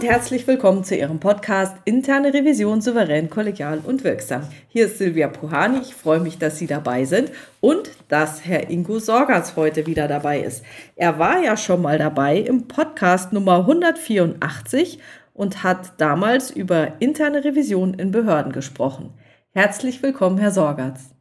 Und 0.00 0.06
herzlich 0.06 0.46
willkommen 0.46 0.82
zu 0.82 0.96
Ihrem 0.96 1.20
Podcast 1.20 1.76
Interne 1.84 2.32
Revision 2.32 2.80
souverän, 2.80 3.28
kollegial 3.28 3.80
und 3.84 4.02
wirksam. 4.02 4.44
Hier 4.68 4.86
ist 4.86 4.96
Silvia 4.96 5.28
Puhani. 5.28 5.80
Ich 5.80 5.94
freue 5.94 6.20
mich, 6.20 6.38
dass 6.38 6.58
Sie 6.58 6.66
dabei 6.66 7.04
sind 7.04 7.30
und 7.60 7.90
dass 8.08 8.46
Herr 8.46 8.70
Ingo 8.70 8.98
Sorgatz 8.98 9.56
heute 9.56 9.86
wieder 9.86 10.08
dabei 10.08 10.40
ist. 10.40 10.64
Er 10.96 11.18
war 11.18 11.42
ja 11.42 11.54
schon 11.58 11.82
mal 11.82 11.98
dabei 11.98 12.38
im 12.38 12.66
Podcast 12.66 13.34
Nummer 13.34 13.58
184 13.58 15.00
und 15.34 15.64
hat 15.64 16.00
damals 16.00 16.50
über 16.50 16.98
interne 17.00 17.44
Revision 17.44 17.92
in 17.92 18.10
Behörden 18.10 18.52
gesprochen. 18.52 19.12
Herzlich 19.50 20.02
willkommen, 20.02 20.38
Herr 20.38 20.50
Sorgatz. 20.50 21.14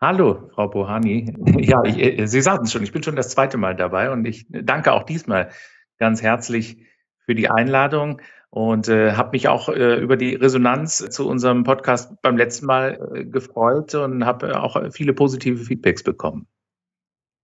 Hallo, 0.00 0.48
Frau 0.54 0.68
Puhani. 0.68 1.34
Ja, 1.58 1.82
ich, 1.82 1.98
äh, 1.98 2.26
Sie 2.26 2.42
sagten 2.42 2.66
es 2.66 2.72
schon, 2.72 2.84
ich 2.84 2.92
bin 2.92 3.02
schon 3.02 3.16
das 3.16 3.30
zweite 3.30 3.56
Mal 3.56 3.74
dabei 3.74 4.12
und 4.12 4.24
ich 4.24 4.46
danke 4.48 4.92
auch 4.92 5.02
diesmal 5.02 5.48
ganz 5.98 6.22
herzlich 6.22 6.78
für 7.28 7.34
die 7.34 7.50
Einladung 7.50 8.22
und 8.48 8.88
äh, 8.88 9.12
habe 9.12 9.32
mich 9.32 9.48
auch 9.48 9.68
äh, 9.68 9.96
über 9.96 10.16
die 10.16 10.34
Resonanz 10.34 10.96
zu 11.10 11.28
unserem 11.28 11.62
Podcast 11.62 12.10
beim 12.22 12.38
letzten 12.38 12.64
Mal 12.64 13.10
äh, 13.14 13.24
gefreut 13.26 13.94
und 13.94 14.24
habe 14.24 14.58
auch 14.58 14.82
viele 14.92 15.12
positive 15.12 15.62
Feedbacks 15.62 16.02
bekommen. 16.02 16.46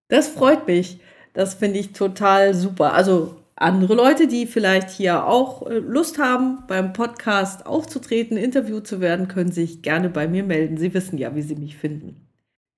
Das 0.08 0.28
freut 0.28 0.66
mich. 0.66 1.00
Das 1.34 1.52
finde 1.52 1.80
ich 1.80 1.92
total 1.92 2.54
super. 2.54 2.94
Also 2.94 3.36
andere 3.56 3.94
Leute, 3.94 4.26
die 4.26 4.46
vielleicht 4.46 4.88
hier 4.88 5.26
auch 5.26 5.66
äh, 5.66 5.80
Lust 5.80 6.18
haben, 6.18 6.62
beim 6.66 6.94
Podcast 6.94 7.66
aufzutreten, 7.66 8.38
interviewt 8.38 8.86
zu 8.86 9.02
werden, 9.02 9.28
können 9.28 9.52
sich 9.52 9.82
gerne 9.82 10.08
bei 10.08 10.26
mir 10.26 10.44
melden. 10.44 10.78
Sie 10.78 10.94
wissen 10.94 11.18
ja, 11.18 11.34
wie 11.34 11.42
Sie 11.42 11.56
mich 11.56 11.76
finden. 11.76 12.26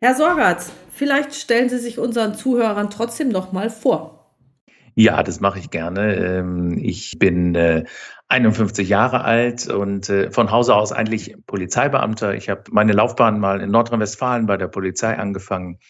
Herr 0.03 0.17
Sorgatz, 0.17 0.73
vielleicht 0.91 1.37
stellen 1.37 1.69
Sie 1.69 1.79
sich 1.79 2.01
unseren 2.01 2.35
Zuhörern 2.35 2.91
trotzdem 2.91 3.29
noch 3.29 3.53
mal 3.53 3.71
vor. 3.71 4.16
Ja, 4.99 5.23
das 5.23 5.41
mache 5.41 5.59
ich 5.59 5.69
gerne. 5.69 6.15
Ähm, 6.15 6.79
ich 6.79 7.19
bin 7.19 7.55
51 8.29 8.87
äh, 8.87 8.91
Jahre 8.91 9.25
alt 9.25 9.69
und 9.69 10.09
äh, 10.09 10.31
von 10.31 10.51
Hause 10.51 10.75
aus 10.75 10.91
eigentlich 10.91 11.37
Polizeibeamter. 11.47 12.35
Ich 12.35 12.49
habe 12.49 12.63
meine 12.71 12.93
Laufbahn 12.93 13.39
mal 13.39 13.61
in 13.61 13.71
Nordrhein-Westfalen 13.71 14.47
bei 14.47 14.57
der 14.57 14.69
Polizei 14.69 15.19
angefangen, 15.19 15.81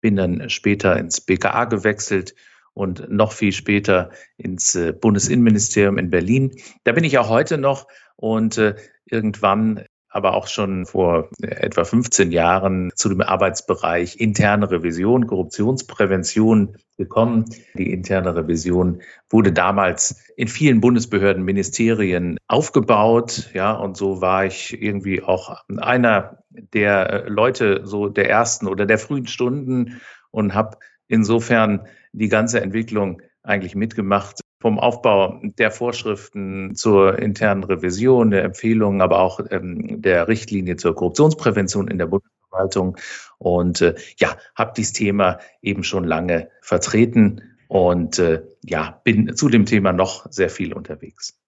bin 0.00 0.16
dann 0.16 0.48
später 0.48 0.96
ins 0.96 1.20
BKA 1.20 1.66
gewechselt 1.66 2.34
und 2.72 3.10
noch 3.10 3.32
viel 3.32 3.52
später 3.52 4.10
ins 4.38 4.74
äh, 4.74 4.94
Bundesinnenministerium 4.94 5.98
in 5.98 6.08
Berlin. 6.08 6.50
Da 6.84 6.92
bin 6.92 7.04
ich 7.04 7.18
auch 7.18 7.28
heute 7.28 7.58
noch 7.58 7.86
und 8.16 8.58
irgendwann 9.04 9.84
aber 10.14 10.34
auch 10.34 10.46
schon 10.46 10.86
vor 10.86 11.28
etwa 11.42 11.84
15 11.84 12.30
Jahren 12.30 12.92
zu 12.94 13.08
dem 13.08 13.20
Arbeitsbereich 13.20 14.20
interne 14.20 14.70
Revision, 14.70 15.26
Korruptionsprävention 15.26 16.76
gekommen. 16.96 17.46
Die 17.76 17.92
interne 17.92 18.36
Revision 18.36 19.02
wurde 19.28 19.52
damals 19.52 20.24
in 20.36 20.46
vielen 20.46 20.80
Bundesbehörden, 20.80 21.42
Ministerien 21.42 22.38
aufgebaut. 22.46 23.50
Ja, 23.54 23.72
und 23.72 23.96
so 23.96 24.20
war 24.20 24.46
ich 24.46 24.80
irgendwie 24.80 25.20
auch 25.20 25.64
einer 25.78 26.38
der 26.52 27.24
Leute 27.28 27.80
so 27.82 28.08
der 28.08 28.30
ersten 28.30 28.68
oder 28.68 28.86
der 28.86 28.98
frühen 28.98 29.26
Stunden 29.26 30.00
und 30.30 30.54
habe 30.54 30.78
insofern 31.08 31.88
die 32.12 32.28
ganze 32.28 32.60
Entwicklung 32.60 33.20
eigentlich 33.42 33.74
mitgemacht, 33.74 34.43
vom 34.64 34.80
Aufbau 34.80 35.38
der 35.42 35.70
Vorschriften 35.70 36.74
zur 36.74 37.18
internen 37.18 37.64
Revision, 37.64 38.30
der 38.30 38.44
Empfehlungen, 38.44 39.02
aber 39.02 39.18
auch 39.20 39.38
ähm, 39.50 40.00
der 40.00 40.26
Richtlinie 40.26 40.76
zur 40.76 40.94
Korruptionsprävention 40.94 41.86
in 41.86 41.98
der 41.98 42.06
Bundesverwaltung. 42.06 42.96
Und 43.36 43.82
äh, 43.82 43.94
ja, 44.16 44.38
habe 44.54 44.72
dieses 44.74 44.94
Thema 44.94 45.38
eben 45.60 45.84
schon 45.84 46.04
lange 46.04 46.48
vertreten 46.62 47.42
und 47.68 48.18
äh, 48.18 48.42
ja, 48.64 49.02
bin 49.04 49.36
zu 49.36 49.50
dem 49.50 49.66
Thema 49.66 49.92
noch 49.92 50.32
sehr 50.32 50.48
viel 50.48 50.72
unterwegs. 50.72 51.38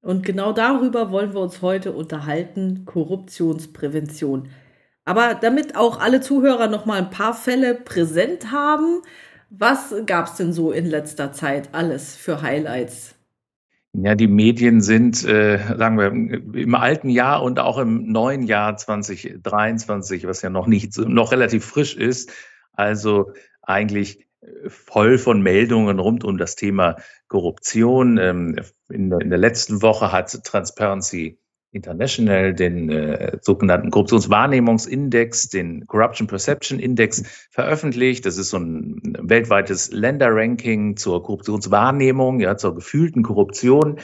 Und 0.00 0.26
genau 0.26 0.52
darüber 0.52 1.12
wollen 1.12 1.32
wir 1.32 1.42
uns 1.42 1.62
heute 1.62 1.92
unterhalten, 1.92 2.86
Korruptionsprävention. 2.86 4.48
Aber 5.04 5.34
damit 5.40 5.76
auch 5.76 6.00
alle 6.00 6.20
Zuhörer 6.20 6.66
noch 6.66 6.86
mal 6.86 6.98
ein 6.98 7.10
paar 7.10 7.34
Fälle 7.34 7.76
präsent 7.76 8.50
haben, 8.50 9.00
was 9.58 9.94
gab 10.06 10.26
es 10.26 10.34
denn 10.34 10.52
so 10.52 10.72
in 10.72 10.86
letzter 10.86 11.32
Zeit 11.32 11.70
alles 11.72 12.16
für 12.16 12.42
Highlights? 12.42 13.14
Ja, 13.92 14.16
die 14.16 14.26
Medien 14.26 14.80
sind, 14.80 15.24
äh, 15.24 15.58
sagen 15.76 15.98
wir, 15.98 16.08
im 16.08 16.74
alten 16.74 17.08
Jahr 17.08 17.42
und 17.42 17.60
auch 17.60 17.78
im 17.78 18.10
neuen 18.10 18.42
Jahr 18.42 18.76
2023, 18.76 20.26
was 20.26 20.42
ja 20.42 20.50
noch 20.50 20.66
nicht, 20.66 20.98
noch 20.98 21.30
relativ 21.30 21.64
frisch 21.64 21.94
ist, 21.94 22.32
also 22.72 23.32
eigentlich 23.62 24.26
voll 24.66 25.18
von 25.18 25.42
Meldungen 25.42 25.98
rund 25.98 26.24
um 26.24 26.38
das 26.38 26.56
Thema 26.56 26.96
Korruption. 27.28 28.18
Ähm, 28.18 28.56
in, 28.88 29.12
in 29.12 29.30
der 29.30 29.38
letzten 29.38 29.82
Woche 29.82 30.12
hat 30.12 30.44
Transparency 30.44 31.38
International 31.74 32.54
den 32.54 32.88
äh, 32.88 33.38
sogenannten 33.40 33.90
Korruptionswahrnehmungsindex, 33.90 35.48
den 35.48 35.86
Corruption 35.86 36.28
Perception 36.28 36.78
Index 36.78 37.22
veröffentlicht. 37.50 38.24
Das 38.26 38.38
ist 38.38 38.50
so 38.50 38.58
ein 38.58 39.00
weltweites 39.20 39.90
Länderranking 39.90 40.96
zur 40.96 41.22
Korruptionswahrnehmung, 41.22 42.40
ja, 42.40 42.56
zur 42.56 42.74
gefühlten 42.74 43.22
Korruption. 43.22 43.98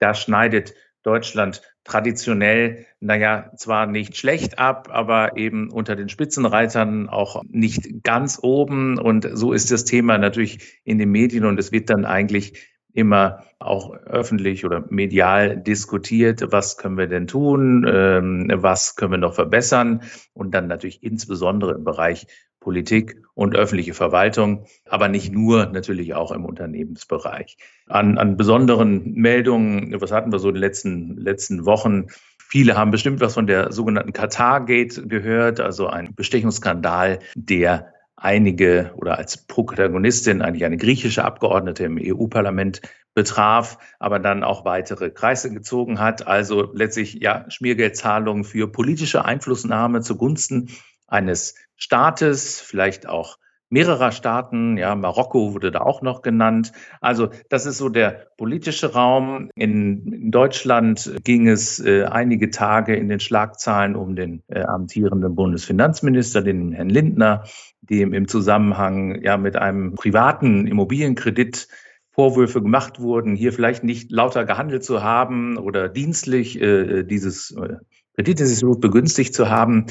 Da 0.00 0.14
schneidet 0.14 0.74
Deutschland 1.04 1.62
traditionell, 1.84 2.86
naja, 3.00 3.50
zwar 3.56 3.86
nicht 3.86 4.16
schlecht 4.16 4.58
ab, 4.58 4.88
aber 4.92 5.36
eben 5.36 5.70
unter 5.70 5.96
den 5.96 6.08
Spitzenreitern 6.08 7.08
auch 7.08 7.42
nicht 7.48 8.04
ganz 8.04 8.38
oben. 8.40 8.98
Und 8.98 9.28
so 9.32 9.52
ist 9.52 9.70
das 9.70 9.84
Thema 9.84 10.18
natürlich 10.18 10.80
in 10.84 10.98
den 10.98 11.10
Medien 11.10 11.44
und 11.44 11.58
es 11.58 11.72
wird 11.72 11.90
dann 11.90 12.04
eigentlich 12.04 12.71
immer 12.94 13.44
auch 13.58 13.94
öffentlich 13.94 14.64
oder 14.64 14.84
medial 14.90 15.56
diskutiert, 15.56 16.52
was 16.52 16.76
können 16.76 16.98
wir 16.98 17.06
denn 17.06 17.26
tun, 17.26 17.86
ähm, 17.88 18.50
was 18.54 18.96
können 18.96 19.12
wir 19.12 19.18
noch 19.18 19.34
verbessern 19.34 20.02
und 20.34 20.52
dann 20.54 20.66
natürlich 20.66 21.02
insbesondere 21.02 21.72
im 21.74 21.84
Bereich 21.84 22.26
Politik 22.62 23.20
und 23.34 23.56
öffentliche 23.56 23.92
Verwaltung, 23.92 24.66
aber 24.88 25.08
nicht 25.08 25.32
nur, 25.32 25.66
natürlich 25.66 26.14
auch 26.14 26.30
im 26.30 26.44
Unternehmensbereich. 26.44 27.56
An, 27.88 28.18
an 28.18 28.36
besonderen 28.36 29.12
Meldungen, 29.14 30.00
was 30.00 30.12
hatten 30.12 30.32
wir 30.32 30.38
so 30.38 30.48
in 30.48 30.54
den 30.54 30.60
letzten, 30.60 31.16
letzten 31.16 31.66
Wochen? 31.66 32.06
Viele 32.38 32.76
haben 32.76 32.90
bestimmt 32.90 33.20
was 33.20 33.34
von 33.34 33.46
der 33.46 33.72
sogenannten 33.72 34.12
Qatar-Gate 34.12 35.08
gehört, 35.08 35.58
also 35.58 35.88
ein 35.88 36.14
Bestechungsskandal, 36.14 37.18
der 37.34 37.91
einige 38.22 38.92
oder 38.96 39.18
als 39.18 39.46
Protagonistin 39.46 40.42
eigentlich 40.42 40.64
eine 40.64 40.76
griechische 40.76 41.24
Abgeordnete 41.24 41.84
im 41.84 41.98
EU-Parlament 42.00 42.80
betraf, 43.14 43.78
aber 43.98 44.18
dann 44.18 44.42
auch 44.44 44.64
weitere 44.64 45.10
Kreise 45.10 45.52
gezogen 45.52 45.98
hat. 45.98 46.26
Also 46.26 46.72
letztlich 46.72 47.14
ja 47.14 47.44
Schmiergeldzahlungen 47.48 48.44
für 48.44 48.70
politische 48.70 49.24
Einflussnahme 49.24 50.00
zugunsten 50.00 50.70
eines 51.06 51.56
Staates, 51.76 52.60
vielleicht 52.60 53.08
auch 53.08 53.38
mehrerer 53.68 54.12
Staaten. 54.12 54.76
Ja, 54.76 54.94
Marokko 54.94 55.54
wurde 55.54 55.72
da 55.72 55.80
auch 55.80 56.02
noch 56.02 56.22
genannt. 56.22 56.72
Also 57.00 57.30
das 57.48 57.66
ist 57.66 57.78
so 57.78 57.88
der 57.88 58.28
politische 58.36 58.92
Raum. 58.92 59.50
In, 59.54 60.30
Deutschland 60.30 61.12
ging 61.24 61.48
es 61.48 61.80
äh, 61.80 62.04
einige 62.04 62.50
Tage 62.50 62.94
in 62.94 63.08
den 63.08 63.18
Schlagzahlen 63.18 63.96
um 63.96 64.14
den 64.14 64.42
äh, 64.48 64.60
amtierenden 64.60 65.34
Bundesfinanzminister, 65.34 66.42
den 66.42 66.72
Herrn 66.72 66.90
Lindner, 66.90 67.44
dem 67.82 68.14
im 68.14 68.28
Zusammenhang 68.28 69.22
ja 69.22 69.36
mit 69.36 69.56
einem 69.56 69.94
privaten 69.94 70.66
Immobilienkredit 70.66 71.68
Vorwürfe 72.10 72.62
gemacht 72.62 73.00
wurden, 73.00 73.34
hier 73.36 73.52
vielleicht 73.52 73.84
nicht 73.84 74.10
lauter 74.10 74.44
gehandelt 74.44 74.84
zu 74.84 75.02
haben 75.02 75.56
oder 75.56 75.88
dienstlich 75.88 76.60
äh, 76.60 77.04
dieses 77.04 77.52
äh, 77.52 77.76
Kreditinstitut 78.16 78.80
begünstigt 78.80 79.34
zu 79.34 79.48
haben, 79.48 79.86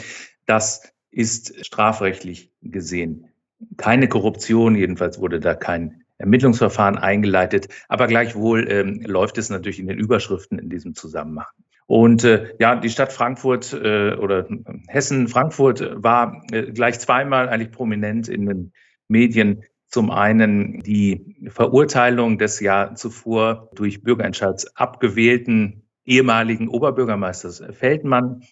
das 0.46 0.94
ist 1.10 1.66
strafrechtlich 1.66 2.52
gesehen 2.62 3.32
keine 3.78 4.08
Korruption, 4.08 4.76
jedenfalls 4.76 5.20
wurde 5.20 5.40
da 5.40 5.56
kein 5.56 6.04
Ermittlungsverfahren 6.18 6.98
eingeleitet, 6.98 7.68
aber 7.88 8.08
gleichwohl 8.08 8.70
ähm, 8.70 9.02
läuft 9.06 9.38
es 9.38 9.50
natürlich 9.50 9.80
in 9.80 9.88
den 9.88 9.98
Überschriften 9.98 10.60
in 10.60 10.70
diesem 10.70 10.94
Zusammenhang. 10.94 11.48
Und 11.92 12.24
äh, 12.24 12.56
ja, 12.58 12.78
die 12.78 12.90
Stadt 12.90 13.12
Frankfurt 13.12 13.74
äh, 13.74 14.16
oder 14.16 14.48
Hessen, 14.88 15.28
Frankfurt 15.28 16.02
war 16.02 16.42
äh, 16.50 16.72
gleich 16.72 17.02
zweimal 17.02 17.50
eigentlich 17.50 17.74
prominent 17.74 18.30
in 18.30 18.46
den 18.46 18.72
Medien. 19.10 19.66
Zum 19.88 20.10
einen 20.10 20.80
die 20.84 21.36
Verurteilung 21.50 22.38
des 22.38 22.62
Jahr 22.62 22.96
zuvor 22.96 23.70
durch 23.76 24.04
Bürgerentscheids 24.04 24.74
abgewählten 24.78 25.84
ehemaligen 26.06 26.70
Oberbürgermeisters 26.70 27.62
Feldmann 27.72 28.44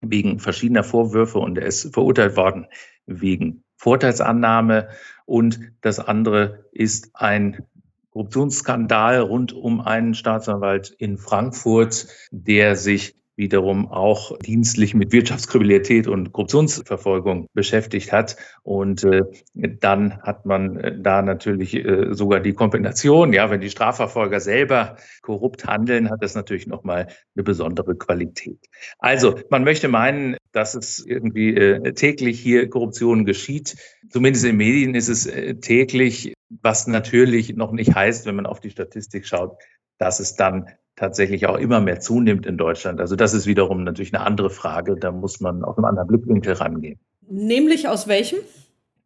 wegen 0.00 0.38
verschiedener 0.38 0.82
Vorwürfe 0.82 1.40
und 1.40 1.58
er 1.58 1.66
ist 1.66 1.92
verurteilt 1.92 2.38
worden 2.38 2.68
wegen 3.04 3.64
Vorteilsannahme. 3.76 4.88
Und 5.26 5.60
das 5.82 6.00
andere 6.00 6.64
ist 6.72 7.10
ein 7.12 7.66
Korruptionsskandal 8.18 9.20
rund 9.20 9.52
um 9.52 9.80
einen 9.80 10.12
Staatsanwalt 10.12 10.90
in 10.90 11.18
Frankfurt, 11.18 12.08
der 12.32 12.74
sich 12.74 13.14
wiederum 13.38 13.90
auch 13.90 14.36
dienstlich 14.38 14.94
mit 14.94 15.12
Wirtschaftskriminalität 15.12 16.08
und 16.08 16.32
Korruptionsverfolgung 16.32 17.46
beschäftigt 17.54 18.12
hat. 18.12 18.36
Und 18.64 19.04
äh, 19.04 19.22
dann 19.54 20.20
hat 20.22 20.44
man 20.44 20.76
äh, 20.76 21.00
da 21.00 21.22
natürlich 21.22 21.74
äh, 21.74 22.12
sogar 22.14 22.40
die 22.40 22.52
Kombination, 22.52 23.32
ja, 23.32 23.48
wenn 23.48 23.60
die 23.60 23.70
Strafverfolger 23.70 24.40
selber 24.40 24.96
korrupt 25.22 25.66
handeln, 25.66 26.10
hat 26.10 26.22
das 26.22 26.34
natürlich 26.34 26.66
nochmal 26.66 27.06
eine 27.36 27.44
besondere 27.44 27.96
Qualität. 27.96 28.58
Also 28.98 29.38
man 29.50 29.62
möchte 29.62 29.86
meinen, 29.86 30.36
dass 30.50 30.74
es 30.74 31.04
irgendwie 31.06 31.54
äh, 31.54 31.92
täglich 31.92 32.40
hier 32.40 32.68
Korruption 32.68 33.24
geschieht. 33.24 33.76
Zumindest 34.10 34.44
in 34.44 34.56
Medien 34.56 34.96
ist 34.96 35.08
es 35.08 35.26
äh, 35.26 35.54
täglich, 35.54 36.34
was 36.48 36.88
natürlich 36.88 37.54
noch 37.54 37.70
nicht 37.70 37.94
heißt, 37.94 38.26
wenn 38.26 38.34
man 38.34 38.46
auf 38.46 38.58
die 38.58 38.70
Statistik 38.70 39.26
schaut, 39.26 39.58
dass 39.98 40.18
es 40.18 40.34
dann 40.34 40.66
tatsächlich 40.98 41.46
auch 41.46 41.56
immer 41.56 41.80
mehr 41.80 42.00
zunimmt 42.00 42.46
in 42.46 42.56
Deutschland. 42.56 43.00
Also 43.00 43.16
das 43.16 43.34
ist 43.34 43.46
wiederum 43.46 43.84
natürlich 43.84 44.14
eine 44.14 44.24
andere 44.24 44.50
Frage. 44.50 44.96
Da 44.96 45.12
muss 45.12 45.40
man 45.40 45.64
auf 45.64 45.78
einen 45.78 45.86
anderen 45.86 46.08
Blickwinkel 46.08 46.54
rangehen. 46.54 46.98
Nämlich 47.28 47.88
aus 47.88 48.08
welchem? 48.08 48.38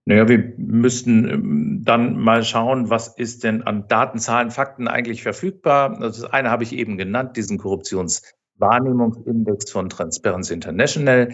Naja, 0.04 0.28
wir 0.28 0.52
müssten 0.56 1.28
ähm, 1.28 1.82
dann 1.84 2.18
mal 2.18 2.42
schauen, 2.42 2.90
was 2.90 3.06
ist 3.08 3.44
denn 3.44 3.62
an 3.62 3.86
Daten, 3.86 4.18
Zahlen, 4.18 4.50
Fakten 4.50 4.88
eigentlich 4.88 5.22
verfügbar. 5.22 5.96
Also 6.00 6.22
das 6.22 6.32
eine 6.32 6.50
habe 6.50 6.64
ich 6.64 6.72
eben 6.72 6.98
genannt, 6.98 7.36
diesen 7.36 7.58
Korruptionswahrnehmungsindex 7.58 9.70
von 9.70 9.88
Transparency 9.88 10.54
International. 10.54 11.28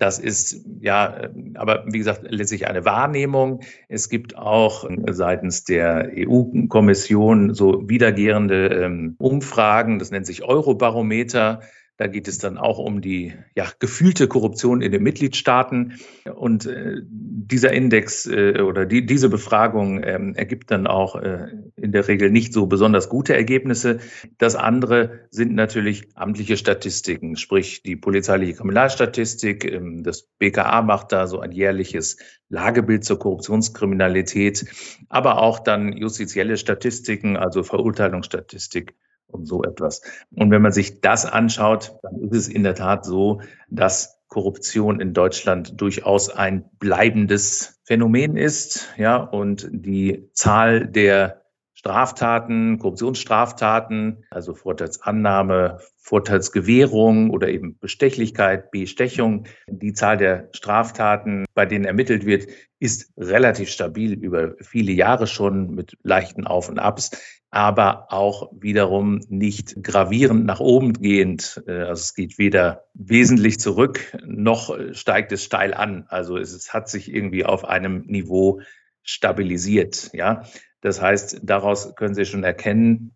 Das 0.00 0.18
ist 0.18 0.64
ja, 0.80 1.28
aber 1.56 1.84
wie 1.86 1.98
gesagt, 1.98 2.22
letztlich 2.26 2.66
eine 2.66 2.86
Wahrnehmung. 2.86 3.60
Es 3.86 4.08
gibt 4.08 4.34
auch 4.34 4.88
seitens 5.10 5.64
der 5.64 6.10
EU-Kommission 6.16 7.52
so 7.52 7.86
wiedergehende 7.86 8.68
ähm, 8.68 9.14
Umfragen, 9.18 9.98
das 9.98 10.10
nennt 10.10 10.24
sich 10.24 10.42
Eurobarometer. 10.42 11.60
Da 12.00 12.06
geht 12.06 12.28
es 12.28 12.38
dann 12.38 12.56
auch 12.56 12.78
um 12.78 13.02
die 13.02 13.34
ja, 13.54 13.66
gefühlte 13.78 14.26
Korruption 14.26 14.80
in 14.80 14.90
den 14.90 15.02
Mitgliedstaaten. 15.02 16.00
Und 16.34 16.64
äh, 16.64 17.02
dieser 17.04 17.74
Index 17.74 18.24
äh, 18.24 18.62
oder 18.62 18.86
die, 18.86 19.04
diese 19.04 19.28
Befragung 19.28 20.02
äh, 20.02 20.18
ergibt 20.34 20.70
dann 20.70 20.86
auch 20.86 21.14
äh, 21.16 21.48
in 21.76 21.92
der 21.92 22.08
Regel 22.08 22.30
nicht 22.30 22.54
so 22.54 22.64
besonders 22.64 23.10
gute 23.10 23.34
Ergebnisse. 23.34 23.98
Das 24.38 24.56
andere 24.56 25.28
sind 25.28 25.52
natürlich 25.54 26.08
amtliche 26.14 26.56
Statistiken, 26.56 27.36
sprich 27.36 27.82
die 27.82 27.96
polizeiliche 27.96 28.54
Kriminalstatistik. 28.54 29.70
Ähm, 29.70 30.02
das 30.02 30.22
BKA 30.38 30.80
macht 30.80 31.12
da 31.12 31.26
so 31.26 31.40
ein 31.40 31.52
jährliches 31.52 32.16
Lagebild 32.48 33.04
zur 33.04 33.18
Korruptionskriminalität, 33.18 34.64
aber 35.10 35.42
auch 35.42 35.58
dann 35.58 35.92
justizielle 35.92 36.56
Statistiken, 36.56 37.36
also 37.36 37.62
Verurteilungsstatistik 37.62 38.94
und 39.32 39.46
so 39.46 39.62
etwas. 39.62 40.02
Und 40.34 40.50
wenn 40.50 40.62
man 40.62 40.72
sich 40.72 41.00
das 41.00 41.26
anschaut, 41.26 41.94
dann 42.02 42.20
ist 42.20 42.36
es 42.36 42.48
in 42.48 42.62
der 42.62 42.74
Tat 42.74 43.04
so, 43.04 43.40
dass 43.68 44.20
Korruption 44.28 45.00
in 45.00 45.12
Deutschland 45.12 45.80
durchaus 45.80 46.30
ein 46.30 46.64
bleibendes 46.78 47.80
Phänomen 47.84 48.36
ist, 48.36 48.88
ja, 48.96 49.16
und 49.16 49.68
die 49.72 50.30
Zahl 50.32 50.86
der 50.86 51.40
Straftaten, 51.80 52.78
Korruptionsstraftaten, 52.78 54.24
also 54.30 54.54
Vorteilsannahme, 54.54 55.78
Vorteilsgewährung 55.96 57.30
oder 57.30 57.48
eben 57.48 57.78
Bestechlichkeit, 57.78 58.70
Bestechung. 58.70 59.46
Die 59.66 59.94
Zahl 59.94 60.18
der 60.18 60.50
Straftaten, 60.52 61.46
bei 61.54 61.64
denen 61.64 61.86
ermittelt 61.86 62.26
wird, 62.26 62.48
ist 62.80 63.10
relativ 63.16 63.70
stabil 63.70 64.12
über 64.12 64.56
viele 64.60 64.92
Jahre 64.92 65.26
schon 65.26 65.74
mit 65.74 65.96
leichten 66.02 66.46
Auf 66.46 66.68
und 66.68 66.78
Abs 66.78 67.39
aber 67.50 68.12
auch 68.12 68.50
wiederum 68.52 69.20
nicht 69.28 69.82
gravierend 69.82 70.46
nach 70.46 70.60
oben 70.60 70.92
gehend. 70.94 71.62
Äh, 71.66 71.72
also 71.72 72.00
es 72.00 72.14
geht 72.14 72.38
weder 72.38 72.84
wesentlich 72.94 73.58
zurück, 73.58 74.16
noch 74.24 74.76
steigt 74.92 75.32
es 75.32 75.44
steil 75.44 75.74
an. 75.74 76.04
Also 76.08 76.36
es 76.36 76.72
hat 76.72 76.88
sich 76.88 77.12
irgendwie 77.12 77.44
auf 77.44 77.64
einem 77.64 78.02
Niveau 78.06 78.60
stabilisiert. 79.02 80.10
Ja, 80.12 80.44
das 80.80 81.00
heißt, 81.00 81.40
daraus 81.42 81.94
können 81.96 82.14
Sie 82.14 82.24
schon 82.24 82.44
erkennen, 82.44 83.12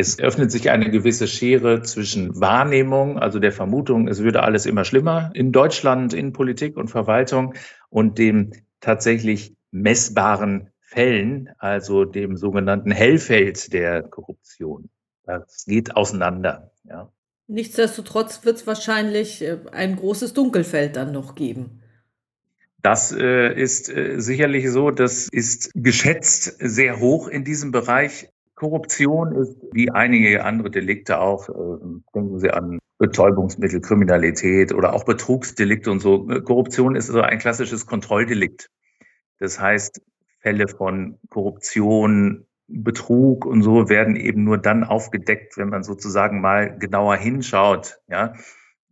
es 0.00 0.20
öffnet 0.20 0.52
sich 0.52 0.70
eine 0.70 0.90
gewisse 0.90 1.26
Schere 1.26 1.82
zwischen 1.82 2.40
Wahrnehmung, 2.40 3.18
also 3.18 3.40
der 3.40 3.50
Vermutung, 3.50 4.06
es 4.06 4.22
würde 4.22 4.44
alles 4.44 4.64
immer 4.64 4.84
schlimmer 4.84 5.32
in 5.34 5.50
Deutschland, 5.50 6.14
in 6.14 6.32
Politik 6.32 6.76
und 6.76 6.86
Verwaltung 6.86 7.54
und 7.90 8.16
dem 8.16 8.52
tatsächlich 8.80 9.56
messbaren 9.72 10.70
Fällen, 10.88 11.50
also 11.58 12.06
dem 12.06 12.36
sogenannten 12.36 12.90
Hellfeld 12.90 13.74
der 13.74 14.02
Korruption. 14.02 14.88
Das 15.24 15.66
geht 15.66 15.94
auseinander. 15.94 16.70
Ja. 16.84 17.12
Nichtsdestotrotz 17.46 18.44
wird 18.46 18.56
es 18.56 18.66
wahrscheinlich 18.66 19.42
äh, 19.42 19.58
ein 19.72 19.96
großes 19.96 20.32
Dunkelfeld 20.32 20.96
dann 20.96 21.12
noch 21.12 21.34
geben. 21.34 21.82
Das 22.82 23.12
äh, 23.12 23.52
ist 23.52 23.90
äh, 23.94 24.18
sicherlich 24.18 24.70
so. 24.70 24.90
Das 24.90 25.28
ist 25.30 25.72
geschätzt 25.74 26.56
sehr 26.58 27.00
hoch 27.00 27.28
in 27.28 27.44
diesem 27.44 27.70
Bereich. 27.70 28.30
Korruption 28.54 29.36
ist 29.36 29.58
wie 29.72 29.90
einige 29.90 30.42
andere 30.42 30.70
Delikte 30.70 31.20
auch, 31.20 31.50
äh, 31.50 31.52
denken 32.14 32.38
Sie 32.38 32.50
an 32.50 32.78
Betäubungsmittel, 32.96 33.82
Kriminalität 33.82 34.72
oder 34.72 34.94
auch 34.94 35.04
Betrugsdelikte 35.04 35.90
und 35.90 36.00
so. 36.00 36.26
Korruption 36.26 36.96
ist 36.96 37.08
so 37.08 37.20
ein 37.20 37.38
klassisches 37.38 37.84
Kontrolldelikt. 37.84 38.70
Das 39.38 39.60
heißt, 39.60 40.00
Fälle 40.48 40.66
von 40.66 41.18
Korruption, 41.28 42.46
Betrug 42.68 43.44
und 43.44 43.60
so 43.60 43.90
werden 43.90 44.16
eben 44.16 44.44
nur 44.44 44.56
dann 44.56 44.82
aufgedeckt, 44.82 45.58
wenn 45.58 45.68
man 45.68 45.82
sozusagen 45.82 46.40
mal 46.40 46.78
genauer 46.78 47.16
hinschaut, 47.16 47.98
ja. 48.08 48.32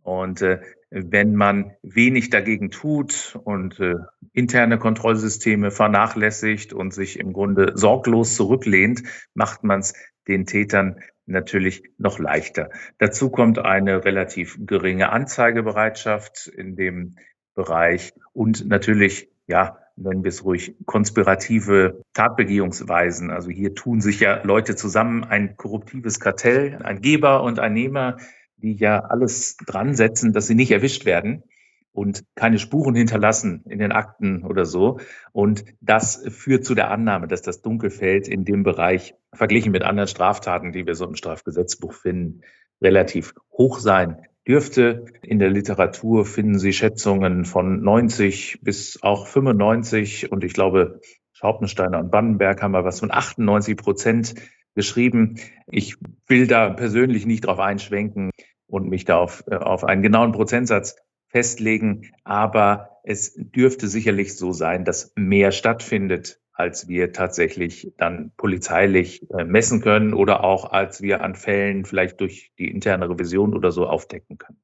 Und 0.03 0.43
äh, 0.43 0.59
wenn 0.91 1.35
man 1.35 1.71
wenig 1.81 2.29
dagegen 2.29 2.69
tut 2.69 3.39
und 3.43 3.79
äh, 3.79 3.95
interne 4.33 4.77
Kontrollsysteme 4.77 5.71
vernachlässigt 5.71 6.73
und 6.73 6.93
sich 6.93 7.19
im 7.19 7.33
Grunde 7.33 7.71
sorglos 7.73 8.35
zurücklehnt, 8.35 9.01
macht 9.33 9.63
man 9.63 9.79
es 9.79 9.95
den 10.27 10.45
Tätern 10.45 10.99
natürlich 11.25 11.83
noch 11.97 12.19
leichter. 12.19 12.69
Dazu 12.99 13.31
kommt 13.31 13.57
eine 13.57 14.05
relativ 14.05 14.59
geringe 14.59 15.09
Anzeigebereitschaft 15.09 16.47
in 16.47 16.75
dem 16.75 17.15
Bereich 17.55 18.13
und 18.33 18.67
natürlich 18.67 19.29
ja 19.47 19.79
nennen 19.97 20.23
wir 20.23 20.29
es 20.29 20.45
ruhig, 20.45 20.75
konspirative 20.85 22.01
Tatbegehungsweisen. 22.13 23.31
Also 23.31 23.49
hier 23.49 23.73
tun 23.73 23.99
sich 23.99 24.19
ja 24.19 24.41
Leute 24.43 24.75
zusammen, 24.75 25.23
ein 25.23 25.57
korruptives 25.57 26.19
Kartell, 26.19 26.79
ein 26.83 27.01
Geber 27.01 27.43
und 27.43 27.59
ein 27.59 27.73
Nehmer, 27.73 28.17
die 28.57 28.73
ja 28.73 28.99
alles 28.99 29.57
dran 29.57 29.95
setzen, 29.95 30.33
dass 30.33 30.47
sie 30.47 30.55
nicht 30.55 30.71
erwischt 30.71 31.05
werden 31.05 31.43
und 31.91 32.23
keine 32.35 32.59
Spuren 32.59 32.95
hinterlassen 32.95 33.63
in 33.67 33.79
den 33.79 33.91
Akten 33.91 34.43
oder 34.43 34.65
so. 34.65 34.99
Und 35.31 35.65
das 35.81 36.23
führt 36.29 36.63
zu 36.63 36.75
der 36.75 36.91
Annahme, 36.91 37.27
dass 37.27 37.41
das 37.41 37.61
Dunkelfeld 37.61 38.27
in 38.27 38.45
dem 38.45 38.63
Bereich 38.63 39.15
verglichen 39.33 39.71
mit 39.71 39.83
anderen 39.83 40.07
Straftaten, 40.07 40.71
die 40.71 40.85
wir 40.85 40.95
so 40.95 41.05
im 41.05 41.15
Strafgesetzbuch 41.15 41.93
finden, 41.93 42.41
relativ 42.81 43.33
hoch 43.51 43.79
sein 43.79 44.21
dürfte. 44.47 45.05
In 45.21 45.39
der 45.39 45.49
Literatur 45.49 46.25
finden 46.25 46.57
Sie 46.57 46.73
Schätzungen 46.73 47.45
von 47.45 47.81
90 47.81 48.59
bis 48.61 49.01
auch 49.01 49.27
95 49.27 50.31
und 50.31 50.43
ich 50.43 50.53
glaube, 50.53 51.01
Schaupensteiner 51.33 51.99
und 51.99 52.11
Bannenberg 52.11 52.61
haben 52.61 52.71
mal 52.71 52.83
was 52.83 52.99
von 52.99 53.11
98 53.11 53.77
Prozent 53.77 54.35
geschrieben. 54.73 55.35
Ich 55.69 55.97
will 56.27 56.47
da 56.47 56.69
persönlich 56.69 57.25
nicht 57.25 57.45
drauf 57.45 57.59
einschwenken 57.59 58.31
und 58.67 58.89
mich 58.89 59.05
da 59.05 59.17
auf, 59.17 59.47
auf 59.47 59.83
einen 59.83 60.01
genauen 60.01 60.31
Prozentsatz 60.31 60.95
festlegen, 61.27 62.11
aber 62.23 62.97
es 63.03 63.33
dürfte 63.35 63.87
sicherlich 63.87 64.35
so 64.35 64.51
sein, 64.51 64.85
dass 64.85 65.13
mehr 65.15 65.51
stattfindet 65.51 66.39
als 66.57 66.87
wir 66.87 67.13
tatsächlich 67.13 67.93
dann 67.97 68.31
polizeilich 68.35 69.29
äh, 69.29 69.45
messen 69.45 69.79
können 69.79 70.15
oder 70.15 70.43
auch 70.43 70.71
als 70.71 71.03
wir 71.03 71.21
an 71.21 71.35
Fällen 71.35 71.85
vielleicht 71.85 72.19
durch 72.19 72.51
die 72.57 72.71
interne 72.71 73.07
Revision 73.07 73.55
oder 73.55 73.71
so 73.71 73.85
aufdecken 73.85 74.39
können. 74.39 74.57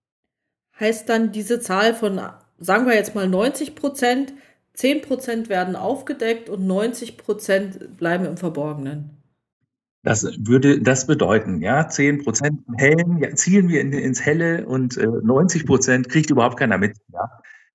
Heißt 0.79 1.07
dann 1.07 1.31
diese 1.31 1.59
Zahl 1.59 1.93
von, 1.93 2.19
sagen 2.57 2.87
wir 2.87 2.95
jetzt 2.95 3.13
mal 3.13 3.29
90 3.29 3.75
Prozent, 3.75 4.33
10 4.73 5.03
Prozent 5.03 5.49
werden 5.49 5.75
aufgedeckt 5.75 6.49
und 6.49 6.65
90 6.65 7.17
Prozent 7.17 7.95
bleiben 7.95 8.25
im 8.25 8.37
Verborgenen? 8.37 9.11
Das 10.01 10.25
würde 10.39 10.81
das 10.81 11.05
bedeuten, 11.05 11.61
ja, 11.61 11.87
10 11.87 12.23
Prozent 12.23 12.61
im 12.67 12.73
Hellen, 12.73 13.19
ja, 13.19 13.35
zielen 13.35 13.69
wir 13.69 13.81
in, 13.81 13.93
ins 13.93 14.19
Helle 14.19 14.65
und 14.65 14.97
äh, 14.97 15.05
90 15.05 15.67
Prozent 15.67 16.09
kriegt 16.09 16.31
überhaupt 16.31 16.57
keiner 16.57 16.79
mit, 16.79 16.97
ja, 17.13 17.29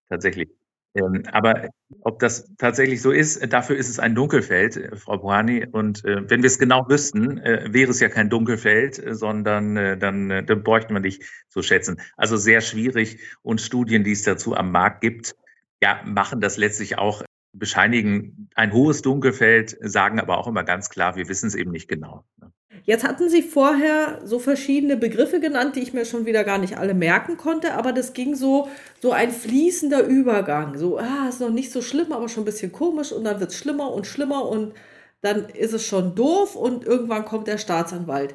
tatsächlich. 0.08 0.48
Ähm, 0.94 1.22
aber 1.32 1.68
ob 2.00 2.18
das 2.18 2.50
tatsächlich 2.58 3.02
so 3.02 3.10
ist, 3.10 3.40
dafür 3.52 3.76
ist 3.76 3.88
es 3.88 3.98
ein 3.98 4.14
Dunkelfeld, 4.14 4.76
äh, 4.76 4.96
Frau 4.96 5.18
Buhani. 5.18 5.66
Und 5.70 6.04
äh, 6.04 6.28
wenn 6.28 6.42
wir 6.42 6.48
es 6.48 6.58
genau 6.58 6.88
wüssten, 6.88 7.38
äh, 7.38 7.68
wäre 7.72 7.90
es 7.90 8.00
ja 8.00 8.08
kein 8.08 8.30
Dunkelfeld, 8.30 8.98
äh, 9.04 9.14
sondern 9.14 9.76
äh, 9.76 9.98
dann, 9.98 10.30
äh, 10.30 10.44
dann 10.44 10.62
bräuchten 10.62 10.94
wir 10.94 11.00
nicht 11.00 11.22
so 11.48 11.62
schätzen. 11.62 12.00
Also 12.16 12.36
sehr 12.36 12.60
schwierig. 12.60 13.20
Und 13.42 13.60
Studien, 13.60 14.04
die 14.04 14.12
es 14.12 14.22
dazu 14.22 14.56
am 14.56 14.72
Markt 14.72 15.00
gibt, 15.00 15.36
ja, 15.82 16.00
machen 16.04 16.40
das 16.40 16.56
letztlich 16.56 16.98
auch, 16.98 17.22
bescheinigen 17.58 18.48
ein 18.54 18.72
hohes 18.72 19.02
Dunkelfeld, 19.02 19.76
sagen 19.80 20.20
aber 20.20 20.38
auch 20.38 20.46
immer 20.46 20.64
ganz 20.64 20.90
klar, 20.90 21.16
wir 21.16 21.28
wissen 21.28 21.46
es 21.46 21.54
eben 21.54 21.70
nicht 21.70 21.88
genau. 21.88 22.24
Ne? 22.40 22.52
Jetzt 22.84 23.04
hatten 23.04 23.28
Sie 23.28 23.42
vorher 23.42 24.20
so 24.24 24.38
verschiedene 24.38 24.96
Begriffe 24.96 25.40
genannt, 25.40 25.76
die 25.76 25.80
ich 25.80 25.92
mir 25.92 26.06
schon 26.06 26.24
wieder 26.24 26.42
gar 26.42 26.56
nicht 26.56 26.78
alle 26.78 26.94
merken 26.94 27.36
konnte, 27.36 27.74
aber 27.74 27.92
das 27.92 28.14
ging 28.14 28.34
so, 28.34 28.68
so 29.02 29.12
ein 29.12 29.30
fließender 29.30 30.04
Übergang. 30.04 30.78
So, 30.78 30.98
ah, 30.98 31.28
ist 31.28 31.40
noch 31.40 31.50
nicht 31.50 31.70
so 31.70 31.82
schlimm, 31.82 32.12
aber 32.12 32.30
schon 32.30 32.44
ein 32.44 32.46
bisschen 32.46 32.72
komisch 32.72 33.12
und 33.12 33.24
dann 33.24 33.40
wird 33.40 33.50
es 33.50 33.58
schlimmer 33.58 33.92
und 33.92 34.06
schlimmer 34.06 34.48
und 34.48 34.72
dann 35.20 35.50
ist 35.50 35.74
es 35.74 35.84
schon 35.84 36.14
doof 36.14 36.56
und 36.56 36.84
irgendwann 36.84 37.26
kommt 37.26 37.46
der 37.46 37.58
Staatsanwalt. 37.58 38.34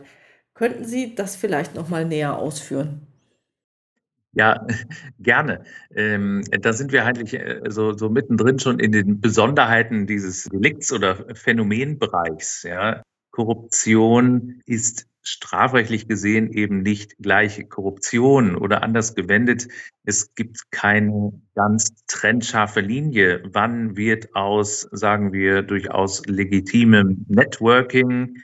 Könnten 0.53 0.85
Sie 0.85 1.15
das 1.15 1.35
vielleicht 1.35 1.73
noch 1.73 1.89
mal 1.89 2.05
näher 2.05 2.37
ausführen? 2.37 3.07
Ja, 4.33 4.65
gerne. 5.19 5.63
Ähm, 5.95 6.43
da 6.51 6.73
sind 6.73 6.91
wir 6.91 7.05
eigentlich 7.05 7.33
äh, 7.33 7.61
so, 7.69 7.93
so 7.93 8.09
mittendrin 8.09 8.59
schon 8.59 8.79
in 8.79 8.91
den 8.91 9.21
Besonderheiten 9.21 10.07
dieses 10.07 10.45
Delikts- 10.45 10.91
oder 10.91 11.35
Phänomenbereichs. 11.35 12.63
Ja. 12.63 13.03
Korruption 13.31 14.61
ist 14.65 15.07
strafrechtlich 15.23 16.07
gesehen 16.07 16.51
eben 16.51 16.81
nicht 16.81 17.17
gleich 17.17 17.69
Korruption 17.69 18.55
oder 18.55 18.83
anders 18.83 19.15
gewendet. 19.15 19.67
Es 20.03 20.35
gibt 20.35 20.69
keine 20.71 21.31
ganz 21.55 21.93
trennscharfe 22.07 22.81
Linie. 22.81 23.41
Wann 23.45 23.95
wird 23.95 24.35
aus, 24.35 24.81
sagen 24.91 25.31
wir, 25.31 25.61
durchaus 25.61 26.25
legitimem 26.25 27.25
Networking, 27.29 28.37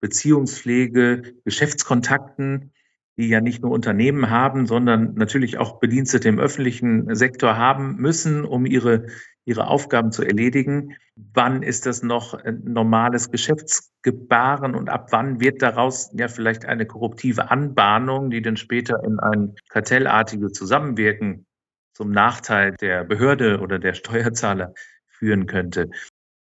Beziehungspflege, 0.00 1.34
Geschäftskontakten 1.44 2.72
die 3.16 3.28
ja 3.28 3.40
nicht 3.40 3.62
nur 3.62 3.72
Unternehmen 3.72 4.30
haben, 4.30 4.66
sondern 4.66 5.14
natürlich 5.14 5.58
auch 5.58 5.78
Bedienstete 5.78 6.28
im 6.28 6.38
öffentlichen 6.38 7.14
Sektor 7.14 7.56
haben 7.56 7.96
müssen, 7.96 8.44
um 8.44 8.66
ihre, 8.66 9.06
ihre 9.44 9.68
Aufgaben 9.68 10.12
zu 10.12 10.22
erledigen. 10.22 10.94
Wann 11.32 11.62
ist 11.62 11.86
das 11.86 12.02
noch 12.02 12.34
ein 12.34 12.62
normales 12.64 13.30
Geschäftsgebaren 13.30 14.74
und 14.74 14.90
ab 14.90 15.08
wann 15.12 15.40
wird 15.40 15.62
daraus 15.62 16.10
ja 16.12 16.28
vielleicht 16.28 16.66
eine 16.66 16.84
korruptive 16.84 17.50
Anbahnung, 17.50 18.30
die 18.30 18.42
dann 18.42 18.58
später 18.58 19.02
in 19.02 19.18
ein 19.18 19.54
kartellartiges 19.70 20.52
Zusammenwirken 20.52 21.46
zum 21.94 22.10
Nachteil 22.10 22.74
der 22.82 23.04
Behörde 23.04 23.60
oder 23.60 23.78
der 23.78 23.94
Steuerzahler 23.94 24.74
führen 25.06 25.46
könnte 25.46 25.88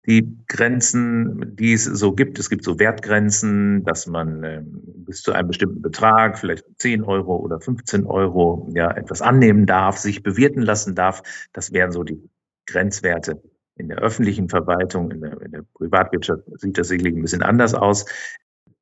die 0.06 0.36
Grenzen, 0.48 1.54
die 1.56 1.72
es 1.74 1.84
so 1.84 2.12
gibt. 2.12 2.38
Es 2.38 2.50
gibt 2.50 2.64
so 2.64 2.78
Wertgrenzen, 2.78 3.84
dass 3.84 4.06
man 4.06 4.42
äh, 4.42 4.62
bis 4.64 5.22
zu 5.22 5.32
einem 5.32 5.48
bestimmten 5.48 5.80
Betrag, 5.80 6.38
vielleicht 6.38 6.64
10 6.78 7.04
Euro 7.04 7.36
oder 7.36 7.60
15 7.60 8.06
Euro, 8.06 8.68
ja, 8.74 8.90
etwas 8.90 9.22
annehmen 9.22 9.66
darf, 9.66 9.98
sich 9.98 10.22
bewirten 10.22 10.62
lassen 10.62 10.94
darf. 10.94 11.22
Das 11.52 11.72
wären 11.72 11.92
so 11.92 12.02
die 12.02 12.20
Grenzwerte. 12.66 13.40
In 13.76 13.88
der 13.88 13.98
öffentlichen 13.98 14.48
Verwaltung, 14.48 15.10
in 15.12 15.20
der, 15.20 15.40
in 15.40 15.52
der 15.52 15.64
Privatwirtschaft 15.74 16.42
sieht 16.56 16.76
das 16.76 16.88
sicherlich 16.88 17.14
ein 17.14 17.22
bisschen 17.22 17.42
anders 17.42 17.74
aus. 17.74 18.04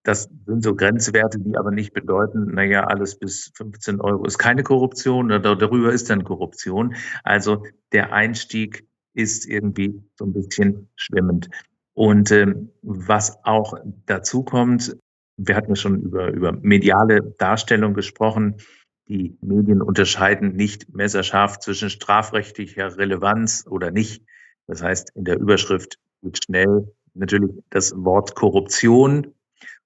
Das 0.02 0.30
sind 0.46 0.64
so 0.64 0.74
Grenzwerte, 0.74 1.38
die 1.38 1.56
aber 1.56 1.70
nicht 1.70 1.92
bedeuten, 1.92 2.54
naja, 2.54 2.84
alles 2.84 3.18
bis 3.18 3.52
15 3.54 4.00
Euro 4.00 4.24
ist 4.24 4.38
keine 4.38 4.62
Korruption 4.62 5.26
oder 5.26 5.54
darüber 5.54 5.92
ist 5.92 6.08
dann 6.08 6.24
Korruption. 6.24 6.94
Also 7.22 7.64
der 7.92 8.12
Einstieg 8.14 8.89
ist 9.14 9.47
irgendwie 9.47 10.02
so 10.17 10.25
ein 10.25 10.33
bisschen 10.33 10.88
schwimmend. 10.97 11.49
Und 11.95 12.31
ähm, 12.31 12.71
was 12.83 13.38
auch 13.45 13.75
dazu 14.07 14.43
kommt, 14.43 14.97
wir 15.37 15.57
hatten 15.57 15.76
schon 15.76 16.00
über, 16.00 16.29
über 16.29 16.52
mediale 16.52 17.23
Darstellung 17.38 17.95
gesprochen. 17.95 18.57
Die 19.09 19.37
Medien 19.40 19.83
unterscheiden 19.83 20.55
nicht 20.55 20.95
messerscharf 20.95 21.59
zwischen 21.59 21.90
strafrechtlicher 21.90 22.97
Relevanz 22.97 23.67
oder 23.69 23.90
nicht. 23.90 24.23
Das 24.67 24.83
heißt, 24.83 25.11
in 25.17 25.25
der 25.25 25.38
Überschrift 25.38 25.99
wird 26.23 26.45
schnell 26.45 26.93
natürlich 27.14 27.50
das 27.71 27.93
Wort 27.97 28.35
Korruption. 28.35 29.35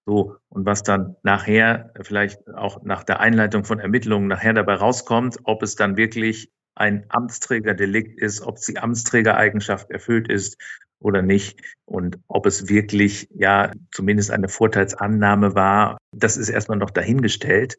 So, 0.07 0.37
und 0.50 0.66
was 0.66 0.83
dann 0.83 1.16
nachher, 1.23 1.90
vielleicht 2.02 2.47
auch 2.50 2.83
nach 2.83 3.04
der 3.04 3.21
Einleitung 3.21 3.64
von 3.64 3.78
Ermittlungen 3.78 4.28
nachher 4.28 4.52
dabei 4.52 4.75
rauskommt, 4.75 5.38
ob 5.45 5.62
es 5.62 5.76
dann 5.76 5.97
wirklich 5.97 6.50
ein 6.75 7.04
Amtsträgerdelikt 7.09 8.21
ist, 8.21 8.40
ob 8.43 8.59
die 8.61 8.78
Amtsträgereigenschaft 8.78 9.90
erfüllt 9.90 10.28
ist 10.28 10.57
oder 10.99 11.23
nicht 11.23 11.61
und 11.85 12.19
ob 12.28 12.47
es 12.47 12.69
wirklich 12.69 13.28
ja 13.35 13.71
zumindest 13.93 14.31
eine 14.31 14.49
Vorteilsannahme 14.49 15.54
war, 15.54 15.99
das 16.12 16.37
ist 16.37 16.49
erstmal 16.49 16.78
noch 16.78 16.90
dahingestellt. 16.90 17.78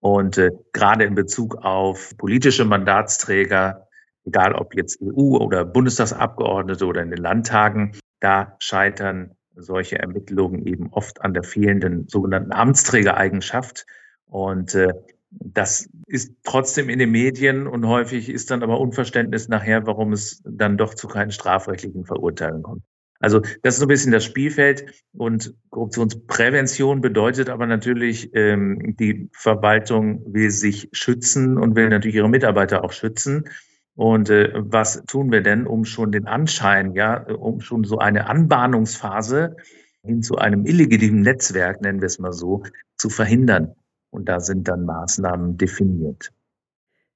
Und 0.00 0.38
äh, 0.38 0.50
gerade 0.72 1.04
in 1.04 1.14
Bezug 1.14 1.56
auf 1.56 2.16
politische 2.16 2.64
Mandatsträger, 2.64 3.88
egal 4.24 4.54
ob 4.54 4.74
jetzt 4.74 5.00
EU 5.00 5.36
oder 5.36 5.64
Bundestagsabgeordnete 5.64 6.84
oder 6.86 7.02
in 7.02 7.10
den 7.10 7.22
Landtagen, 7.22 7.92
da 8.20 8.56
scheitern 8.58 9.36
solche 9.54 9.98
Ermittlungen 9.98 10.66
eben 10.66 10.92
oft 10.92 11.22
an 11.22 11.32
der 11.32 11.42
fehlenden 11.42 12.08
sogenannten 12.08 12.52
Amtsträgereigenschaft. 12.52 13.86
Und 14.26 14.74
äh, 14.74 14.92
das 15.30 15.88
ist 16.06 16.32
trotzdem 16.44 16.88
in 16.88 16.98
den 16.98 17.10
Medien 17.10 17.66
und 17.66 17.86
häufig 17.86 18.28
ist 18.28 18.50
dann 18.50 18.62
aber 18.62 18.80
Unverständnis 18.80 19.48
nachher, 19.48 19.86
warum 19.86 20.12
es 20.12 20.42
dann 20.44 20.76
doch 20.76 20.94
zu 20.94 21.08
keinen 21.08 21.30
strafrechtlichen 21.30 22.04
Verurteilungen 22.04 22.62
kommt. 22.62 22.82
Also 23.18 23.40
das 23.62 23.74
ist 23.74 23.80
so 23.80 23.86
ein 23.86 23.88
bisschen 23.88 24.12
das 24.12 24.24
Spielfeld 24.24 25.04
und 25.12 25.54
Korruptionsprävention 25.70 27.00
bedeutet 27.00 27.48
aber 27.48 27.66
natürlich, 27.66 28.30
ähm, 28.34 28.94
die 28.98 29.28
Verwaltung 29.32 30.22
will 30.32 30.50
sich 30.50 30.88
schützen 30.92 31.56
und 31.56 31.76
will 31.76 31.88
natürlich 31.88 32.16
ihre 32.16 32.28
Mitarbeiter 32.28 32.84
auch 32.84 32.92
schützen. 32.92 33.48
Und 33.94 34.28
äh, 34.28 34.52
was 34.54 35.02
tun 35.06 35.32
wir 35.32 35.40
denn, 35.40 35.66
um 35.66 35.86
schon 35.86 36.12
den 36.12 36.26
Anschein, 36.26 36.92
ja, 36.92 37.22
um 37.22 37.60
schon 37.60 37.84
so 37.84 37.98
eine 37.98 38.28
Anbahnungsphase 38.28 39.56
hin 40.04 40.22
zu 40.22 40.36
einem 40.36 40.66
illegitimen 40.66 41.22
Netzwerk, 41.22 41.80
nennen 41.80 42.02
wir 42.02 42.06
es 42.06 42.18
mal 42.18 42.34
so, 42.34 42.64
zu 42.98 43.08
verhindern? 43.08 43.74
Und 44.16 44.30
da 44.30 44.40
sind 44.40 44.66
dann 44.66 44.86
Maßnahmen 44.86 45.58
definiert. 45.58 46.32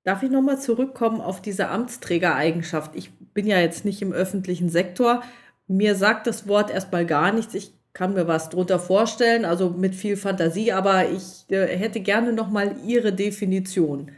Darf 0.04 0.22
ich 0.22 0.30
nochmal 0.30 0.60
zurückkommen 0.60 1.22
auf 1.22 1.40
diese 1.40 1.68
Amtsträgereigenschaft? 1.68 2.94
Ich 2.94 3.10
bin 3.32 3.46
ja 3.46 3.58
jetzt 3.58 3.86
nicht 3.86 4.02
im 4.02 4.12
öffentlichen 4.12 4.68
Sektor. 4.68 5.22
Mir 5.66 5.94
sagt 5.94 6.26
das 6.26 6.46
Wort 6.46 6.70
erstmal 6.70 7.06
gar 7.06 7.32
nichts. 7.32 7.54
Ich 7.54 7.72
kann 7.94 8.12
mir 8.12 8.28
was 8.28 8.50
drunter 8.50 8.78
vorstellen, 8.78 9.46
also 9.46 9.70
mit 9.70 9.94
viel 9.94 10.18
Fantasie, 10.18 10.72
aber 10.72 11.08
ich 11.08 11.46
äh, 11.48 11.74
hätte 11.74 12.00
gerne 12.00 12.34
nochmal 12.34 12.76
Ihre 12.86 13.14
Definition. 13.14 14.10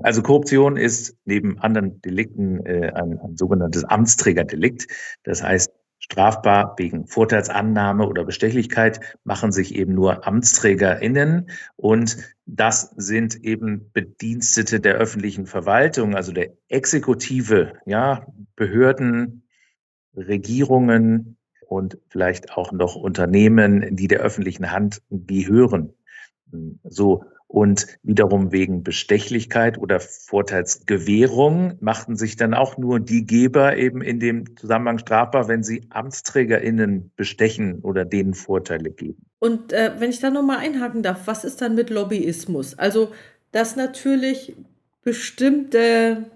Also 0.00 0.22
Korruption 0.22 0.76
ist 0.76 1.16
neben 1.24 1.58
anderen 1.58 2.00
Delikten 2.02 2.64
äh, 2.64 2.92
ein, 2.94 3.18
ein 3.18 3.36
sogenanntes 3.36 3.82
Amtsträgerdelikt. 3.82 4.86
Das 5.24 5.42
heißt, 5.42 5.72
Strafbar 6.10 6.74
wegen 6.78 7.06
Vorteilsannahme 7.06 8.06
oder 8.08 8.24
Bestechlichkeit 8.24 9.00
machen 9.24 9.52
sich 9.52 9.74
eben 9.74 9.94
nur 9.94 10.26
AmtsträgerInnen 10.26 11.50
und 11.76 12.16
das 12.46 12.94
sind 12.96 13.44
eben 13.44 13.90
Bedienstete 13.92 14.80
der 14.80 14.94
öffentlichen 14.94 15.44
Verwaltung, 15.46 16.16
also 16.16 16.32
der 16.32 16.54
Exekutive, 16.68 17.74
ja, 17.84 18.26
Behörden, 18.56 19.42
Regierungen 20.16 21.36
und 21.66 21.98
vielleicht 22.08 22.56
auch 22.56 22.72
noch 22.72 22.96
Unternehmen, 22.96 23.94
die 23.94 24.08
der 24.08 24.20
öffentlichen 24.20 24.72
Hand 24.72 25.02
gehören. 25.10 25.92
So. 26.84 27.24
Und 27.50 27.86
wiederum 28.02 28.52
wegen 28.52 28.82
Bestechlichkeit 28.82 29.78
oder 29.78 30.00
Vorteilsgewährung 30.00 31.78
machten 31.80 32.14
sich 32.14 32.36
dann 32.36 32.52
auch 32.52 32.76
nur 32.76 33.00
die 33.00 33.24
Geber 33.24 33.78
eben 33.78 34.02
in 34.02 34.20
dem 34.20 34.54
Zusammenhang 34.58 34.98
strafbar, 34.98 35.48
wenn 35.48 35.62
sie 35.62 35.86
AmtsträgerInnen 35.88 37.10
bestechen 37.16 37.80
oder 37.80 38.04
denen 38.04 38.34
Vorteile 38.34 38.90
geben. 38.90 39.24
Und 39.38 39.72
äh, 39.72 39.92
wenn 39.98 40.10
ich 40.10 40.20
da 40.20 40.28
nochmal 40.28 40.58
einhaken 40.58 41.02
darf, 41.02 41.26
was 41.26 41.44
ist 41.44 41.62
dann 41.62 41.74
mit 41.74 41.88
Lobbyismus? 41.88 42.78
Also, 42.78 43.12
dass 43.50 43.76
natürlich 43.76 44.54
bestimmte 45.02 46.26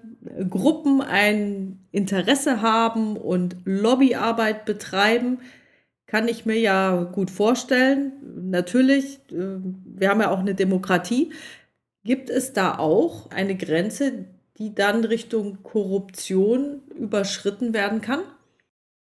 Gruppen 0.48 1.02
ein 1.02 1.78
Interesse 1.90 2.62
haben 2.62 3.18
und 3.18 3.56
Lobbyarbeit 3.66 4.64
betreiben, 4.64 5.40
kann 6.12 6.28
ich 6.28 6.44
mir 6.44 6.60
ja 6.60 7.04
gut 7.04 7.30
vorstellen. 7.30 8.12
Natürlich, 8.50 9.18
äh, 9.30 9.56
wir 9.96 10.10
haben 10.10 10.20
ja 10.20 10.30
auch 10.30 10.40
eine 10.40 10.54
Demokratie. 10.54 11.32
Gibt 12.04 12.28
es 12.28 12.52
da 12.52 12.76
auch 12.76 13.30
eine 13.30 13.56
Grenze, 13.56 14.26
die 14.58 14.74
dann 14.74 15.04
Richtung 15.04 15.62
Korruption 15.62 16.82
überschritten 16.94 17.72
werden 17.72 18.02
kann? 18.02 18.20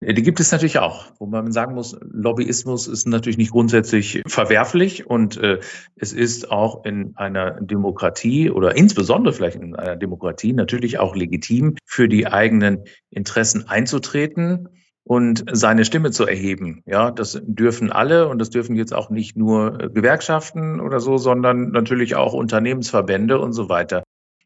Die 0.02 0.22
gibt 0.22 0.38
es 0.38 0.52
natürlich 0.52 0.78
auch, 0.78 1.06
wo 1.18 1.26
man 1.26 1.50
sagen 1.50 1.74
muss, 1.74 1.98
Lobbyismus 2.00 2.86
ist 2.86 3.08
natürlich 3.08 3.38
nicht 3.38 3.50
grundsätzlich 3.50 4.22
verwerflich 4.26 5.04
und 5.04 5.36
äh, 5.36 5.58
es 5.96 6.12
ist 6.12 6.52
auch 6.52 6.84
in 6.84 7.16
einer 7.16 7.60
Demokratie 7.60 8.50
oder 8.50 8.76
insbesondere 8.76 9.34
vielleicht 9.34 9.56
in 9.56 9.74
einer 9.74 9.96
Demokratie 9.96 10.52
natürlich 10.52 11.00
auch 11.00 11.16
legitim, 11.16 11.74
für 11.84 12.08
die 12.08 12.28
eigenen 12.28 12.84
Interessen 13.10 13.68
einzutreten 13.68 14.68
und 15.10 15.42
seine 15.50 15.84
Stimme 15.84 16.12
zu 16.12 16.24
erheben. 16.24 16.84
Ja, 16.86 17.10
das 17.10 17.42
dürfen 17.42 17.90
alle 17.90 18.28
und 18.28 18.38
das 18.38 18.50
dürfen 18.50 18.76
jetzt 18.76 18.94
auch 18.94 19.10
nicht 19.10 19.36
nur 19.36 19.80
äh, 19.80 19.90
Gewerkschaften 19.90 20.78
oder 20.78 21.00
so, 21.00 21.18
sondern 21.18 21.72
natürlich 21.72 22.14
auch 22.14 22.32
Unternehmensverbände 22.32 23.40
und 23.40 23.52
so 23.52 23.68
weiter. 23.68 24.04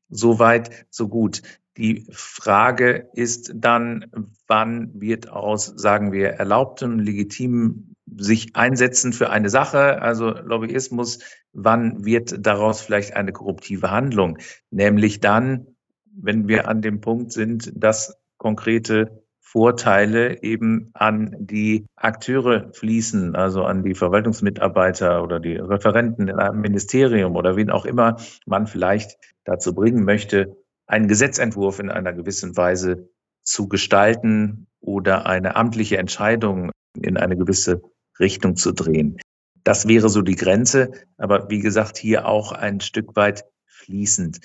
Soweit, 0.08 0.86
so 0.88 1.08
gut. 1.08 1.42
Die 1.76 2.06
Frage 2.10 3.10
ist 3.12 3.52
dann, 3.54 4.06
wann 4.46 4.90
wird 4.98 5.28
aus, 5.28 5.66
sagen 5.66 6.12
wir, 6.12 6.30
erlaubtem, 6.30 6.98
legitimem 6.98 7.94
sich 8.16 8.56
einsetzen 8.56 9.12
für 9.12 9.28
eine 9.28 9.50
Sache, 9.50 10.00
also 10.00 10.30
Lobbyismus, 10.30 11.18
wann 11.52 12.06
wird 12.06 12.38
daraus 12.38 12.80
vielleicht 12.80 13.14
eine 13.14 13.32
korruptive 13.32 13.90
Handlung? 13.90 14.38
Nämlich 14.70 15.20
dann, 15.20 15.66
wenn 16.06 16.48
wir 16.48 16.68
an 16.68 16.80
dem 16.80 17.02
Punkt 17.02 17.32
sind, 17.32 17.70
dass 17.76 18.16
konkrete 18.38 19.23
Vorteile 19.54 20.42
eben 20.42 20.90
an 20.94 21.36
die 21.38 21.86
Akteure 21.94 22.72
fließen, 22.72 23.36
also 23.36 23.62
an 23.62 23.84
die 23.84 23.94
Verwaltungsmitarbeiter 23.94 25.22
oder 25.22 25.38
die 25.38 25.54
Referenten 25.54 26.26
in 26.26 26.40
einem 26.40 26.60
Ministerium 26.60 27.36
oder 27.36 27.54
wen 27.54 27.70
auch 27.70 27.84
immer 27.84 28.16
man 28.46 28.66
vielleicht 28.66 29.16
dazu 29.44 29.72
bringen 29.72 30.04
möchte, 30.04 30.56
einen 30.88 31.06
Gesetzentwurf 31.06 31.78
in 31.78 31.88
einer 31.88 32.12
gewissen 32.12 32.56
Weise 32.56 33.08
zu 33.44 33.68
gestalten 33.68 34.66
oder 34.80 35.26
eine 35.26 35.54
amtliche 35.54 35.98
Entscheidung 35.98 36.72
in 37.00 37.16
eine 37.16 37.36
gewisse 37.36 37.80
Richtung 38.18 38.56
zu 38.56 38.72
drehen. 38.72 39.18
Das 39.62 39.86
wäre 39.86 40.08
so 40.08 40.22
die 40.22 40.34
Grenze, 40.34 40.90
aber 41.16 41.48
wie 41.48 41.60
gesagt, 41.60 41.96
hier 41.96 42.26
auch 42.26 42.50
ein 42.50 42.80
Stück 42.80 43.14
weit 43.14 43.44
fließend. 43.66 44.40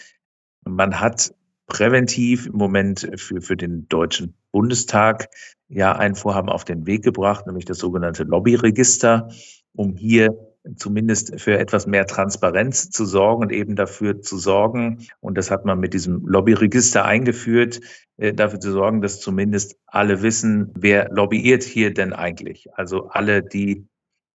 Man 0.66 1.00
hat 1.00 1.34
präventiv 1.66 2.46
im 2.46 2.58
Moment 2.58 3.10
für, 3.16 3.42
für 3.42 3.58
den 3.58 3.88
Deutschen 3.88 4.36
Bundestag 4.52 5.30
ja 5.68 5.96
ein 5.96 6.16
Vorhaben 6.16 6.50
auf 6.50 6.66
den 6.66 6.86
Weg 6.86 7.04
gebracht, 7.04 7.46
nämlich 7.46 7.66
das 7.66 7.78
sogenannte 7.78 8.24
Lobbyregister, 8.24 9.30
um 9.74 9.96
hier 9.96 10.36
zumindest 10.76 11.40
für 11.40 11.58
etwas 11.58 11.88
mehr 11.88 12.06
Transparenz 12.06 12.90
zu 12.90 13.06
sorgen 13.06 13.44
und 13.44 13.52
eben 13.52 13.76
dafür 13.76 14.22
zu 14.22 14.38
sorgen, 14.38 15.08
und 15.20 15.38
das 15.38 15.52
hat 15.52 15.66
man 15.66 15.80
mit 15.80 15.94
diesem 15.94 16.26
Lobbyregister 16.28 17.06
eingeführt, 17.06 17.80
äh, 18.18 18.34
dafür 18.34 18.60
zu 18.60 18.72
sorgen, 18.72 19.02
dass 19.02 19.20
zumindest 19.20 19.78
alle 19.86 20.22
wissen, 20.22 20.72
wer 20.76 21.10
lobbyiert 21.12 21.64
hier 21.64 21.94
denn 21.94 22.14
eigentlich. 22.14 22.68
Also 22.74 23.08
alle, 23.08 23.42
die 23.42 23.88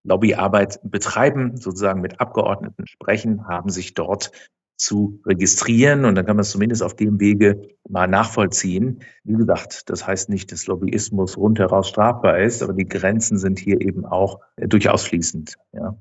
Lobbyarbeit 0.04 0.80
betreiben, 0.82 1.56
sozusagen 1.56 2.00
mit 2.00 2.20
Abgeordneten 2.20 2.86
sprechen, 2.86 3.46
haben 3.46 3.70
sich 3.70 3.94
dort 3.94 4.30
zu 4.76 5.20
registrieren 5.24 6.04
und 6.04 6.14
dann 6.16 6.26
kann 6.26 6.36
man 6.36 6.42
es 6.42 6.50
zumindest 6.50 6.82
auf 6.82 6.96
dem 6.96 7.20
Wege 7.20 7.68
mal 7.88 8.08
nachvollziehen. 8.08 9.00
Wie 9.22 9.34
gesagt, 9.34 9.88
das 9.88 10.06
heißt 10.06 10.28
nicht, 10.28 10.50
dass 10.52 10.66
Lobbyismus 10.66 11.36
rundheraus 11.36 11.88
strafbar 11.88 12.40
ist, 12.40 12.62
aber 12.62 12.72
die 12.72 12.86
Grenzen 12.86 13.38
sind 13.38 13.58
hier 13.58 13.80
eben 13.80 14.04
auch 14.04 14.40
äh, 14.56 14.66
durchaus 14.66 15.04
fließend. 15.04 15.54
Ja. 15.72 15.96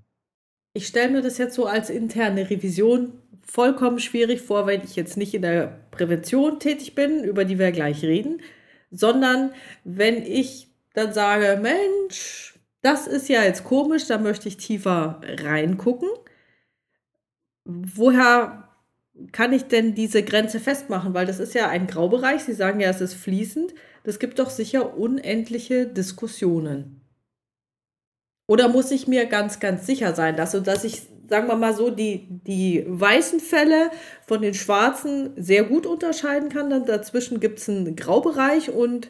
Ich 0.74 0.88
stelle 0.88 1.12
mir 1.12 1.22
das 1.22 1.38
jetzt 1.38 1.54
so 1.54 1.68
als 1.68 1.90
interne 1.90 2.50
Revision 2.50 3.14
vollkommen 3.46 4.00
schwierig 4.00 4.42
vor, 4.42 4.66
wenn 4.66 4.82
ich 4.84 4.96
jetzt 4.96 5.18
nicht 5.18 5.34
in 5.34 5.44
der 5.44 5.80
Prävention 5.92 6.60
tätig 6.60 6.96
bin, 6.96 7.24
über 7.24 7.46
die 7.46 7.60
wir 7.60 7.72
gleich 7.72 8.04
reden, 8.04 8.42
sondern 8.90 9.52
wenn 9.84 10.24
ich 10.24 10.72
dann 10.94 11.14
sage, 11.14 11.60
Mensch, 11.62 12.60
das 12.82 13.08
ist 13.08 13.30
ja 13.30 13.44
jetzt 13.44 13.64
komisch, 13.64 14.08
da 14.08 14.18
möchte 14.18 14.48
ich 14.48 14.58
tiefer 14.58 15.22
reingucken. 15.24 16.10
Woher 17.66 18.70
kann 19.32 19.54
ich 19.54 19.66
denn 19.66 19.96
diese 19.96 20.24
Grenze 20.24 20.60
festmachen? 20.60 21.14
Weil 21.14 21.26
das 21.26 21.40
ist 21.40 21.54
ja 21.54 21.70
ein 21.70 21.88
Graubereich. 21.88 22.44
Sie 22.44 22.54
sagen 22.54 22.80
ja, 22.80 22.90
es 22.90 23.02
ist 23.02 23.14
fließend. 23.14 23.74
Das 24.04 24.20
gibt 24.20 24.40
doch 24.40 24.50
sicher 24.50 24.98
unendliche 24.98 25.88
Diskussionen. 25.88 27.02
Oder 28.48 28.68
muss 28.68 28.92
ich 28.92 29.08
mir 29.08 29.26
ganz, 29.26 29.60
ganz 29.60 29.86
sicher 29.86 30.14
sein, 30.14 30.36
dass, 30.36 30.52
dass 30.64 30.84
ich, 30.84 31.04
sagen 31.30 31.48
wir 31.48 31.56
mal 31.56 31.74
so, 31.74 31.90
die, 31.90 32.28
die 32.30 32.84
weißen 32.86 33.40
Fälle 33.40 33.90
von 34.28 34.42
den 34.42 34.54
schwarzen 34.54 35.32
sehr 35.38 35.64
gut 35.64 35.86
unterscheiden 35.86 36.50
kann? 36.50 36.70
Dann 36.70 36.86
dazwischen 36.86 37.40
gibt 37.40 37.60
es 37.60 37.70
einen 37.70 37.96
Graubereich 37.96 38.70
und 38.70 39.10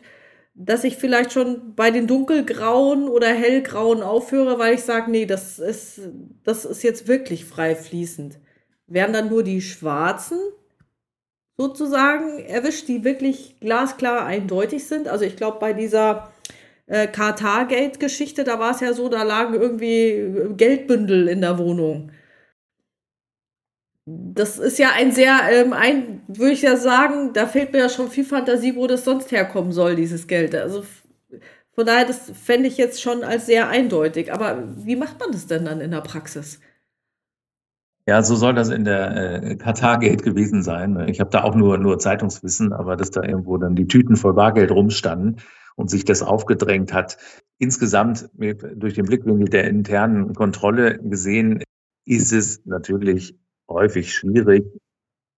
dass 0.56 0.84
ich 0.84 0.98
vielleicht 0.98 1.34
schon 1.34 1.74
bei 1.76 1.90
den 1.90 2.06
dunkelgrauen 2.06 3.10
oder 3.10 3.28
hellgrauen 3.28 4.04
aufhöre, 4.04 4.60
weil 4.60 4.76
ich 4.76 4.84
sage, 4.84 5.10
nee, 5.10 5.26
das 5.26 5.58
ist, 5.58 6.02
das 6.44 6.64
ist 6.66 6.84
jetzt 6.84 7.08
wirklich 7.08 7.46
frei 7.46 7.76
fließend. 7.76 8.38
Werden 8.88 9.14
dann 9.14 9.30
nur 9.30 9.44
die 9.44 9.62
schwarzen 9.62 10.40
sozusagen 11.58 12.40
erwischt, 12.40 12.88
die 12.88 13.04
wirklich 13.04 13.60
glasklar 13.60 14.26
eindeutig 14.26 14.86
sind? 14.86 15.08
Also 15.08 15.26
ich 15.26 15.36
glaube, 15.36 15.60
bei 15.60 15.74
dieser 15.74 16.32
äh, 16.88 17.08
Qatar-Gate-Geschichte, 17.08 18.44
da 18.44 18.60
war 18.60 18.72
es 18.72 18.82
ja 18.82 18.94
so, 18.94 19.10
da 19.10 19.24
lagen 19.24 19.54
irgendwie 19.54 20.54
Geldbündel 20.56 21.28
in 21.28 21.42
der 21.42 21.58
Wohnung. 21.58 22.12
Das 24.06 24.60
ist 24.60 24.80
ja 24.80 24.92
ein 24.94 25.14
sehr, 25.14 25.40
ähm, 25.50 25.72
ein, 25.72 26.24
würde 26.28 26.52
ich 26.52 26.62
ja 26.62 26.76
sagen, 26.76 27.32
da 27.34 27.48
fehlt 27.48 27.72
mir 27.72 27.80
ja 27.80 27.90
schon 27.90 28.10
viel 28.12 28.26
Fantasie, 28.26 28.76
wo 28.76 28.86
das 28.86 29.06
sonst 29.06 29.32
herkommen 29.32 29.72
soll, 29.72 29.96
dieses 29.96 30.28
Geld. 30.28 30.54
Also 30.56 30.84
von 31.74 31.86
daher, 31.86 32.06
das 32.06 32.32
fände 32.32 32.68
ich 32.68 32.78
jetzt 32.78 33.02
schon 33.02 33.24
als 33.24 33.46
sehr 33.46 33.70
eindeutig. 33.70 34.32
Aber 34.34 34.64
wie 34.78 34.96
macht 34.96 35.20
man 35.20 35.32
das 35.32 35.48
denn 35.48 35.66
dann 35.66 35.82
in 35.82 35.92
der 35.92 36.02
Praxis? 36.02 36.60
Ja, 38.06 38.22
so 38.22 38.36
soll 38.36 38.54
das 38.54 38.70
in 38.70 38.84
der 38.84 39.44
äh, 39.44 39.56
Katar-Gate 39.56 40.24
gewesen 40.24 40.62
sein. 40.62 41.08
Ich 41.08 41.22
habe 41.22 41.30
da 41.30 41.44
auch 41.44 41.56
nur, 41.56 41.78
nur 41.78 42.00
Zeitungswissen, 42.00 42.74
aber 42.74 42.98
dass 42.98 43.12
da 43.12 43.24
irgendwo 43.24 43.58
dann 43.58 43.76
die 43.76 43.88
Tüten 43.88 44.18
voll 44.18 44.34
Bargeld 44.34 44.72
rumstanden 44.72 45.38
und 45.76 45.90
sich 45.90 46.04
das 46.04 46.22
aufgedrängt 46.22 46.92
hat. 46.92 47.18
Insgesamt 47.60 48.30
durch 48.34 48.96
den 48.96 49.06
Blickwinkel 49.06 49.48
der 49.48 49.68
internen 49.70 50.34
Kontrolle 50.34 51.00
gesehen, 51.00 51.64
ist 52.06 52.34
es 52.34 52.66
natürlich 52.66 53.38
häufig 53.70 54.14
schwierig, 54.14 54.66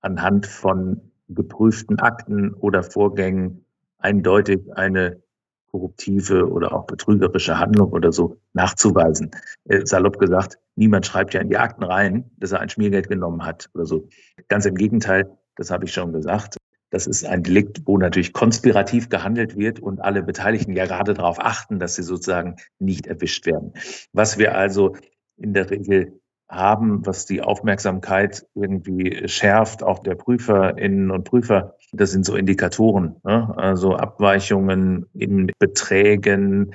anhand 0.01 0.47
von 0.47 1.13
geprüften 1.29 1.99
Akten 1.99 2.55
oder 2.55 2.83
Vorgängen 2.83 3.67
eindeutig 3.99 4.61
eine 4.75 5.23
korruptive 5.71 6.51
oder 6.51 6.73
auch 6.73 6.87
betrügerische 6.87 7.59
Handlung 7.59 7.91
oder 7.93 8.13
so 8.13 8.39
nachzuweisen. 8.55 9.33
Äh, 9.65 9.85
salopp 9.85 10.19
gesagt, 10.19 10.59
niemand 10.77 11.07
schreibt 11.07 11.35
ja 11.35 11.41
in 11.41 11.49
die 11.49 11.57
Akten 11.57 11.85
rein, 11.85 12.31
dass 12.39 12.53
er 12.53 12.61
ein 12.61 12.69
Schmiergeld 12.69 13.09
genommen 13.09 13.45
hat 13.45 13.69
oder 13.75 13.87
so. 13.87 14.09
Ganz 14.49 14.67
im 14.67 14.75
Gegenteil, 14.75 15.31
das 15.57 15.71
habe 15.71 15.85
ich 15.85 15.93
schon 15.93 16.13
gesagt. 16.13 16.57
Das 16.91 17.07
ist 17.09 17.25
ein 17.25 17.43
Delikt, 17.43 17.83
wo 17.87 17.99
natürlich 17.99 18.33
konspirativ 18.33 19.09
gehandelt 19.09 19.57
wird 19.57 19.81
und 19.81 20.01
alle 20.01 20.23
Beteiligten 20.23 20.77
ja 20.77 20.87
gerade 20.87 21.15
darauf 21.15 21.41
achten, 21.41 21.81
dass 21.81 21.97
sie 21.97 22.05
sozusagen 22.05 22.57
nicht 22.79 23.09
erwischt 23.09 23.47
werden. 23.47 23.73
Was 24.13 24.39
wir 24.39 24.57
also 24.57 24.95
in 25.37 25.55
der 25.55 25.71
Regel 25.71 26.21
haben, 26.49 27.05
was 27.05 27.27
die 27.27 27.43
Aufmerksamkeit 27.43 28.47
irgendwie 28.55 29.27
schärft, 29.27 29.83
auch 29.83 30.01
der 30.01 30.15
Prüferinnen 30.15 31.11
und 31.11 31.25
Prüfer, 31.25 31.75
das 31.93 32.13
sind 32.13 32.25
so 32.25 32.37
Indikatoren, 32.37 33.17
ne? 33.25 33.53
also 33.57 33.97
Abweichungen 33.97 35.07
in 35.15 35.51
Beträgen, 35.59 36.75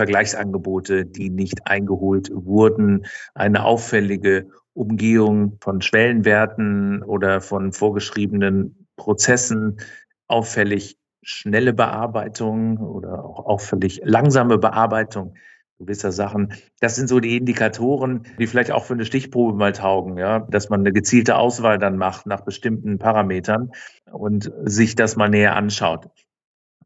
Vergleichsangebote, 0.00 1.04
die 1.04 1.28
nicht 1.28 1.66
eingeholt 1.66 2.30
wurden, 2.32 3.04
eine 3.34 3.66
auffällige 3.66 4.48
Umgehung 4.72 5.58
von 5.60 5.82
Schwellenwerten 5.82 7.02
oder 7.02 7.42
von 7.42 7.74
vorgeschriebenen 7.74 8.86
Prozessen 8.96 9.78
auffällig 10.26 10.96
schnelle 11.22 11.74
Bearbeitung 11.74 12.78
oder 12.78 13.22
auch 13.22 13.44
auffällig 13.44 14.00
langsame 14.02 14.56
Bearbeitung 14.56 15.34
gewisser 15.78 16.12
Sachen. 16.12 16.54
Das 16.80 16.96
sind 16.96 17.08
so 17.08 17.20
die 17.20 17.36
Indikatoren, 17.36 18.22
die 18.38 18.46
vielleicht 18.46 18.70
auch 18.70 18.84
für 18.86 18.94
eine 18.94 19.04
Stichprobe 19.04 19.54
mal 19.54 19.72
taugen, 19.72 20.16
ja, 20.16 20.38
dass 20.38 20.70
man 20.70 20.80
eine 20.80 20.92
gezielte 20.92 21.36
Auswahl 21.36 21.78
dann 21.78 21.98
macht 21.98 22.24
nach 22.24 22.40
bestimmten 22.40 22.98
Parametern 22.98 23.72
und 24.10 24.50
sich 24.64 24.94
das 24.94 25.16
mal 25.16 25.28
näher 25.28 25.56
anschaut. 25.56 26.08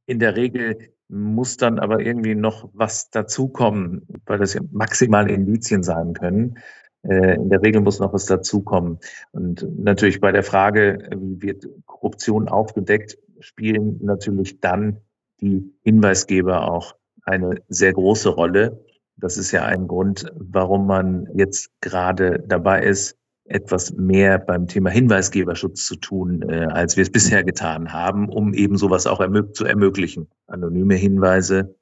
In 0.07 0.19
der 0.19 0.35
Regel 0.35 0.94
muss 1.09 1.57
dann 1.57 1.79
aber 1.79 2.01
irgendwie 2.01 2.35
noch 2.35 2.71
was 2.73 3.11
dazukommen, 3.11 4.07
weil 4.27 4.39
das 4.39 4.55
ja 4.55 4.61
maximale 4.73 5.33
Indizien 5.33 5.83
sein 5.83 6.15
können, 6.15 6.59
äh, 7.03 7.35
in 7.35 7.51
der 7.51 7.63
Regel 7.63 7.81
muss 7.81 8.01
noch 8.01 8.13
was 8.13 8.27
dazukommen. 8.27 8.99
Und 9.33 9.67
natürlich 9.79 10.21
bei 10.21 10.33
der 10.33 10.43
Frage, 10.43 11.09
wie 11.17 11.43
wird 11.43 11.67
Korruption 11.87 12.49
aufgedeckt, 12.49 13.19
spielen 13.41 13.99
natürlich 14.03 14.61
dann 14.61 14.99
die 15.41 15.75
Hinweisgeber 15.83 16.71
auch 16.71 16.97
eine 17.25 17.63
sehr 17.69 17.93
große 17.93 18.31
Rolle. 18.31 18.85
Das 19.17 19.37
ist 19.37 19.53
ja 19.53 19.65
ein 19.65 19.87
Grund, 19.87 20.27
warum 20.35 20.87
man 20.87 21.29
jetzt 21.35 21.71
gerade 21.81 22.43
dabei 22.47 22.83
ist, 22.83 23.19
etwas 23.47 23.93
mehr 23.93 24.39
beim 24.39 24.67
Thema 24.67 24.91
Hinweisgeberschutz 24.91 25.87
zu 25.87 25.97
tun, 25.97 26.43
äh, 26.49 26.67
als 26.67 26.97
wir 26.97 27.03
es 27.03 27.11
bisher 27.11 27.45
getan 27.45 27.93
haben, 27.93 28.29
um 28.29 28.55
eben 28.55 28.77
sowas 28.77 29.07
auch 29.07 29.21
ermög 29.21 29.55
zu 29.55 29.65
ermöglichen. 29.65 30.29
Anonyme 30.47 30.95
Hinweise 30.95 31.75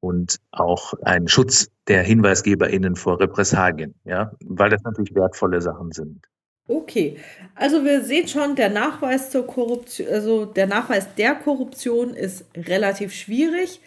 und 0.00 0.38
auch 0.52 0.94
einen 1.02 1.28
Schutz 1.28 1.68
der 1.88 2.02
HinweisgeberInnen 2.02 2.94
vor 2.94 3.20
Repressalien, 3.20 3.94
ja, 4.04 4.32
weil 4.44 4.70
das 4.70 4.82
natürlich 4.82 5.14
wertvolle 5.14 5.60
Sachen 5.60 5.90
sind. 5.92 6.26
Okay, 6.68 7.16
also 7.54 7.84
wir 7.84 8.04
sehen 8.04 8.28
schon, 8.28 8.54
der 8.54 8.68
Nachweis 8.68 9.30
zur 9.30 9.46
Korruption, 9.46 10.08
also 10.08 10.44
der 10.44 10.66
Nachweis 10.66 11.14
der 11.14 11.34
Korruption 11.34 12.14
ist 12.14 12.44
relativ 12.54 13.12
schwierig. 13.14 13.80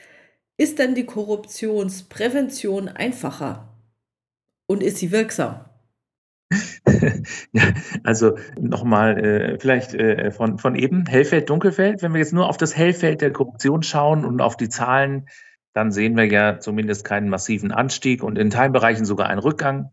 Ist 0.58 0.80
denn 0.80 0.96
die 0.96 1.06
Korruptionsprävention 1.06 2.88
einfacher? 2.88 3.68
Und 4.68 4.84
ist 4.84 4.98
sie 4.98 5.12
wirksam? 5.12 5.66
ja, 7.52 7.64
also 8.04 8.38
nochmal 8.60 9.18
äh, 9.18 9.60
vielleicht 9.60 9.94
äh, 9.94 10.32
von, 10.32 10.58
von 10.58 10.76
eben 10.76 11.06
Hellfeld, 11.06 11.50
Dunkelfeld. 11.50 12.02
Wenn 12.02 12.14
wir 12.14 12.20
jetzt 12.20 12.34
nur 12.34 12.50
auf 12.50 12.58
das 12.58 12.76
Hellfeld 12.76 13.22
der 13.22 13.32
Korruption 13.32 13.84
schauen 13.84 14.26
und 14.26 14.42
auf 14.42 14.58
die 14.58 14.70
Zahlen 14.70 15.28
dann 15.74 15.92
sehen 15.92 16.18
wir 16.18 16.26
ja 16.26 16.60
zumindest 16.60 17.06
keinen 17.06 17.30
massiven 17.30 17.72
Anstieg 17.72 18.24
und 18.24 18.38
in 18.38 18.50
Teilbereichen 18.50 19.06
sogar 19.06 19.28
einen 19.28 19.40
Rückgang. 19.40 19.92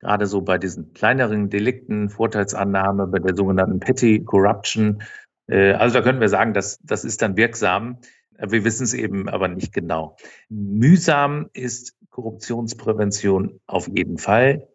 Gerade 0.00 0.26
so 0.26 0.42
bei 0.42 0.58
diesen 0.58 0.92
kleineren 0.92 1.50
Delikten, 1.50 2.08
Vorteilsannahme, 2.08 3.08
bei 3.08 3.18
der 3.18 3.34
sogenannten 3.34 3.80
Petty 3.80 4.22
Corruption. 4.22 5.02
Äh, 5.48 5.72
also 5.72 5.94
da 5.94 6.02
können 6.02 6.20
wir 6.20 6.28
sagen, 6.28 6.54
dass 6.54 6.78
das 6.84 7.04
ist 7.04 7.20
dann 7.20 7.36
wirksam. 7.36 7.98
Wir 8.38 8.64
wissen 8.64 8.84
es 8.84 8.94
eben 8.94 9.28
aber 9.28 9.48
nicht 9.48 9.72
genau. 9.72 10.16
Mühsam 10.48 11.50
ist 11.52 11.96
Korruptionsprävention 12.10 13.58
auf 13.66 13.88
jeden 13.88 14.18
Fall. 14.18 14.68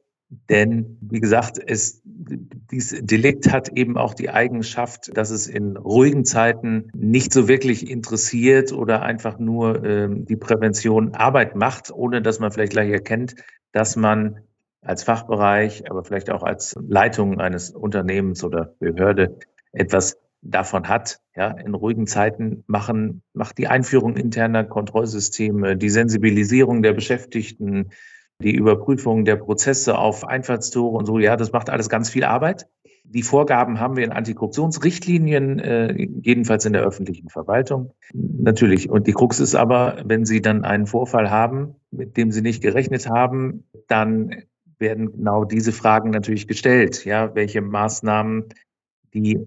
Denn, 0.50 0.98
wie 1.02 1.20
gesagt, 1.20 1.60
es, 1.66 2.02
dieses 2.04 3.00
Delikt 3.06 3.52
hat 3.52 3.70
eben 3.70 3.98
auch 3.98 4.14
die 4.14 4.30
Eigenschaft, 4.30 5.16
dass 5.16 5.30
es 5.30 5.48
in 5.48 5.78
ruhigen 5.78 6.26
Zeiten 6.26 6.90
nicht 6.96 7.34
so 7.34 7.48
wirklich 7.48 7.90
interessiert 7.90 8.72
oder 8.72 9.02
einfach 9.02 9.40
nur 9.40 9.84
ähm, 9.84 10.26
die 10.26 10.36
Prävention 10.36 11.14
Arbeit 11.14 11.56
macht, 11.56 11.92
ohne 11.92 12.22
dass 12.22 12.40
man 12.40 12.52
vielleicht 12.52 12.74
gleich 12.74 12.90
erkennt, 12.90 13.36
dass 13.72 13.96
man 13.96 14.40
als 14.82 15.04
Fachbereich, 15.04 15.90
aber 15.90 16.04
vielleicht 16.04 16.30
auch 16.30 16.44
als 16.44 16.76
Leitung 16.88 17.40
eines 17.40 17.72
Unternehmens 17.72 18.44
oder 18.44 18.76
Behörde 18.80 19.38
etwas 19.72 20.18
davon 20.42 20.88
hat. 20.90 21.20
Ja, 21.36 21.52
in 21.52 21.74
ruhigen 21.74 22.06
Zeiten 22.06 22.64
machen, 22.68 23.24
macht 23.34 23.58
die 23.58 23.68
Einführung 23.68 24.16
interner 24.16 24.64
Kontrollsysteme, 24.64 25.78
die 25.78 25.90
Sensibilisierung 25.90 26.84
der 26.84 26.94
Beschäftigten, 26.94 27.90
die 28.40 28.56
Überprüfung 28.56 29.26
der 29.26 29.38
Prozesse 29.38 29.98
auf 29.98 30.28
Einfallstore 30.28 30.98
und 30.98 31.06
so, 31.06 31.20
ja, 31.20 31.36
das 31.38 31.52
macht 31.52 31.70
alles 31.70 31.90
ganz 31.90 32.10
viel 32.10 32.24
Arbeit. 32.24 32.68
Die 33.06 33.22
Vorgaben 33.22 33.80
haben 33.80 33.98
wir 33.98 34.04
in 34.06 34.12
Antikorruptionsrichtlinien, 34.12 35.60
äh, 35.60 36.08
jedenfalls 36.22 36.66
in 36.66 36.74
der 36.74 36.84
öffentlichen 36.84 37.30
Verwaltung. 37.30 37.94
Natürlich. 38.14 38.90
Und 38.90 39.08
die 39.08 39.12
Krux 39.12 39.40
ist 39.40 39.56
aber, 39.56 39.98
wenn 40.06 40.26
Sie 40.26 40.42
dann 40.42 40.64
einen 40.64 40.88
Vorfall 40.88 41.30
haben, 41.30 41.76
mit 41.92 42.16
dem 42.16 42.32
Sie 42.32 42.42
nicht 42.42 42.62
gerechnet 42.62 43.10
haben, 43.10 43.66
dann 43.88 44.44
werden 44.80 45.12
genau 45.12 45.44
diese 45.44 45.74
Fragen 45.74 46.12
natürlich 46.12 46.48
gestellt. 46.48 47.04
Ja, 47.06 47.36
welche 47.36 47.62
Maßnahmen, 47.62 48.46
die 49.14 49.46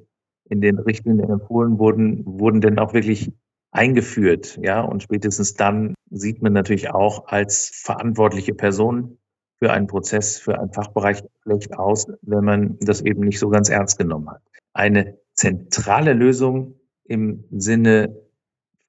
in 0.49 0.61
den 0.61 0.79
Richtlinien 0.79 1.29
empfohlen 1.29 1.79
wurden, 1.79 2.25
wurden 2.25 2.61
denn 2.61 2.79
auch 2.79 2.92
wirklich 2.92 3.33
eingeführt. 3.77 4.59
Ja, 4.62 4.81
und 4.81 5.03
spätestens 5.03 5.55
dann 5.55 5.95
sieht 6.11 6.43
man 6.43 6.53
natürlich 6.53 6.91
auch 6.91 7.29
als 7.29 7.71
verantwortliche 7.75 8.55
Person 8.55 9.19
für 9.59 9.73
einen 9.73 9.87
Prozess, 9.87 10.39
für 10.39 10.59
einen 10.59 10.73
Fachbereich 10.73 11.23
schlecht 11.43 11.79
aus, 11.79 12.07
wenn 12.23 12.45
man 12.45 12.79
das 12.81 13.01
eben 13.01 13.21
nicht 13.21 13.39
so 13.39 13.49
ganz 13.49 13.69
ernst 13.69 13.99
genommen 13.99 14.31
hat. 14.31 14.43
Eine 14.73 15.19
zentrale 15.35 16.12
Lösung 16.12 16.75
im 17.05 17.45
Sinne 17.51 18.17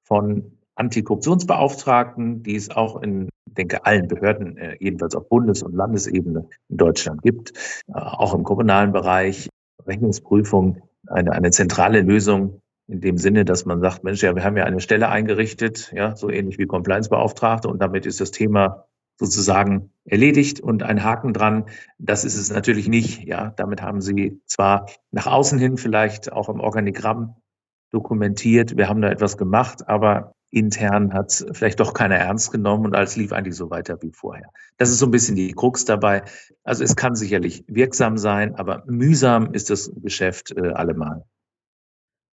von 0.02 0.58
Antikorruptionsbeauftragten, 0.74 2.42
die 2.42 2.56
es 2.56 2.70
auch 2.70 3.02
in, 3.02 3.28
denke, 3.46 3.84
allen 3.84 4.08
Behörden, 4.08 4.56
äh, 4.56 4.76
jedenfalls 4.80 5.14
auf 5.14 5.28
Bundes- 5.28 5.62
und 5.62 5.74
Landesebene 5.74 6.48
in 6.68 6.76
Deutschland 6.76 7.22
gibt, 7.22 7.52
äh, 7.88 7.92
auch 7.94 8.34
im 8.34 8.44
kommunalen 8.44 8.92
Bereich, 8.92 9.48
Rechnungsprüfung, 9.86 10.82
eine, 11.06 11.32
eine 11.32 11.50
zentrale 11.50 12.02
Lösung, 12.02 12.60
in 12.88 13.00
dem 13.00 13.18
Sinne, 13.18 13.44
dass 13.44 13.66
man 13.66 13.80
sagt, 13.80 14.02
Mensch, 14.02 14.22
ja, 14.22 14.34
wir 14.34 14.42
haben 14.42 14.56
ja 14.56 14.64
eine 14.64 14.80
Stelle 14.80 15.08
eingerichtet, 15.08 15.92
ja, 15.94 16.16
so 16.16 16.30
ähnlich 16.30 16.58
wie 16.58 16.66
Compliance-Beauftragte 16.66 17.68
und 17.68 17.80
damit 17.80 18.06
ist 18.06 18.20
das 18.20 18.30
Thema 18.30 18.86
sozusagen 19.18 19.92
erledigt 20.04 20.60
und 20.60 20.82
ein 20.82 21.04
Haken 21.04 21.34
dran. 21.34 21.66
Das 21.98 22.24
ist 22.24 22.36
es 22.36 22.50
natürlich 22.50 22.88
nicht, 22.88 23.24
ja. 23.24 23.52
Damit 23.56 23.82
haben 23.82 24.00
Sie 24.00 24.40
zwar 24.46 24.86
nach 25.10 25.26
außen 25.26 25.58
hin 25.58 25.76
vielleicht 25.76 26.32
auch 26.32 26.48
im 26.48 26.60
Organigramm 26.60 27.36
dokumentiert, 27.90 28.76
wir 28.76 28.88
haben 28.88 29.02
da 29.02 29.10
etwas 29.10 29.36
gemacht, 29.36 29.88
aber 29.88 30.34
intern 30.50 31.12
hat 31.12 31.30
es 31.30 31.46
vielleicht 31.52 31.80
doch 31.80 31.92
keiner 31.92 32.16
ernst 32.16 32.52
genommen 32.52 32.86
und 32.86 32.94
alles 32.94 33.16
lief 33.16 33.32
eigentlich 33.32 33.56
so 33.56 33.70
weiter 33.70 34.00
wie 34.00 34.12
vorher. 34.12 34.48
Das 34.78 34.90
ist 34.90 34.98
so 34.98 35.06
ein 35.06 35.10
bisschen 35.10 35.36
die 35.36 35.52
Krux 35.52 35.84
dabei. 35.84 36.22
Also 36.64 36.84
es 36.84 36.96
kann 36.96 37.14
sicherlich 37.14 37.64
wirksam 37.66 38.16
sein, 38.16 38.54
aber 38.54 38.82
mühsam 38.86 39.52
ist 39.52 39.68
das 39.68 39.90
Geschäft 39.96 40.52
äh, 40.56 40.68
allemal. 40.68 41.24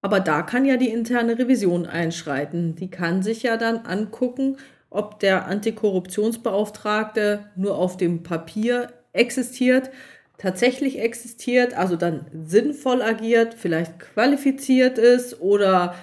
Aber 0.05 0.19
da 0.19 0.43
kann 0.43 0.65
ja 0.65 0.77
die 0.77 0.91
interne 0.91 1.39
Revision 1.39 1.87
einschreiten. 1.87 2.75
Die 2.75 2.91
kann 2.91 3.23
sich 3.23 3.41
ja 3.41 3.57
dann 3.57 3.87
angucken, 3.87 4.57
ob 4.91 5.19
der 5.19 5.47
Antikorruptionsbeauftragte 5.47 7.45
nur 7.55 7.75
auf 7.75 7.97
dem 7.97 8.21
Papier 8.21 8.93
existiert, 9.13 9.89
tatsächlich 10.37 10.99
existiert, 10.99 11.73
also 11.73 11.95
dann 11.95 12.27
sinnvoll 12.45 13.01
agiert, 13.01 13.55
vielleicht 13.55 13.97
qualifiziert 13.97 14.99
ist 14.99 15.41
oder 15.41 15.95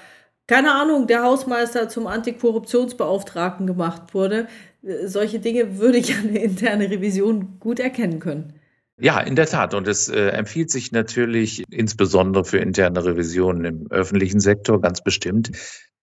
keine 0.49 0.73
Ahnung, 0.73 1.07
der 1.07 1.23
Hausmeister 1.23 1.89
zum 1.89 2.09
Antikorruptionsbeauftragten 2.09 3.69
gemacht 3.69 4.15
wurde. 4.15 4.49
Solche 5.05 5.39
Dinge 5.39 5.79
würde 5.79 5.99
ich 5.99 6.13
an 6.17 6.33
der 6.33 6.43
interne 6.43 6.91
Revision 6.91 7.59
gut 7.61 7.79
erkennen 7.79 8.19
können. 8.19 8.55
Ja, 9.03 9.19
in 9.19 9.35
der 9.35 9.47
Tat. 9.47 9.75
Und 9.75 9.89
es 9.89 10.09
äh, 10.09 10.29
empfiehlt 10.29 10.71
sich 10.71 10.93
natürlich 10.93 11.65
insbesondere 11.71 12.45
für 12.45 12.59
interne 12.59 13.05
Revisionen 13.05 13.65
im 13.65 13.91
öffentlichen 13.91 14.39
Sektor 14.39 14.81
ganz 14.81 15.03
bestimmt, 15.03 15.51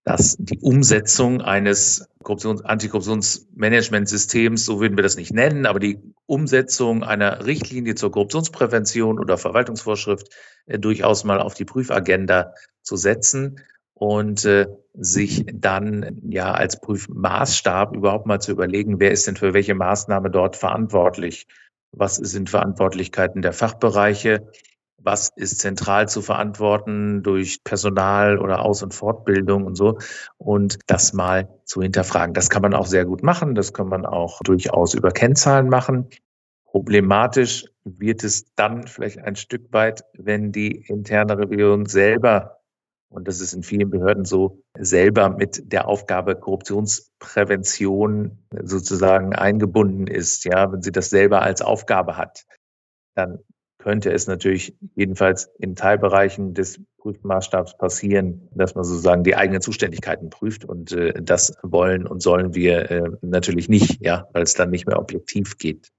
dass 0.03 0.35
die 0.37 0.59
Umsetzung 0.59 1.41
eines 1.41 2.09
Korruptions 2.23 2.65
Antikorruptionsmanagementsystems, 2.65 4.65
so 4.65 4.81
würden 4.81 4.97
wir 4.97 5.03
das 5.03 5.15
nicht 5.15 5.33
nennen, 5.33 5.65
aber 5.65 5.79
die 5.79 5.97
Umsetzung 6.25 7.05
einer 7.05 7.45
Richtlinie 7.45 7.95
zur 7.95 8.11
Korruptionsprävention 8.11 9.17
oder 9.17 9.37
Verwaltungsvorschrift 9.37 10.35
äh, 10.65 10.77
durchaus 10.77 11.23
mal 11.23 11.39
auf 11.39 11.53
die 11.53 11.63
Prüfagenda 11.63 12.53
zu 12.81 12.97
setzen 12.97 13.61
und 13.93 14.43
äh, 14.43 14.67
sich 14.93 15.45
dann 15.53 16.19
ja 16.27 16.51
als 16.51 16.81
Prüfmaßstab 16.81 17.95
überhaupt 17.95 18.25
mal 18.25 18.41
zu 18.41 18.51
überlegen, 18.51 18.99
wer 18.99 19.11
ist 19.11 19.25
denn 19.25 19.37
für 19.37 19.53
welche 19.53 19.75
Maßnahme 19.75 20.29
dort 20.29 20.57
verantwortlich 20.57 21.47
was 21.91 22.15
sind 22.15 22.49
Verantwortlichkeiten 22.49 23.41
der 23.41 23.53
Fachbereiche, 23.53 24.49
was 24.97 25.31
ist 25.35 25.59
zentral 25.59 26.07
zu 26.09 26.21
verantworten 26.21 27.23
durch 27.23 27.63
Personal 27.63 28.37
oder 28.37 28.61
Aus- 28.63 28.83
und 28.83 28.93
Fortbildung 28.93 29.65
und 29.65 29.75
so 29.75 29.97
und 30.37 30.79
das 30.87 31.13
mal 31.13 31.47
zu 31.65 31.81
hinterfragen. 31.81 32.33
Das 32.33 32.49
kann 32.49 32.61
man 32.61 32.73
auch 32.73 32.85
sehr 32.85 33.05
gut 33.05 33.23
machen, 33.23 33.55
das 33.55 33.73
kann 33.73 33.87
man 33.87 34.05
auch 34.05 34.41
durchaus 34.43 34.93
über 34.93 35.11
Kennzahlen 35.11 35.69
machen. 35.69 36.09
Problematisch 36.65 37.65
wird 37.83 38.23
es 38.23 38.53
dann 38.55 38.85
vielleicht 38.85 39.19
ein 39.19 39.35
Stück 39.35 39.73
weit, 39.73 40.03
wenn 40.13 40.51
die 40.51 40.83
interne 40.87 41.37
Revision 41.37 41.85
selber 41.85 42.58
und 43.09 43.27
das 43.27 43.41
ist 43.41 43.53
in 43.53 43.63
vielen 43.63 43.89
Behörden 43.89 44.23
so, 44.23 44.61
selber 44.77 45.29
mit 45.29 45.71
der 45.71 45.87
Aufgabe 45.87 46.35
Korruptionsprävention 46.35 48.37
sozusagen 48.63 49.33
eingebunden 49.33 50.07
ist. 50.07 50.45
Ja, 50.45 50.71
wenn 50.71 50.81
sie 50.81 50.91
das 50.91 51.09
selber 51.09 51.41
als 51.41 51.61
Aufgabe 51.61 52.17
hat, 52.17 52.45
dann 53.15 53.39
könnte 53.79 54.11
es 54.11 54.27
natürlich 54.27 54.77
jedenfalls 54.95 55.49
in 55.57 55.75
Teilbereichen 55.75 56.53
des 56.53 56.81
Prüfmaßstabs 56.97 57.77
passieren, 57.77 58.49
dass 58.53 58.75
man 58.75 58.83
sozusagen 58.83 59.23
die 59.23 59.35
eigenen 59.35 59.61
Zuständigkeiten 59.61 60.29
prüft. 60.29 60.65
Und 60.65 60.91
äh, 60.91 61.13
das 61.21 61.53
wollen 61.63 62.05
und 62.05 62.21
sollen 62.21 62.53
wir 62.53 62.91
äh, 62.91 63.09
natürlich 63.21 63.69
nicht, 63.69 64.05
ja, 64.05 64.27
weil 64.33 64.43
es 64.43 64.53
dann 64.53 64.69
nicht 64.69 64.85
mehr 64.85 64.99
objektiv 64.99 65.57
geht. 65.57 65.89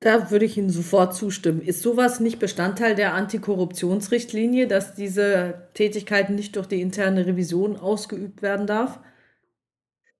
Da 0.00 0.30
würde 0.30 0.44
ich 0.44 0.56
Ihnen 0.56 0.70
sofort 0.70 1.14
zustimmen. 1.14 1.60
Ist 1.60 1.82
sowas 1.82 2.20
nicht 2.20 2.38
Bestandteil 2.38 2.94
der 2.94 3.14
Antikorruptionsrichtlinie, 3.14 4.68
dass 4.68 4.94
diese 4.94 5.68
Tätigkeiten 5.74 6.36
nicht 6.36 6.54
durch 6.54 6.66
die 6.66 6.80
interne 6.80 7.26
Revision 7.26 7.76
ausgeübt 7.76 8.40
werden 8.40 8.66
darf? 8.68 9.00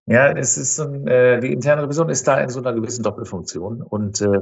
Ja, 0.06 0.32
es 0.32 0.56
ist 0.56 0.76
so 0.76 0.84
ein, 0.84 1.06
äh, 1.06 1.38
die 1.40 1.52
interne 1.52 1.82
Revision 1.82 2.08
ist 2.08 2.26
da 2.26 2.40
in 2.40 2.48
so 2.48 2.58
einer 2.60 2.72
gewissen 2.72 3.04
Doppelfunktion. 3.04 3.82
Und 3.82 4.20
äh, 4.20 4.40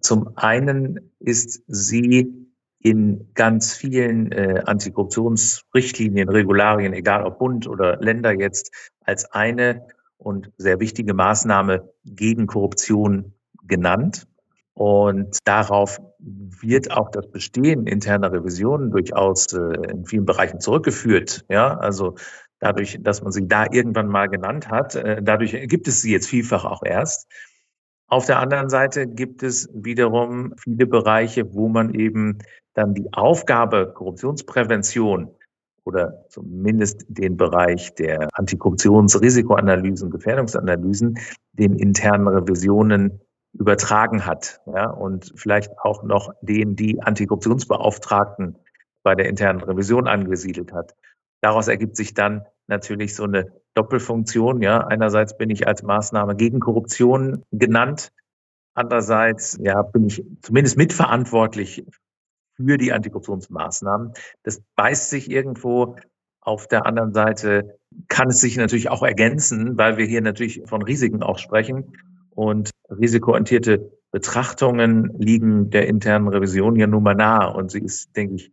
zum 0.00 0.36
einen 0.36 1.10
ist 1.18 1.62
sie 1.66 2.46
in 2.78 3.32
ganz 3.34 3.74
vielen 3.74 4.30
äh, 4.30 4.62
Antikorruptionsrichtlinien, 4.66 6.28
Regularien, 6.28 6.92
egal 6.92 7.24
ob 7.24 7.40
Bund 7.40 7.66
oder 7.66 7.96
Länder 7.96 8.38
jetzt, 8.38 8.72
als 9.00 9.24
eine 9.32 9.88
und 10.18 10.52
sehr 10.58 10.78
wichtige 10.78 11.12
Maßnahme 11.12 11.90
gegen 12.04 12.46
Korruption 12.46 13.32
genannt. 13.64 14.28
Und 14.76 15.38
darauf 15.44 15.98
wird 16.18 16.90
auch 16.90 17.10
das 17.10 17.26
Bestehen 17.30 17.86
interner 17.86 18.30
Revisionen 18.30 18.90
durchaus 18.90 19.50
äh, 19.54 19.58
in 19.90 20.04
vielen 20.04 20.26
Bereichen 20.26 20.60
zurückgeführt. 20.60 21.46
Ja, 21.48 21.78
also 21.78 22.16
dadurch, 22.58 22.98
dass 23.00 23.22
man 23.22 23.32
sie 23.32 23.48
da 23.48 23.64
irgendwann 23.70 24.08
mal 24.08 24.28
genannt 24.28 24.68
hat, 24.68 24.94
äh, 24.94 25.22
dadurch 25.22 25.56
gibt 25.68 25.88
es 25.88 26.02
sie 26.02 26.12
jetzt 26.12 26.28
vielfach 26.28 26.66
auch 26.66 26.82
erst. 26.84 27.26
Auf 28.08 28.26
der 28.26 28.38
anderen 28.38 28.68
Seite 28.68 29.06
gibt 29.06 29.42
es 29.42 29.66
wiederum 29.72 30.52
viele 30.58 30.86
Bereiche, 30.86 31.54
wo 31.54 31.68
man 31.68 31.94
eben 31.94 32.38
dann 32.74 32.92
die 32.92 33.10
Aufgabe 33.14 33.94
Korruptionsprävention 33.94 35.34
oder 35.84 36.26
zumindest 36.28 37.06
den 37.08 37.38
Bereich 37.38 37.94
der 37.94 38.28
Antikorruptionsrisikoanalysen, 38.34 40.10
Gefährdungsanalysen, 40.10 41.18
den 41.54 41.76
internen 41.76 42.28
Revisionen 42.28 43.22
übertragen 43.58 44.26
hat. 44.26 44.60
Ja, 44.66 44.90
und 44.90 45.32
vielleicht 45.36 45.78
auch 45.78 46.02
noch 46.02 46.32
den, 46.40 46.76
die 46.76 47.02
Antikorruptionsbeauftragten 47.02 48.56
bei 49.02 49.14
der 49.14 49.28
internen 49.28 49.60
Revision 49.60 50.08
angesiedelt 50.08 50.72
hat. 50.72 50.94
Daraus 51.40 51.68
ergibt 51.68 51.96
sich 51.96 52.14
dann 52.14 52.44
natürlich 52.66 53.14
so 53.14 53.24
eine 53.24 53.52
Doppelfunktion. 53.74 54.62
Ja, 54.62 54.86
einerseits 54.86 55.36
bin 55.36 55.50
ich 55.50 55.66
als 55.66 55.82
Maßnahme 55.82 56.34
gegen 56.36 56.60
Korruption 56.60 57.44
genannt. 57.52 58.12
Andererseits, 58.74 59.58
ja, 59.62 59.82
bin 59.82 60.06
ich 60.06 60.24
zumindest 60.42 60.76
mitverantwortlich 60.76 61.84
für 62.56 62.78
die 62.78 62.92
Antikorruptionsmaßnahmen. 62.92 64.12
Das 64.42 64.60
beißt 64.76 65.10
sich 65.10 65.30
irgendwo. 65.30 65.96
Auf 66.40 66.68
der 66.68 66.86
anderen 66.86 67.12
Seite 67.12 67.78
kann 68.08 68.28
es 68.28 68.40
sich 68.40 68.56
natürlich 68.56 68.88
auch 68.88 69.02
ergänzen, 69.02 69.76
weil 69.78 69.96
wir 69.96 70.06
hier 70.06 70.20
natürlich 70.20 70.62
von 70.66 70.82
Risiken 70.82 71.22
auch 71.22 71.38
sprechen. 71.38 71.96
Und 72.36 72.70
risikoorientierte 72.90 73.98
Betrachtungen 74.12 75.10
liegen 75.18 75.70
der 75.70 75.88
internen 75.88 76.28
Revision 76.28 76.76
ja 76.76 76.86
nun 76.86 77.02
mal 77.02 77.14
nahe. 77.14 77.52
Und 77.54 77.70
sie 77.70 77.80
ist, 77.80 78.14
denke 78.14 78.34
ich, 78.34 78.52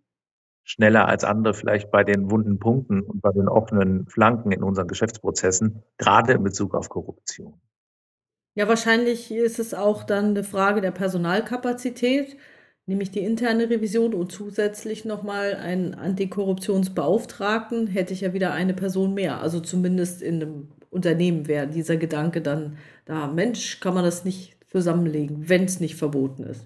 schneller 0.64 1.08
als 1.08 1.26
andere 1.26 1.54
vielleicht 1.54 1.92
bei 1.92 2.06
den 2.06 2.32
wunden 2.32 2.60
Punkten 2.60 3.02
und 3.02 3.22
bei 3.22 3.32
den 3.32 3.50
offenen 3.50 4.08
Flanken 4.08 4.54
in 4.54 4.64
unseren 4.64 4.88
Geschäftsprozessen, 4.88 5.84
gerade 5.98 6.34
in 6.34 6.44
Bezug 6.44 6.74
auf 6.74 6.88
Korruption. 6.88 7.60
Ja, 8.56 8.70
wahrscheinlich 8.70 9.32
ist 9.32 9.60
es 9.60 9.74
auch 9.74 10.04
dann 10.04 10.28
eine 10.28 10.44
Frage 10.44 10.80
der 10.80 10.92
Personalkapazität, 10.92 12.38
nämlich 12.86 13.12
die 13.12 13.26
interne 13.26 13.70
Revision 13.70 14.14
und 14.14 14.32
zusätzlich 14.32 15.04
nochmal 15.04 15.56
einen 15.56 15.94
Antikorruptionsbeauftragten, 15.94 17.88
hätte 17.88 18.14
ich 18.14 18.22
ja 18.22 18.32
wieder 18.34 18.54
eine 18.54 18.74
Person 18.74 19.14
mehr. 19.14 19.42
Also 19.42 19.60
zumindest 19.60 20.22
in 20.22 20.42
einem 20.42 20.68
Unternehmen 20.94 21.48
wäre 21.48 21.68
dieser 21.68 21.98
Gedanke 21.98 22.42
dann 22.42 22.78
da, 23.06 23.28
Mensch, 23.28 23.80
kann 23.80 23.94
man 23.94 24.04
das 24.04 24.24
nicht 24.24 24.58
zusammenlegen, 24.70 25.50
wenn 25.50 25.66
es 25.66 25.80
nicht 25.80 25.96
verboten 25.96 26.44
ist. 26.44 26.66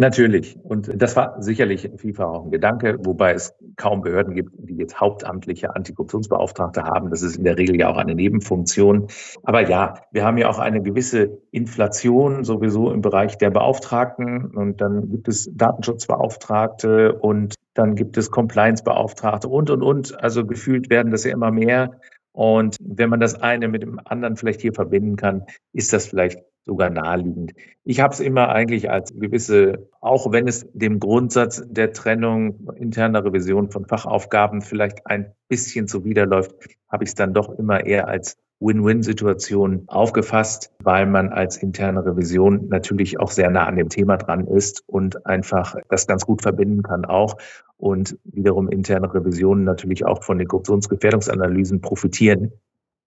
Natürlich. 0.00 0.58
Und 0.62 0.90
das 0.94 1.14
war 1.14 1.42
sicherlich 1.42 1.90
vielfach 1.98 2.24
auch 2.24 2.44
ein 2.46 2.50
Gedanke, 2.50 2.96
wobei 3.04 3.34
es 3.34 3.52
kaum 3.76 4.00
Behörden 4.00 4.34
gibt, 4.34 4.50
die 4.56 4.76
jetzt 4.76 4.98
hauptamtliche 4.98 5.76
Antikorruptionsbeauftragte 5.76 6.84
haben. 6.84 7.10
Das 7.10 7.20
ist 7.20 7.36
in 7.36 7.44
der 7.44 7.58
Regel 7.58 7.78
ja 7.78 7.90
auch 7.90 7.98
eine 7.98 8.14
Nebenfunktion. 8.14 9.08
Aber 9.42 9.68
ja, 9.68 10.00
wir 10.10 10.24
haben 10.24 10.38
ja 10.38 10.48
auch 10.48 10.58
eine 10.58 10.80
gewisse 10.80 11.38
Inflation 11.50 12.44
sowieso 12.44 12.90
im 12.90 13.02
Bereich 13.02 13.36
der 13.36 13.50
Beauftragten. 13.50 14.46
Und 14.56 14.80
dann 14.80 15.10
gibt 15.10 15.28
es 15.28 15.50
Datenschutzbeauftragte 15.52 17.12
und 17.12 17.54
dann 17.74 17.94
gibt 17.94 18.16
es 18.16 18.30
Compliance-Beauftragte 18.30 19.48
und, 19.48 19.68
und, 19.68 19.82
und. 19.82 20.24
Also 20.24 20.46
gefühlt 20.46 20.88
werden 20.88 21.12
das 21.12 21.24
ja 21.24 21.32
immer 21.32 21.50
mehr. 21.50 22.00
Und 22.32 22.76
wenn 22.80 23.10
man 23.10 23.20
das 23.20 23.40
eine 23.40 23.68
mit 23.68 23.82
dem 23.82 24.00
anderen 24.04 24.36
vielleicht 24.36 24.60
hier 24.60 24.72
verbinden 24.72 25.16
kann, 25.16 25.44
ist 25.72 25.92
das 25.92 26.06
vielleicht 26.06 26.40
sogar 26.64 26.90
naheliegend. 26.90 27.52
Ich 27.84 28.00
habe 28.00 28.12
es 28.12 28.20
immer 28.20 28.50
eigentlich 28.50 28.90
als 28.90 29.12
gewisse, 29.18 29.88
auch 30.00 30.30
wenn 30.30 30.46
es 30.46 30.66
dem 30.72 31.00
Grundsatz 31.00 31.62
der 31.66 31.92
Trennung 31.92 32.68
interner 32.76 33.24
Revision 33.24 33.70
von 33.70 33.86
Fachaufgaben 33.86 34.62
vielleicht 34.62 35.06
ein 35.06 35.32
bisschen 35.48 35.88
zuwiderläuft, 35.88 36.54
habe 36.88 37.04
ich 37.04 37.10
es 37.10 37.14
dann 37.14 37.34
doch 37.34 37.58
immer 37.58 37.84
eher 37.84 38.08
als 38.08 38.36
Win-Win-Situation 38.60 39.84
aufgefasst, 39.86 40.70
weil 40.82 41.06
man 41.06 41.30
als 41.30 41.56
interne 41.56 42.04
Revision 42.04 42.68
natürlich 42.68 43.18
auch 43.18 43.30
sehr 43.30 43.50
nah 43.50 43.64
an 43.64 43.76
dem 43.76 43.88
Thema 43.88 44.18
dran 44.18 44.46
ist 44.46 44.84
und 44.86 45.26
einfach 45.26 45.76
das 45.88 46.06
ganz 46.06 46.26
gut 46.26 46.42
verbinden 46.42 46.82
kann 46.82 47.06
auch 47.06 47.36
und 47.80 48.18
wiederum 48.24 48.68
interne 48.68 49.12
Revisionen 49.12 49.64
natürlich 49.64 50.04
auch 50.04 50.22
von 50.22 50.38
den 50.38 50.46
Korruptionsgefährdungsanalysen 50.48 51.80
profitieren 51.80 52.52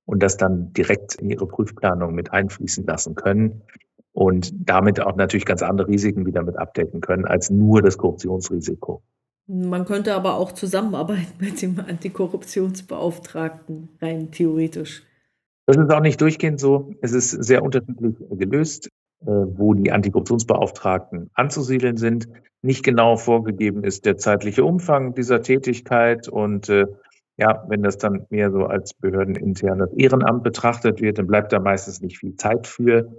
und 0.05 0.23
das 0.23 0.37
dann 0.37 0.73
direkt 0.73 1.15
in 1.15 1.29
ihre 1.29 1.47
Prüfplanung 1.47 2.15
mit 2.15 2.33
einfließen 2.33 2.85
lassen 2.85 3.15
können 3.15 3.61
und 4.13 4.51
damit 4.55 4.99
auch 4.99 5.15
natürlich 5.15 5.45
ganz 5.45 5.61
andere 5.61 5.87
Risiken 5.87 6.25
wieder 6.25 6.43
mit 6.43 6.57
abdecken 6.57 6.99
können 7.01 7.25
als 7.25 7.49
nur 7.49 7.81
das 7.81 7.97
Korruptionsrisiko. 7.97 9.01
Man 9.47 9.85
könnte 9.85 10.15
aber 10.15 10.35
auch 10.35 10.53
zusammenarbeiten 10.53 11.33
mit 11.39 11.61
dem 11.61 11.79
Antikorruptionsbeauftragten, 11.79 13.89
rein 14.01 14.31
theoretisch. 14.31 15.03
Das 15.65 15.77
ist 15.77 15.89
auch 15.91 16.01
nicht 16.01 16.19
durchgehend 16.19 16.59
so. 16.59 16.93
Es 17.01 17.13
ist 17.13 17.29
sehr 17.29 17.63
unterschiedlich 17.63 18.15
gelöst, 18.31 18.89
wo 19.25 19.73
die 19.73 19.91
Antikorruptionsbeauftragten 19.91 21.29
anzusiedeln 21.33 21.97
sind. 21.97 22.27
Nicht 22.61 22.83
genau 22.83 23.17
vorgegeben 23.17 23.83
ist 23.83 24.05
der 24.05 24.17
zeitliche 24.17 24.63
Umfang 24.63 25.13
dieser 25.15 25.41
Tätigkeit 25.41 26.27
und 26.27 26.69
äh, 26.69 26.85
ja, 27.37 27.63
wenn 27.67 27.81
das 27.81 27.97
dann 27.97 28.25
mehr 28.29 28.51
so 28.51 28.65
als 28.65 28.93
behördeninternes 28.93 29.91
Ehrenamt 29.93 30.43
betrachtet 30.43 31.01
wird, 31.01 31.17
dann 31.17 31.27
bleibt 31.27 31.51
da 31.51 31.59
meistens 31.59 32.01
nicht 32.01 32.19
viel 32.19 32.35
Zeit 32.35 32.67
für. 32.67 33.11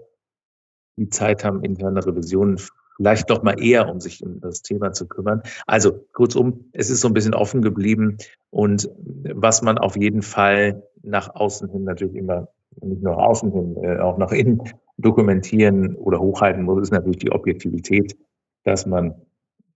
Die 0.96 1.08
Zeit 1.08 1.44
haben 1.44 1.64
interne 1.64 2.06
Revisionen 2.06 2.58
vielleicht 2.96 3.28
doch 3.30 3.42
mal 3.42 3.60
eher, 3.60 3.88
um 3.88 4.00
sich 4.00 4.22
um 4.24 4.40
das 4.40 4.62
Thema 4.62 4.92
zu 4.92 5.08
kümmern. 5.08 5.42
Also 5.66 6.06
kurzum, 6.12 6.70
es 6.72 6.90
ist 6.90 7.00
so 7.00 7.08
ein 7.08 7.14
bisschen 7.14 7.34
offen 7.34 7.62
geblieben 7.62 8.18
und 8.50 8.88
was 9.34 9.62
man 9.62 9.78
auf 9.78 9.96
jeden 9.96 10.22
Fall 10.22 10.82
nach 11.02 11.34
außen 11.34 11.68
hin 11.70 11.84
natürlich 11.84 12.14
immer, 12.14 12.48
nicht 12.80 13.02
nur 13.02 13.18
außen 13.18 13.50
hin, 13.50 13.76
äh, 13.82 13.98
auch 13.98 14.16
nach 14.18 14.30
innen 14.30 14.62
dokumentieren 14.96 15.96
oder 15.96 16.20
hochhalten 16.20 16.62
muss, 16.62 16.82
ist 16.82 16.92
natürlich 16.92 17.18
die 17.18 17.32
Objektivität, 17.32 18.16
dass 18.62 18.86
man 18.86 19.14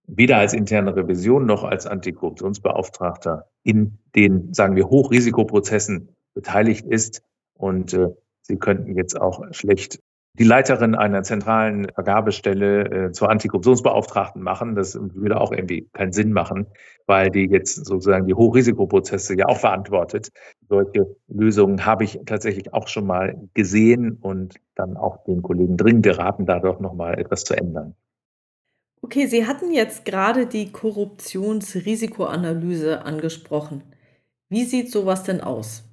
weder 0.07 0.38
als 0.38 0.54
interne 0.54 0.96
Revision 0.96 1.46
noch 1.46 1.64
als 1.64 1.87
Antikorruptionsbeauftragter 1.87 3.46
in 3.62 3.98
den, 4.16 4.54
sagen 4.54 4.74
wir, 4.74 4.88
Hochrisikoprozessen 4.88 6.09
beteiligt 6.35 6.87
ist. 6.87 7.22
Und 7.54 7.92
äh, 7.92 8.09
Sie 8.42 8.57
könnten 8.57 8.94
jetzt 8.94 9.20
auch 9.20 9.42
schlecht 9.50 10.00
die 10.38 10.44
Leiterin 10.44 10.94
einer 10.94 11.24
zentralen 11.24 11.88
Vergabestelle 11.92 13.07
äh, 13.07 13.12
zur 13.12 13.29
Antikorruptionsbeauftragten 13.31 14.42
machen. 14.42 14.77
Das 14.77 14.98
würde 15.01 15.40
auch 15.40 15.53
irgendwie 15.53 15.88
keinen 15.92 16.12
Sinn 16.12 16.33
machen, 16.33 16.66
weil 17.07 17.31
die 17.31 17.46
jetzt 17.46 17.85
sozusagen 17.85 18.27
die 18.27 18.35
Hochrisikoprozesse 18.35 19.37
ja 19.37 19.46
auch 19.46 19.59
verantwortet. 19.59 20.31
Solche 20.68 21.16
Lösungen 21.27 21.85
habe 21.85 22.05
ich 22.05 22.20
tatsächlich 22.24 22.72
auch 22.72 22.87
schon 22.87 23.07
mal 23.07 23.37
gesehen 23.55 24.16
und 24.20 24.55
dann 24.77 24.96
auch 24.96 25.24
den 25.24 25.42
Kollegen 25.42 25.77
dringend 25.77 26.05
geraten, 26.05 26.46
da 26.46 26.61
doch 26.61 26.79
nochmal 26.79 27.18
etwas 27.18 27.42
zu 27.44 27.55
ändern. 27.55 27.96
Okay, 29.03 29.27
Sie 29.27 29.46
hatten 29.46 29.72
jetzt 29.72 30.05
gerade 30.05 30.46
die 30.46 30.70
Korruptionsrisikoanalyse 30.72 33.03
angesprochen. 33.03 33.83
Wie 34.48 34.64
sieht 34.64 34.90
sowas 34.90 35.22
denn 35.24 35.40
aus? 35.40 35.85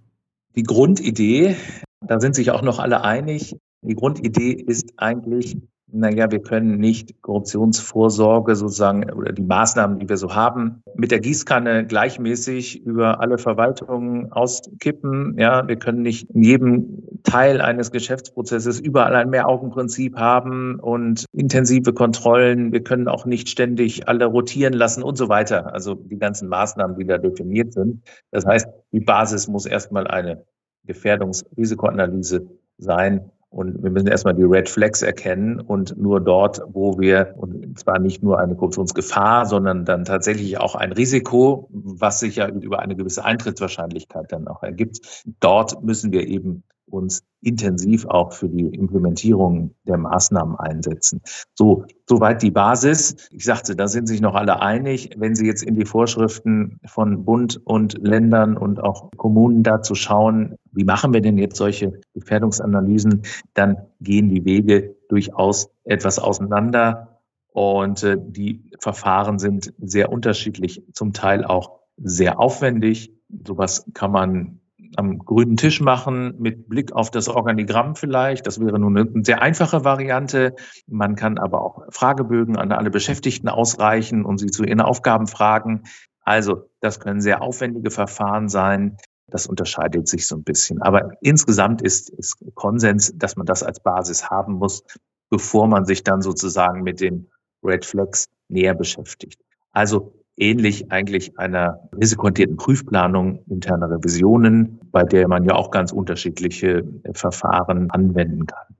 Die 0.55 0.63
Grundidee, 0.63 1.55
da 2.01 2.19
sind 2.19 2.35
sich 2.35 2.51
auch 2.51 2.61
noch 2.61 2.79
alle 2.79 3.03
einig, 3.03 3.55
die 3.87 3.95
Grundidee 3.95 4.51
ist 4.51 4.93
eigentlich, 4.97 5.57
naja, 5.87 6.29
wir 6.29 6.41
können 6.41 6.77
nicht 6.79 7.21
Korruptionsvorsorge 7.21 8.55
sozusagen 8.55 9.09
oder 9.11 9.31
die 9.31 9.43
Maßnahmen, 9.43 9.99
die 9.99 10.09
wir 10.09 10.17
so 10.17 10.35
haben, 10.35 10.81
mit 10.95 11.11
der 11.11 11.19
Gießkanne 11.19 11.85
gleichmäßig 11.85 12.83
über 12.85 13.21
alle 13.21 13.37
Verwaltungen 13.37 14.31
auskippen. 14.31 15.37
Ja, 15.37 15.67
wir 15.67 15.77
können 15.77 16.01
nicht 16.01 16.29
in 16.31 16.43
jedem 16.43 17.03
Teil 17.23 17.61
eines 17.61 17.91
Geschäftsprozesses 17.91 18.79
überall 18.79 19.15
ein 19.15 19.29
Mehraugenprinzip 19.29 20.17
haben 20.17 20.79
und 20.79 21.25
intensive 21.31 21.93
Kontrollen. 21.93 22.71
Wir 22.71 22.83
können 22.83 23.07
auch 23.07 23.25
nicht 23.25 23.47
ständig 23.47 24.07
alle 24.09 24.25
rotieren 24.25 24.73
lassen 24.73 25.03
und 25.03 25.17
so 25.17 25.29
weiter. 25.29 25.73
Also 25.73 25.93
die 25.93 26.17
ganzen 26.17 26.49
Maßnahmen, 26.49 26.97
die 26.97 27.05
da 27.05 27.17
definiert 27.17 27.73
sind. 27.73 28.01
Das 28.31 28.45
heißt, 28.45 28.67
die 28.91 28.99
Basis 28.99 29.47
muss 29.47 29.65
erstmal 29.65 30.07
eine 30.07 30.43
Gefährdungsrisikoanalyse 30.85 32.47
sein, 32.77 33.31
und 33.55 33.81
wir 33.81 33.89
müssen 33.89 34.07
erstmal 34.07 34.33
die 34.33 34.43
Red 34.43 34.67
Flags 34.67 35.01
erkennen 35.01 35.61
und 35.61 35.97
nur 35.97 36.19
dort, 36.19 36.61
wo 36.67 36.99
wir, 36.99 37.33
und 37.37 37.79
zwar 37.79 37.99
nicht 37.99 38.21
nur 38.21 38.37
eine 38.37 38.53
Korruptionsgefahr, 38.53 39.45
sondern 39.45 39.85
dann 39.85 40.03
tatsächlich 40.03 40.57
auch 40.57 40.75
ein 40.75 40.91
Risiko, 40.91 41.69
was 41.71 42.19
sich 42.19 42.35
ja 42.35 42.49
über 42.49 42.79
eine 42.79 42.97
gewisse 42.97 43.23
Eintrittswahrscheinlichkeit 43.23 44.29
dann 44.33 44.49
auch 44.49 44.61
ergibt, 44.61 45.23
dort 45.39 45.81
müssen 45.81 46.11
wir 46.11 46.27
eben 46.27 46.63
uns 46.87 47.23
intensiv 47.41 48.05
auch 48.05 48.33
für 48.33 48.49
die 48.49 48.65
Implementierung 48.65 49.75
der 49.83 49.97
Maßnahmen 49.97 50.55
einsetzen. 50.55 51.21
So, 51.53 51.85
soweit 52.09 52.41
die 52.41 52.51
Basis. 52.51 53.15
Ich 53.31 53.45
sagte, 53.45 53.75
da 53.75 53.87
sind 53.87 54.07
sich 54.07 54.21
noch 54.21 54.35
alle 54.35 54.61
einig. 54.61 55.11
Wenn 55.17 55.35
Sie 55.35 55.45
jetzt 55.45 55.63
in 55.63 55.75
die 55.75 55.85
Vorschriften 55.85 56.79
von 56.85 57.23
Bund 57.23 57.61
und 57.63 57.97
Ländern 57.99 58.57
und 58.57 58.81
auch 58.81 59.11
Kommunen 59.17 59.63
dazu 59.63 59.95
schauen, 59.95 60.55
wie 60.71 60.83
machen 60.83 61.13
wir 61.13 61.21
denn 61.21 61.37
jetzt 61.37 61.57
solche 61.57 62.01
Gefährdungsanalysen, 62.13 63.21
dann 63.53 63.77
gehen 64.01 64.29
die 64.29 64.43
Wege 64.45 64.95
durchaus 65.09 65.69
etwas 65.83 66.19
auseinander. 66.19 67.19
Und 67.51 68.03
äh, 68.03 68.17
die 68.19 68.71
Verfahren 68.79 69.39
sind 69.39 69.73
sehr 69.77 70.11
unterschiedlich, 70.11 70.83
zum 70.93 71.13
Teil 71.13 71.45
auch 71.45 71.79
sehr 71.97 72.39
aufwendig. 72.39 73.13
Sowas 73.47 73.85
kann 73.93 74.11
man 74.11 74.59
am 74.97 75.19
grünen 75.19 75.57
Tisch 75.57 75.81
machen 75.81 76.35
mit 76.39 76.69
Blick 76.69 76.93
auf 76.93 77.11
das 77.11 77.27
Organigramm 77.27 77.95
vielleicht. 77.95 78.47
Das 78.47 78.59
wäre 78.59 78.79
nun 78.79 78.97
eine 78.97 79.23
sehr 79.23 79.41
einfache 79.41 79.83
Variante. 79.83 80.55
Man 80.87 81.15
kann 81.15 81.37
aber 81.37 81.61
auch 81.61 81.83
Fragebögen 81.89 82.57
an 82.57 82.71
alle 82.71 82.89
Beschäftigten 82.89 83.49
ausreichen 83.49 84.25
und 84.25 84.37
sie 84.37 84.47
zu 84.47 84.63
ihren 84.63 84.81
Aufgaben 84.81 85.27
fragen. 85.27 85.83
Also 86.21 86.69
das 86.79 86.99
können 86.99 87.21
sehr 87.21 87.41
aufwendige 87.41 87.91
Verfahren 87.91 88.49
sein. 88.49 88.97
Das 89.27 89.47
unterscheidet 89.47 90.07
sich 90.07 90.27
so 90.27 90.35
ein 90.35 90.43
bisschen. 90.43 90.81
Aber 90.81 91.11
insgesamt 91.21 91.81
ist, 91.81 92.09
ist 92.09 92.37
Konsens, 92.53 93.13
dass 93.15 93.35
man 93.35 93.45
das 93.45 93.63
als 93.63 93.79
Basis 93.79 94.29
haben 94.29 94.53
muss, 94.53 94.83
bevor 95.29 95.67
man 95.67 95.85
sich 95.85 96.03
dann 96.03 96.21
sozusagen 96.21 96.83
mit 96.83 97.01
den 97.01 97.29
Red 97.63 97.85
Flags 97.85 98.27
näher 98.47 98.75
beschäftigt. 98.75 99.41
Also 99.71 100.13
ähnlich 100.37 100.91
eigentlich 100.91 101.37
einer 101.37 101.89
risikoorientierten 101.97 102.57
Prüfplanung 102.57 103.43
interner 103.49 103.89
Revisionen, 103.89 104.79
bei 104.91 105.03
der 105.03 105.27
man 105.27 105.43
ja 105.45 105.55
auch 105.55 105.71
ganz 105.71 105.91
unterschiedliche 105.91 106.83
Verfahren 107.13 107.89
anwenden 107.91 108.45
kann. 108.45 108.75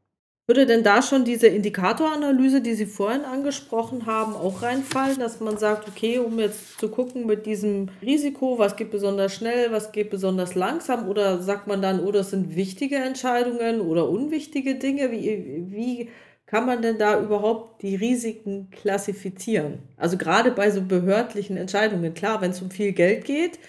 Würde 0.48 0.68
denn 0.68 0.84
da 0.84 1.02
schon 1.02 1.26
diese 1.26 1.48
Indikatoranalyse, 1.48 2.62
die 2.62 2.76
Sie 2.76 2.86
vorhin 2.86 3.22
angesprochen 3.22 4.06
haben, 4.06 4.36
auch 4.36 4.62
reinfallen, 4.62 5.18
dass 5.18 5.39
man 5.39 5.58
sagt, 5.58 5.88
okay, 5.88 6.20
um 6.20 6.38
jetzt 6.38 6.78
zu 6.80 6.89
gucken 6.89 7.26
mit 7.26 7.48
diesem 7.48 7.89
Risiko, 8.04 8.60
was 8.60 8.76
geht 8.76 8.91
besonders 8.91 9.34
schnell, 9.34 9.72
was 9.72 9.91
geht 9.91 10.12
besonders 10.12 10.54
langsam, 10.54 11.08
oder 11.08 11.41
sagt 11.41 11.65
man 11.65 11.82
dann, 11.82 12.00
oh, 12.00 12.12
das 12.12 12.30
sind 12.30 12.56
wichtige 12.56 12.98
Entscheidungen 12.98 13.82
oder 13.82 14.08
unwichtige 14.08 14.76
Dinge? 14.76 15.10
Wie, 15.10 15.65
wie 15.72 16.10
kann 16.45 16.65
man 16.65 16.81
denn 16.81 16.97
da 16.97 17.19
überhaupt 17.19 17.81
die 17.81 17.95
Risiken 17.95 18.69
klassifizieren? 18.69 19.79
Also 19.97 20.17
gerade 20.17 20.51
bei 20.51 20.69
so 20.69 20.81
behördlichen 20.81 21.58
Entscheidungen. 21.58 22.13
Klar, 22.13 22.41
wenn 22.41 22.51
es 22.51 22.62
um 22.62 22.69
viel 22.69 22.91
Geld 22.91 23.25
geht, 23.25 23.60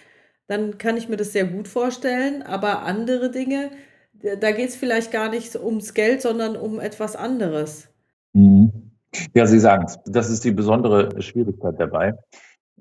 dann 0.46 0.78
kann 0.78 0.96
ich 0.96 1.08
mir 1.08 1.16
das 1.16 1.32
sehr 1.32 1.46
gut 1.46 1.68
vorstellen, 1.68 2.42
aber 2.42 2.82
andere 2.82 3.30
Dinge, 3.30 3.70
da 4.40 4.52
geht 4.52 4.68
es 4.68 4.76
vielleicht 4.76 5.10
gar 5.10 5.28
nicht 5.28 5.56
ums 5.56 5.94
Geld, 5.94 6.22
sondern 6.22 6.56
um 6.56 6.80
etwas 6.80 7.16
anderes. 7.16 7.88
Mhm. 8.32 8.70
Ja, 9.34 9.46
Sie 9.46 9.60
sagen 9.60 9.84
es. 9.86 9.98
Das 10.06 10.30
ist 10.30 10.44
die 10.44 10.52
besondere 10.52 11.20
Schwierigkeit 11.22 11.74
dabei. 11.78 12.14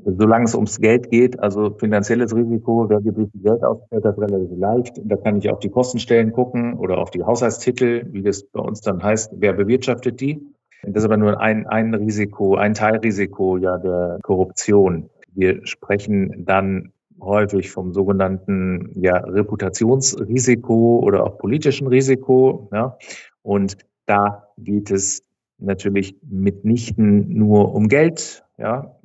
Solange 0.03 0.45
es 0.45 0.55
ums 0.55 0.79
Geld 0.79 1.09
geht, 1.09 1.39
also 1.39 1.71
finanzielles 1.71 2.35
Risiko, 2.35 2.89
wer 2.89 2.99
gibt 2.99 3.17
wie 3.17 3.39
Geld 3.39 3.63
aus, 3.63 3.79
fällt 3.89 4.03
das 4.03 4.17
relativ 4.17 4.49
leicht. 4.57 5.01
Da 5.05 5.15
kann 5.15 5.37
ich 5.37 5.49
auf 5.49 5.59
die 5.59 5.69
Kostenstellen 5.69 6.33
gucken 6.33 6.73
oder 6.73 6.97
auf 6.97 7.11
die 7.11 7.23
Haushaltstitel, 7.23 8.05
wie 8.11 8.21
das 8.21 8.43
bei 8.43 8.59
uns 8.59 8.81
dann 8.81 9.01
heißt, 9.01 9.31
wer 9.37 9.53
bewirtschaftet 9.53 10.19
die. 10.19 10.41
Das 10.83 11.03
ist 11.03 11.05
aber 11.05 11.17
nur 11.17 11.39
ein, 11.39 11.65
ein 11.67 11.93
Risiko, 11.93 12.55
ein 12.55 12.73
Teilrisiko 12.73 13.57
ja 13.57 13.77
der 13.77 14.19
Korruption. 14.21 15.09
Wir 15.33 15.65
sprechen 15.65 16.45
dann 16.45 16.91
häufig 17.21 17.71
vom 17.71 17.93
sogenannten 17.93 18.91
ja, 19.01 19.17
Reputationsrisiko 19.17 20.99
oder 20.99 21.23
auch 21.23 21.37
politischen 21.37 21.87
Risiko. 21.87 22.69
Ja. 22.71 22.97
Und 23.41 23.77
da 24.05 24.49
geht 24.57 24.91
es 24.91 25.23
natürlich 25.57 26.15
mitnichten 26.21 27.29
nur 27.29 27.73
um 27.73 27.87
Geld, 27.87 28.44
ja, 28.57 28.95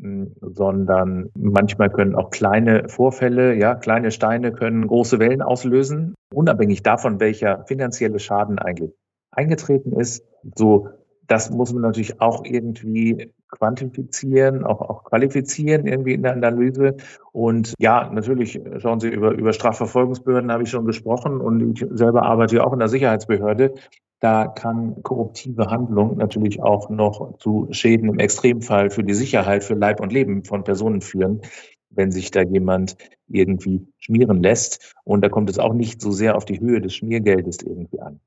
sondern 0.41 1.31
manchmal 1.35 1.91
können 1.91 2.15
auch 2.15 2.31
kleine 2.31 2.89
Vorfälle, 2.89 3.55
ja, 3.55 3.75
kleine 3.75 4.11
Steine 4.11 4.53
können 4.53 4.87
große 4.87 5.19
Wellen 5.19 5.43
auslösen, 5.43 6.15
unabhängig 6.33 6.83
davon, 6.83 7.21
welcher 7.21 7.65
finanzielle 7.67 8.19
Schaden 8.19 8.59
eigentlich 8.59 8.93
eingetreten 9.33 9.93
ist. 9.99 10.25
So, 10.55 10.89
das 11.27 11.51
muss 11.51 11.73
man 11.73 11.83
natürlich 11.83 12.21
auch 12.21 12.45
irgendwie 12.45 13.33
quantifizieren, 13.51 14.65
auch, 14.65 14.81
auch 14.81 15.05
qualifizieren 15.05 15.87
irgendwie 15.87 16.15
in 16.15 16.23
der 16.23 16.33
Analyse. 16.33 16.97
Und 17.33 17.75
ja, 17.79 18.11
natürlich 18.11 18.61
schauen 18.79 19.01
Sie 19.01 19.09
über, 19.09 19.33
über 19.33 19.53
Strafverfolgungsbehörden 19.53 20.51
habe 20.53 20.65
ich 20.65 20.71
schon 20.71 20.87
gesprochen 20.87 21.41
und 21.41 21.77
ich 21.77 21.87
selber 21.91 22.23
arbeite 22.23 22.57
ja 22.57 22.65
auch 22.65 22.73
in 22.73 22.79
der 22.79 22.89
Sicherheitsbehörde. 22.89 23.75
Da 24.21 24.49
kann 24.49 25.03
korruptive 25.03 25.67
Handlung 25.67 26.19
natürlich 26.19 26.63
auch 26.63 26.91
noch 26.91 27.39
zu 27.39 27.69
Schäden 27.71 28.11
im 28.11 28.19
Extremfall 28.19 28.91
für 28.91 29.03
die 29.03 29.15
Sicherheit, 29.15 29.65
für 29.65 29.75
Leib 29.75 30.01
und 30.01 30.13
Leben 30.13 30.45
von 30.45 30.63
Personen 30.63 31.01
führen, 31.01 31.41
wenn 31.89 32.13
sich 32.13 32.31
da 32.31 32.43
jemand 32.43 32.97
irgendwie 33.29 33.87
schmieren 33.99 34.43
lässt. 34.43 34.95
Und 35.05 35.23
da 35.25 35.31
kommt 35.31 35.49
es 35.49 35.59
auch 35.59 35.73
nicht 35.73 36.03
so 36.03 36.13
sehr 36.13 36.37
auf 36.37 36.45
die 36.45 36.61
Höhe 36.61 36.83
des 36.83 36.95
Schmiergeldes 36.95 37.63
irgendwie 37.63 38.01
an. 38.01 38.21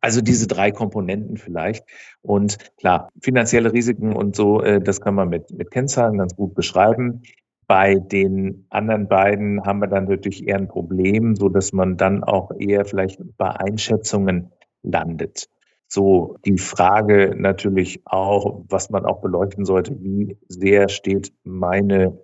Also 0.00 0.22
diese 0.22 0.46
drei 0.46 0.70
Komponenten 0.70 1.36
vielleicht. 1.36 1.84
Und 2.22 2.56
klar, 2.78 3.10
finanzielle 3.20 3.72
Risiken 3.72 4.14
und 4.14 4.34
so, 4.34 4.62
äh, 4.62 4.80
das 4.80 5.00
kann 5.00 5.14
man 5.14 5.28
mit, 5.28 5.50
mit 5.50 5.70
Kennzahlen 5.70 6.18
ganz 6.18 6.36
gut 6.36 6.54
beschreiben. 6.54 7.22
Bei 7.66 7.96
den 7.96 8.66
anderen 8.70 9.08
beiden 9.08 9.64
haben 9.64 9.80
wir 9.80 9.88
dann 9.88 10.06
natürlich 10.06 10.46
eher 10.46 10.56
ein 10.56 10.68
Problem, 10.68 11.36
so 11.36 11.50
dass 11.50 11.74
man 11.74 11.98
dann 11.98 12.24
auch 12.24 12.50
eher 12.58 12.86
vielleicht 12.86 13.20
bei 13.36 13.50
Einschätzungen 13.50 14.52
landet. 14.90 15.48
So 15.86 16.36
die 16.44 16.58
Frage 16.58 17.34
natürlich 17.36 18.02
auch, 18.04 18.62
was 18.68 18.90
man 18.90 19.06
auch 19.06 19.20
beleuchten 19.20 19.64
sollte, 19.64 19.96
wie 20.02 20.36
sehr 20.48 20.88
steht 20.88 21.32
meine 21.44 22.18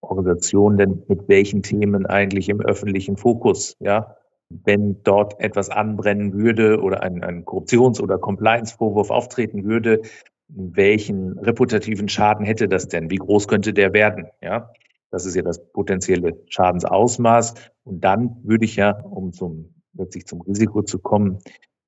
Organisation 0.00 0.76
denn 0.76 1.02
mit 1.08 1.28
welchen 1.28 1.62
Themen 1.62 2.06
eigentlich 2.06 2.48
im 2.48 2.60
öffentlichen 2.60 3.16
Fokus, 3.16 3.76
ja? 3.80 4.16
wenn 4.48 5.02
dort 5.02 5.40
etwas 5.40 5.70
anbrennen 5.70 6.34
würde 6.34 6.80
oder 6.80 7.02
ein, 7.02 7.22
ein 7.24 7.44
Korruptions- 7.44 8.00
oder 8.00 8.18
Compliance-Vorwurf 8.18 9.10
auftreten 9.10 9.64
würde, 9.64 10.02
welchen 10.48 11.38
reputativen 11.38 12.08
Schaden 12.08 12.44
hätte 12.44 12.68
das 12.68 12.88
denn? 12.88 13.10
Wie 13.10 13.16
groß 13.16 13.48
könnte 13.48 13.72
der 13.72 13.92
werden? 13.92 14.26
Ja, 14.42 14.70
das 15.10 15.26
ist 15.26 15.34
ja 15.34 15.42
das 15.42 15.64
potenzielle 15.72 16.38
Schadensausmaß. 16.48 17.54
Und 17.84 18.04
dann 18.04 18.36
würde 18.44 18.64
ich 18.64 18.76
ja, 18.76 18.92
um 19.00 19.32
zum, 19.32 19.74
letztlich 19.94 20.26
zum 20.26 20.42
Risiko 20.42 20.82
zu 20.82 20.98
kommen, 20.98 21.38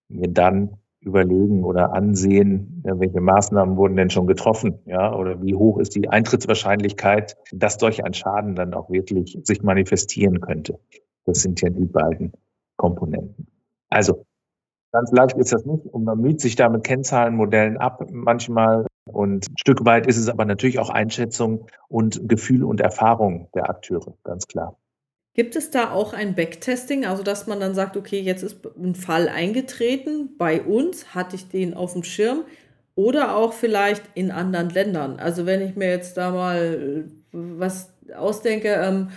mir 0.08 0.28
dann 0.28 0.76
überlegen 1.00 1.62
oder 1.64 1.92
ansehen, 1.92 2.82
welche 2.84 3.20
Maßnahmen 3.20 3.76
wurden 3.76 3.96
denn 3.96 4.10
schon 4.10 4.26
getroffen, 4.26 4.80
ja, 4.86 5.14
oder 5.14 5.40
wie 5.40 5.54
hoch 5.54 5.78
ist 5.78 5.94
die 5.94 6.08
Eintrittswahrscheinlichkeit, 6.08 7.36
dass 7.52 7.74
solch 7.78 8.04
ein 8.04 8.12
Schaden 8.12 8.56
dann 8.56 8.74
auch 8.74 8.90
wirklich 8.90 9.38
sich 9.44 9.62
manifestieren 9.62 10.40
könnte. 10.40 10.78
Das 11.24 11.42
sind 11.42 11.60
ja 11.60 11.70
die 11.70 11.86
beiden 11.86 12.32
Komponenten. 12.76 13.46
Also 13.88 14.26
ganz 14.92 15.12
leicht 15.12 15.36
ist 15.36 15.52
das 15.52 15.64
nicht 15.64 15.86
und 15.86 16.04
man 16.04 16.20
müht 16.20 16.40
sich 16.40 16.56
da 16.56 16.68
mit 16.68 16.82
Kennzahlenmodellen 16.84 17.76
ab 17.76 18.04
manchmal 18.10 18.86
und 19.12 19.48
ein 19.48 19.58
Stück 19.58 19.84
weit 19.84 20.06
ist 20.06 20.16
es 20.16 20.28
aber 20.28 20.44
natürlich 20.44 20.80
auch 20.80 20.90
Einschätzung 20.90 21.66
und 21.88 22.28
Gefühl 22.28 22.64
und 22.64 22.80
Erfahrung 22.80 23.48
der 23.54 23.70
Akteure, 23.70 24.14
ganz 24.24 24.48
klar. 24.48 24.76
Gibt 25.36 25.54
es 25.54 25.70
da 25.70 25.90
auch 25.90 26.14
ein 26.14 26.34
Backtesting, 26.34 27.04
also 27.04 27.22
dass 27.22 27.46
man 27.46 27.60
dann 27.60 27.74
sagt, 27.74 27.98
okay, 27.98 28.20
jetzt 28.20 28.42
ist 28.42 28.56
ein 28.74 28.94
Fall 28.94 29.28
eingetreten, 29.28 30.30
bei 30.38 30.62
uns 30.62 31.14
hatte 31.14 31.36
ich 31.36 31.50
den 31.50 31.74
auf 31.74 31.92
dem 31.92 32.04
Schirm 32.04 32.46
oder 32.94 33.36
auch 33.36 33.52
vielleicht 33.52 34.02
in 34.14 34.30
anderen 34.30 34.70
Ländern. 34.70 35.20
Also 35.20 35.44
wenn 35.44 35.60
ich 35.60 35.76
mir 35.76 35.90
jetzt 35.90 36.16
da 36.16 36.30
mal 36.30 37.04
was 37.32 37.92
ausdenke, 38.16 38.68
ähm, 38.82 39.10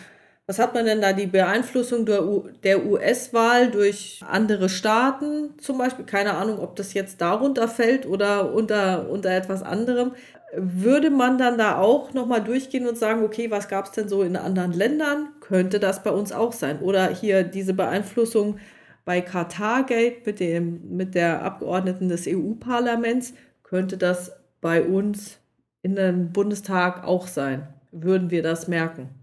was 0.49 0.57
hat 0.57 0.73
man 0.73 0.85
denn 0.85 0.99
da? 0.99 1.13
Die 1.13 1.27
Beeinflussung 1.27 2.07
der, 2.07 2.83
US-Wahl 2.83 3.69
durch 3.69 4.19
andere 4.27 4.67
Staaten 4.67 5.53
zum 5.59 5.77
Beispiel? 5.77 6.05
Keine 6.05 6.33
Ahnung, 6.33 6.57
ob 6.57 6.75
das 6.75 6.95
jetzt 6.95 7.21
darunter 7.21 7.67
fällt 7.67 8.07
oder 8.07 8.51
unter, 8.51 9.11
unter 9.11 9.29
etwas 9.29 9.61
anderem. 9.61 10.13
Würde 10.55 11.11
man 11.11 11.37
dann 11.37 11.59
da 11.59 11.77
auch 11.77 12.15
nochmal 12.15 12.43
durchgehen 12.43 12.87
und 12.87 12.97
sagen, 12.97 13.23
okay, 13.23 13.51
was 13.51 13.67
gab 13.67 13.85
es 13.85 13.91
denn 13.91 14.09
so 14.09 14.23
in 14.23 14.35
anderen 14.35 14.73
Ländern? 14.73 15.27
Könnte 15.39 15.79
das 15.79 16.01
bei 16.01 16.09
uns 16.09 16.31
auch 16.31 16.53
sein? 16.53 16.79
Oder 16.79 17.09
hier 17.09 17.43
diese 17.43 17.75
Beeinflussung 17.75 18.57
bei 19.05 19.21
Qatargate 19.21 20.23
mit, 20.25 20.39
dem, 20.39 20.97
mit 20.97 21.13
der 21.13 21.43
Abgeordneten 21.43 22.09
des 22.09 22.25
EU-Parlaments, 22.27 23.35
könnte 23.61 23.97
das 23.97 24.31
bei 24.61 24.81
uns 24.81 25.37
in 25.83 25.95
dem 25.95 26.33
Bundestag 26.33 27.03
auch 27.03 27.27
sein? 27.27 27.67
Würden 27.91 28.31
wir 28.31 28.41
das 28.41 28.67
merken? 28.67 29.18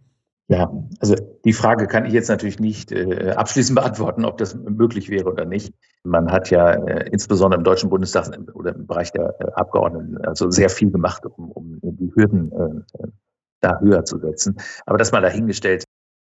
Ja, 0.49 0.73
also 1.01 1.17
die 1.45 1.53
Frage 1.53 1.89
kann 1.89 2.05
ich 2.05 2.13
jetzt 2.13 2.29
natürlich 2.29 2.61
nicht 2.61 2.93
äh, 2.93 3.33
abschließend 3.33 3.77
beantworten, 3.77 4.25
ob 4.25 4.39
das 4.39 4.55
möglich 4.55 5.09
wäre 5.09 5.29
oder 5.29 5.45
nicht. 5.45 5.75
Man 6.05 6.31
hat 6.31 6.51
ja 6.51 6.71
äh, 6.73 7.09
insbesondere 7.11 7.59
im 7.59 7.65
Deutschen 7.65 7.91
Bundestag 7.91 8.29
oder 8.55 8.75
im 8.75 8.87
Bereich 8.87 9.11
der 9.11 9.35
äh, 9.41 9.51
Abgeordneten 9.55 10.19
also 10.19 10.49
sehr 10.51 10.71
viel 10.71 10.93
gemacht, 10.93 11.27
um, 11.27 11.51
um 11.51 11.81
die 11.83 12.13
Hürden 12.15 12.53
äh, 12.53 13.09
da 13.61 13.81
höher 13.81 14.05
zu 14.05 14.19
setzen. 14.19 14.57
Aber 14.85 14.99
das 14.99 15.11
mal 15.11 15.21
dahingestellt, 15.21 15.83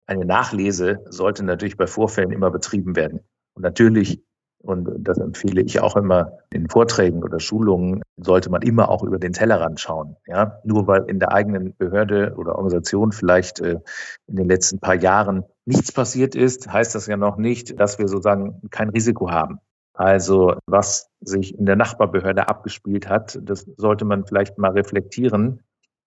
eine 0.06 0.24
Nachlese 0.24 1.04
sollte 1.08 1.44
natürlich 1.44 1.76
bei 1.76 1.86
Vorfällen 1.86 2.32
immer 2.32 2.50
betrieben 2.50 2.96
werden. 2.96 3.20
Und 3.54 3.62
natürlich 3.62 4.24
und 4.62 4.88
das 4.98 5.18
empfehle 5.18 5.62
ich 5.62 5.80
auch 5.80 5.96
immer 5.96 6.38
in 6.52 6.68
Vorträgen 6.68 7.22
oder 7.22 7.40
Schulungen, 7.40 8.02
sollte 8.16 8.50
man 8.50 8.62
immer 8.62 8.90
auch 8.90 9.02
über 9.02 9.18
den 9.18 9.32
Tellerrand 9.32 9.80
schauen. 9.80 10.16
Ja, 10.26 10.60
nur 10.64 10.86
weil 10.86 11.04
in 11.04 11.18
der 11.18 11.32
eigenen 11.32 11.74
Behörde 11.76 12.34
oder 12.36 12.56
Organisation 12.56 13.12
vielleicht 13.12 13.60
äh, 13.60 13.78
in 14.26 14.36
den 14.36 14.48
letzten 14.48 14.78
paar 14.78 14.96
Jahren 14.96 15.44
nichts 15.64 15.92
passiert 15.92 16.34
ist, 16.34 16.70
heißt 16.70 16.94
das 16.94 17.06
ja 17.06 17.16
noch 17.16 17.36
nicht, 17.36 17.80
dass 17.80 17.98
wir 17.98 18.08
sozusagen 18.08 18.60
kein 18.70 18.90
Risiko 18.90 19.30
haben. 19.30 19.60
Also 19.94 20.54
was 20.66 21.08
sich 21.20 21.58
in 21.58 21.66
der 21.66 21.76
Nachbarbehörde 21.76 22.48
abgespielt 22.48 23.08
hat, 23.08 23.38
das 23.42 23.66
sollte 23.76 24.04
man 24.04 24.26
vielleicht 24.26 24.58
mal 24.58 24.72
reflektieren. 24.72 25.62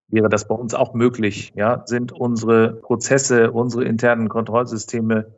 Wäre 0.08 0.28
das 0.28 0.46
bei 0.46 0.54
uns 0.54 0.74
auch 0.74 0.94
möglich? 0.94 1.52
Ja, 1.56 1.82
sind 1.86 2.12
unsere 2.12 2.74
Prozesse, 2.74 3.52
unsere 3.52 3.84
internen 3.84 4.28
Kontrollsysteme 4.28 5.34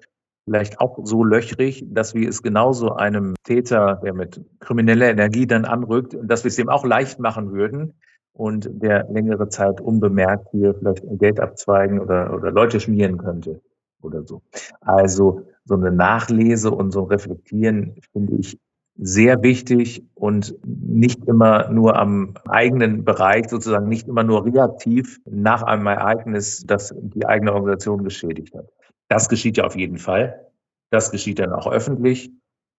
vielleicht 0.47 0.81
auch 0.81 0.99
so 1.03 1.25
löchrig, 1.25 1.85
dass 1.89 2.15
wir 2.15 2.29
es 2.29 2.43
genauso 2.43 2.95
einem 2.95 3.35
Täter, 3.43 4.01
der 4.03 4.15
mit 4.15 4.41
krimineller 4.61 5.11
Energie 5.11 5.47
dann 5.47 5.65
anrückt, 5.65 6.17
dass 6.23 6.45
wir 6.45 6.49
es 6.49 6.57
dem 6.57 6.69
auch 6.69 6.85
leicht 6.85 7.19
machen 7.19 7.53
würden 7.53 7.95
und 8.33 8.69
der 8.71 9.09
längere 9.11 9.49
Zeit 9.49 9.81
unbemerkt 9.81 10.49
hier 10.53 10.75
vielleicht 10.75 11.03
Geld 11.19 11.41
abzweigen 11.41 11.99
oder, 11.99 12.33
oder 12.33 12.53
Leute 12.53 12.79
schmieren 12.79 13.19
könnte 13.19 13.61
oder 14.03 14.23
so. 14.25 14.41
Also 14.81 15.43
so 15.65 15.75
eine 15.75 15.91
Nachlese 15.91 16.71
und 16.71 16.93
so 16.93 17.03
ein 17.03 17.09
Reflektieren 17.09 17.97
finde 18.13 18.37
ich 18.37 18.57
sehr 18.99 19.43
wichtig 19.43 20.05
und 20.15 20.55
nicht 20.65 21.25
immer 21.27 21.69
nur 21.71 21.97
am 21.97 22.35
eigenen 22.49 23.05
Bereich, 23.05 23.49
sozusagen 23.51 23.89
nicht 23.89 24.07
immer 24.09 24.23
nur 24.23 24.47
reaktiv 24.47 25.19
nach 25.27 25.63
einem 25.63 25.87
Ereignis, 25.87 26.65
das 26.67 26.95
die 26.97 27.27
eigene 27.27 27.53
Organisation 27.53 28.05
geschädigt 28.05 28.55
hat. 28.55 28.67
Das 29.09 29.29
geschieht 29.29 29.57
ja 29.57 29.65
auf 29.65 29.77
jeden 29.77 29.99
Fall. 29.99 30.47
Das 30.91 31.11
geschieht 31.11 31.39
dann 31.39 31.53
auch 31.53 31.71
öffentlich. 31.71 32.31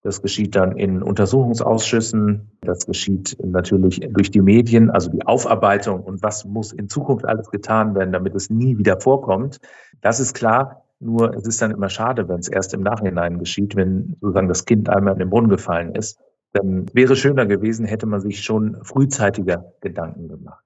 Das 0.04 0.22
geschieht 0.22 0.56
dann 0.56 0.78
in 0.78 1.02
Untersuchungsausschüssen. 1.02 2.52
Das 2.62 2.86
geschieht 2.86 3.36
natürlich 3.44 4.00
durch 4.12 4.32
die 4.32 4.42
Medien, 4.42 4.90
also 4.90 5.10
die 5.10 5.26
Aufarbeitung 5.26 6.02
und 6.02 6.24
was 6.24 6.46
muss 6.46 6.72
in 6.72 6.88
Zukunft 6.88 7.26
alles 7.26 7.50
getan 7.50 7.96
werden, 7.96 8.14
damit 8.14 8.36
es 8.36 8.50
nie 8.50 8.78
wieder 8.78 9.00
vorkommt. 9.00 9.60
Das 10.02 10.20
ist 10.20 10.34
klar. 10.34 10.84
Nur 11.00 11.36
es 11.36 11.46
ist 11.46 11.62
dann 11.62 11.72
immer 11.72 11.90
schade, 11.90 12.28
wenn 12.28 12.40
es 12.40 12.48
erst 12.48 12.74
im 12.74 12.82
Nachhinein 12.82 13.38
geschieht, 13.38 13.76
wenn 13.76 14.16
sozusagen 14.20 14.48
das 14.48 14.66
Kind 14.66 14.90
einmal 14.90 15.14
in 15.14 15.20
den 15.20 15.30
Brunnen 15.30 15.50
gefallen 15.50 15.94
ist. 15.94 16.20
Dann 16.54 16.88
wäre 16.94 17.16
schöner 17.16 17.46
gewesen, 17.46 17.86
hätte 17.86 18.08
man 18.08 18.20
sich 18.20 18.42
schon 18.42 18.84
frühzeitiger 18.84 19.74
Gedanken 19.82 20.28
gemacht. 20.28 20.64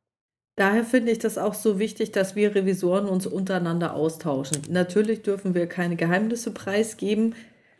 Daher 0.62 0.84
finde 0.84 1.12
ich 1.12 1.18
das 1.18 1.40
auch 1.40 1.56
so 1.56 1.80
wichtig, 1.80 2.12
dass 2.12 2.36
wir 2.36 2.54
Revisoren 2.54 3.08
uns 3.08 3.26
untereinander 3.26 3.96
austauschen. 3.96 4.62
Natürlich 4.70 5.24
dürfen 5.24 5.56
wir 5.56 5.66
keine 5.66 5.96
Geheimnisse 5.96 6.52
preisgeben, 6.52 7.34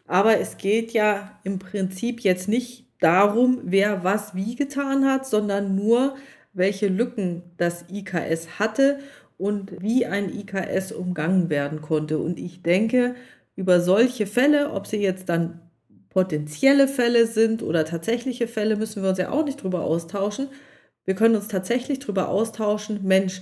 aber 0.08 0.40
es 0.40 0.58
geht 0.58 0.92
ja 0.92 1.40
im 1.44 1.60
Prinzip 1.60 2.22
jetzt 2.22 2.48
nicht 2.48 2.88
darum, 3.00 3.60
wer 3.66 4.04
was 4.04 4.34
wie 4.34 4.56
getan 4.56 5.06
hat, 5.06 5.28
sondern 5.28 5.76
nur, 5.76 6.16
welche 6.54 6.88
Lücken 6.88 7.44
das 7.58 7.86
IKS 7.88 8.58
hatte 8.58 8.98
und 9.38 9.80
wie 9.80 10.08
ein 10.08 10.36
IKS 10.36 10.92
umgangen 10.92 11.52
werden 11.52 11.82
konnte. 11.82 12.18
Und 12.18 12.40
ich 12.40 12.64
denke, 12.64 13.14
über 13.56 13.80
solche 13.80 14.26
Fälle, 14.26 14.72
ob 14.72 14.88
sie 14.88 14.98
jetzt 14.98 15.30
dann 15.30 15.60
potenzielle 16.10 16.88
Fälle 16.88 17.28
sind 17.28 17.62
oder 17.62 17.86
tatsächliche 17.86 18.48
Fälle, 18.48 18.76
müssen 18.76 19.04
wir 19.04 19.10
uns 19.10 19.20
ja 19.20 19.30
auch 19.30 19.46
nicht 19.46 19.62
drüber 19.62 19.82
austauschen. 19.84 20.48
Wir 21.06 21.16
können 21.16 21.36
uns 21.36 21.48
tatsächlich 21.48 22.00
drüber 22.00 22.30
austauschen, 22.30 23.02
Mensch, 23.04 23.42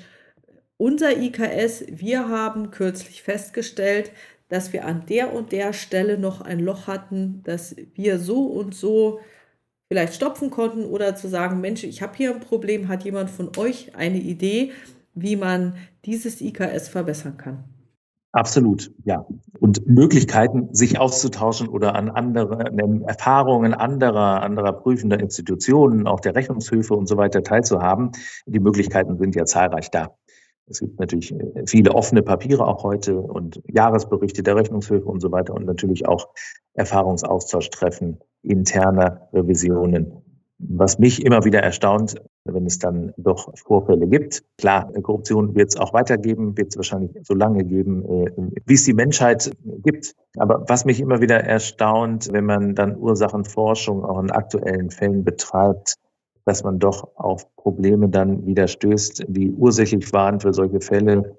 unser 0.78 1.18
IKS, 1.18 1.86
wir 1.90 2.30
haben 2.30 2.72
kürzlich 2.72 3.22
festgestellt, 3.22 4.12
dass 4.48 4.72
wir 4.74 4.86
an 4.86 5.06
der 5.08 5.34
und 5.34 5.52
der 5.52 5.74
Stelle 5.74 6.18
noch 6.18 6.42
ein 6.42 6.60
Loch 6.60 6.88
hatten, 6.88 7.42
das 7.44 7.76
wir 7.94 8.18
so 8.20 8.46
und 8.46 8.74
so 8.74 9.20
vielleicht 9.92 10.14
stopfen 10.14 10.50
konnten 10.50 10.86
oder 10.86 11.16
zu 11.16 11.28
sagen, 11.28 11.62
Mensch, 11.62 11.84
ich 11.84 12.02
habe 12.02 12.16
hier 12.16 12.34
ein 12.34 12.40
Problem, 12.40 12.88
hat 12.88 13.04
jemand 13.04 13.30
von 13.30 13.52
euch 13.58 13.96
eine 13.96 14.20
Idee, 14.20 14.72
wie 15.14 15.36
man 15.36 15.76
dieses 16.06 16.42
IKS 16.42 16.88
verbessern 16.88 17.38
kann? 17.38 17.64
Absolut, 18.32 18.92
ja. 19.06 19.26
Und 19.60 19.88
Möglichkeiten, 19.88 20.74
sich 20.74 21.00
auszutauschen 21.00 21.68
oder 21.68 21.96
an 21.96 22.10
andere 22.10 22.60
an 22.60 23.02
Erfahrungen 23.02 23.74
anderer, 23.74 24.44
anderer 24.44 24.74
prüfender 24.74 25.20
Institutionen, 25.20 26.06
auch 26.06 26.20
der 26.20 26.36
Rechnungshöfe 26.36 26.94
und 26.94 27.08
so 27.08 27.18
weiter 27.18 27.42
teilzuhaben. 27.42 28.12
Die 28.46 28.60
Möglichkeiten 28.60 29.18
sind 29.18 29.36
ja 29.36 29.46
zahlreich 29.46 29.90
da. 29.90 30.16
Es 30.68 30.80
gibt 30.80 31.00
natürlich 31.00 31.32
äh, 31.32 31.64
viele 31.66 31.92
offene 31.96 32.22
Papiere 32.22 32.68
auch 32.68 32.84
heute 32.84 33.20
und 33.20 33.62
Jahresberichte 33.66 34.44
der 34.44 34.56
Rechnungshöfe 34.56 35.06
und 35.06 35.22
so 35.22 35.32
weiter 35.32 35.56
und 35.56 35.66
natürlich 35.66 36.08
auch 36.08 36.28
Erfahrungsaustausch-Treffen, 36.76 38.20
interne 38.44 39.28
Revisionen. 39.34 40.29
Was 40.60 41.00
mich 41.00 41.26
immer 41.26 41.46
wieder 41.46 41.62
erstaunt, 41.62 42.22
wenn 42.44 42.66
es 42.66 42.80
dann 42.80 43.14
doch 43.18 43.50
Vorfälle 43.58 44.08
gibt. 44.08 44.44
Klar, 44.58 44.92
Korruption 45.02 45.56
wird 45.56 45.70
es 45.70 45.78
auch 45.78 45.94
weitergeben, 45.94 46.58
wird 46.58 46.70
es 46.70 46.78
wahrscheinlich 46.78 47.12
so 47.24 47.34
lange 47.34 47.64
geben, 47.64 48.04
äh, 48.06 48.32
wie 48.66 48.74
es 48.74 48.84
die 48.84 48.94
Menschheit 48.94 49.52
gibt. 49.84 50.16
Aber 50.38 50.66
was 50.68 50.84
mich 50.84 51.00
immer 51.00 51.22
wieder 51.22 51.42
erstaunt, 51.44 52.30
wenn 52.32 52.46
man 52.46 52.76
dann 52.76 52.98
Ursachenforschung 52.98 54.04
auch 54.04 54.20
in 54.22 54.32
aktuellen 54.32 54.90
Fällen 54.90 55.24
betreibt, 55.24 55.96
dass 56.46 56.64
man 56.64 56.80
doch 56.80 57.16
auf 57.16 57.56
Probleme 57.56 58.10
dann 58.10 58.46
wieder 58.46 58.68
stößt, 58.68 59.26
die 59.28 59.52
ursächlich 59.52 60.12
waren 60.14 60.40
für 60.40 60.54
solche 60.54 60.82
Fälle, 60.82 61.38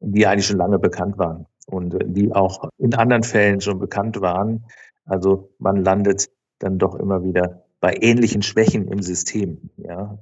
die 0.00 0.26
eigentlich 0.26 0.46
schon 0.46 0.58
lange 0.58 0.78
bekannt 0.78 1.18
waren 1.18 1.46
und 1.66 1.96
die 2.04 2.32
auch 2.32 2.68
in 2.78 2.94
anderen 2.94 3.22
Fällen 3.22 3.60
schon 3.60 3.78
bekannt 3.78 4.20
waren. 4.20 4.64
Also 5.04 5.50
man 5.58 5.82
landet 5.82 6.30
dann 6.58 6.78
doch 6.78 6.94
immer 6.96 7.24
wieder 7.24 7.61
bei 7.82 7.98
ähnlichen 8.00 8.42
Schwächen 8.42 8.88
im 8.88 9.02
System. 9.02 9.58
Ja. 9.76 10.18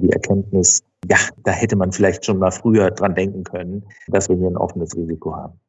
Die 0.00 0.10
Erkenntnis, 0.10 0.82
ja, 1.08 1.18
da 1.42 1.50
hätte 1.50 1.76
man 1.76 1.92
vielleicht 1.92 2.24
schon 2.24 2.38
mal 2.38 2.50
früher 2.50 2.90
dran 2.90 3.14
denken 3.14 3.44
können, 3.44 3.84
dass 4.06 4.28
wir 4.28 4.36
hier 4.36 4.48
ein 4.48 4.56
offenes 4.56 4.96
Risiko 4.96 5.36
haben. 5.36 5.60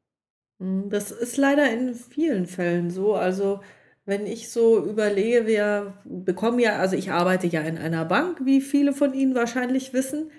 Hm, 0.60 0.90
das 0.90 1.12
ist 1.12 1.36
leider 1.38 1.70
in 1.72 1.94
vielen 1.96 2.46
Fällen 2.46 2.90
so. 2.92 3.16
Also 3.16 3.60
wenn 4.06 4.28
ich 4.28 4.50
so 4.50 4.84
überlege, 4.86 5.48
wir 5.48 5.96
bekommen 6.06 6.60
ja, 6.60 6.78
also 6.78 6.96
ich 6.96 7.12
arbeite 7.12 7.48
ja 7.48 7.62
in 7.62 7.78
einer 7.78 8.06
Bank, 8.06 8.42
wie 8.46 8.62
viele 8.62 8.94
von 8.94 9.14
Ihnen 9.14 9.36
wahrscheinlich 9.36 9.94
wissen. 9.94 10.32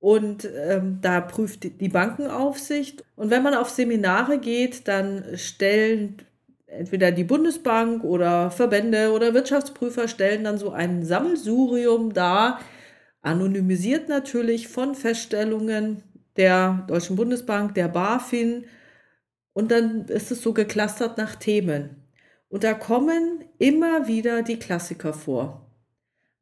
Und 0.00 0.48
ähm, 0.54 1.00
da 1.02 1.20
prüft 1.20 1.80
die 1.80 1.88
Bankenaufsicht. 1.88 3.04
Und 3.16 3.30
wenn 3.30 3.42
man 3.42 3.54
auf 3.54 3.70
Seminare 3.70 4.38
geht, 4.38 4.86
dann 4.86 5.24
stellen 5.34 6.22
entweder 6.68 7.10
die 7.10 7.24
Bundesbank 7.24 8.04
oder 8.04 8.50
Verbände 8.50 9.12
oder 9.12 9.34
Wirtschaftsprüfer 9.34 10.08
stellen 10.08 10.44
dann 10.44 10.58
so 10.58 10.70
ein 10.70 11.04
Sammelsurium 11.04 12.12
dar, 12.12 12.60
anonymisiert 13.22 14.08
natürlich 14.08 14.68
von 14.68 14.94
Feststellungen 14.94 16.02
der 16.36 16.84
Deutschen 16.86 17.16
Bundesbank, 17.16 17.74
der 17.74 17.88
BaFin. 17.88 18.66
Und 19.52 19.70
dann 19.72 20.06
ist 20.06 20.30
es 20.30 20.42
so 20.42 20.52
geklustert 20.52 21.18
nach 21.18 21.34
Themen. 21.34 21.96
Und 22.48 22.64
da 22.64 22.74
kommen 22.74 23.44
immer 23.58 24.06
wieder 24.06 24.42
die 24.42 24.58
Klassiker 24.58 25.12
vor. 25.12 25.66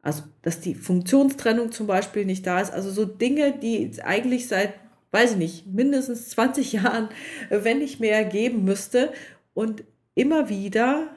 Also, 0.02 0.24
dass 0.42 0.60
die 0.60 0.74
Funktionstrennung 0.74 1.72
zum 1.72 1.86
Beispiel 1.86 2.26
nicht 2.26 2.46
da 2.46 2.60
ist. 2.60 2.72
Also 2.72 2.90
so 2.90 3.04
Dinge, 3.04 3.58
die 3.58 3.90
eigentlich 4.04 4.46
seit, 4.46 4.74
weiß 5.10 5.32
ich 5.32 5.38
nicht, 5.38 5.66
mindestens 5.66 6.28
20 6.28 6.72
Jahren, 6.74 7.08
wenn 7.48 7.78
nicht 7.78 8.00
mehr, 8.00 8.24
geben 8.24 8.64
müsste. 8.64 9.12
Und 9.54 9.82
immer 10.16 10.48
wieder 10.48 11.08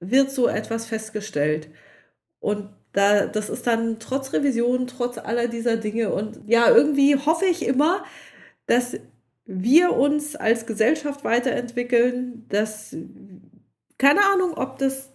wird 0.00 0.32
so 0.32 0.48
etwas 0.48 0.86
festgestellt. 0.86 1.68
Und 2.40 2.70
da, 2.92 3.26
das 3.26 3.48
ist 3.48 3.66
dann 3.66 4.00
trotz 4.00 4.32
Revision, 4.32 4.88
trotz 4.88 5.18
aller 5.18 5.46
dieser 5.46 5.76
Dinge. 5.76 6.12
Und 6.12 6.40
ja, 6.48 6.68
irgendwie 6.68 7.16
hoffe 7.16 7.44
ich 7.46 7.64
immer, 7.64 8.04
dass 8.66 8.96
wir 9.44 9.92
uns 9.92 10.34
als 10.34 10.66
Gesellschaft 10.66 11.24
weiterentwickeln, 11.24 12.46
dass 12.48 12.96
keine 13.98 14.24
Ahnung, 14.26 14.54
ob 14.54 14.78
das 14.78 15.10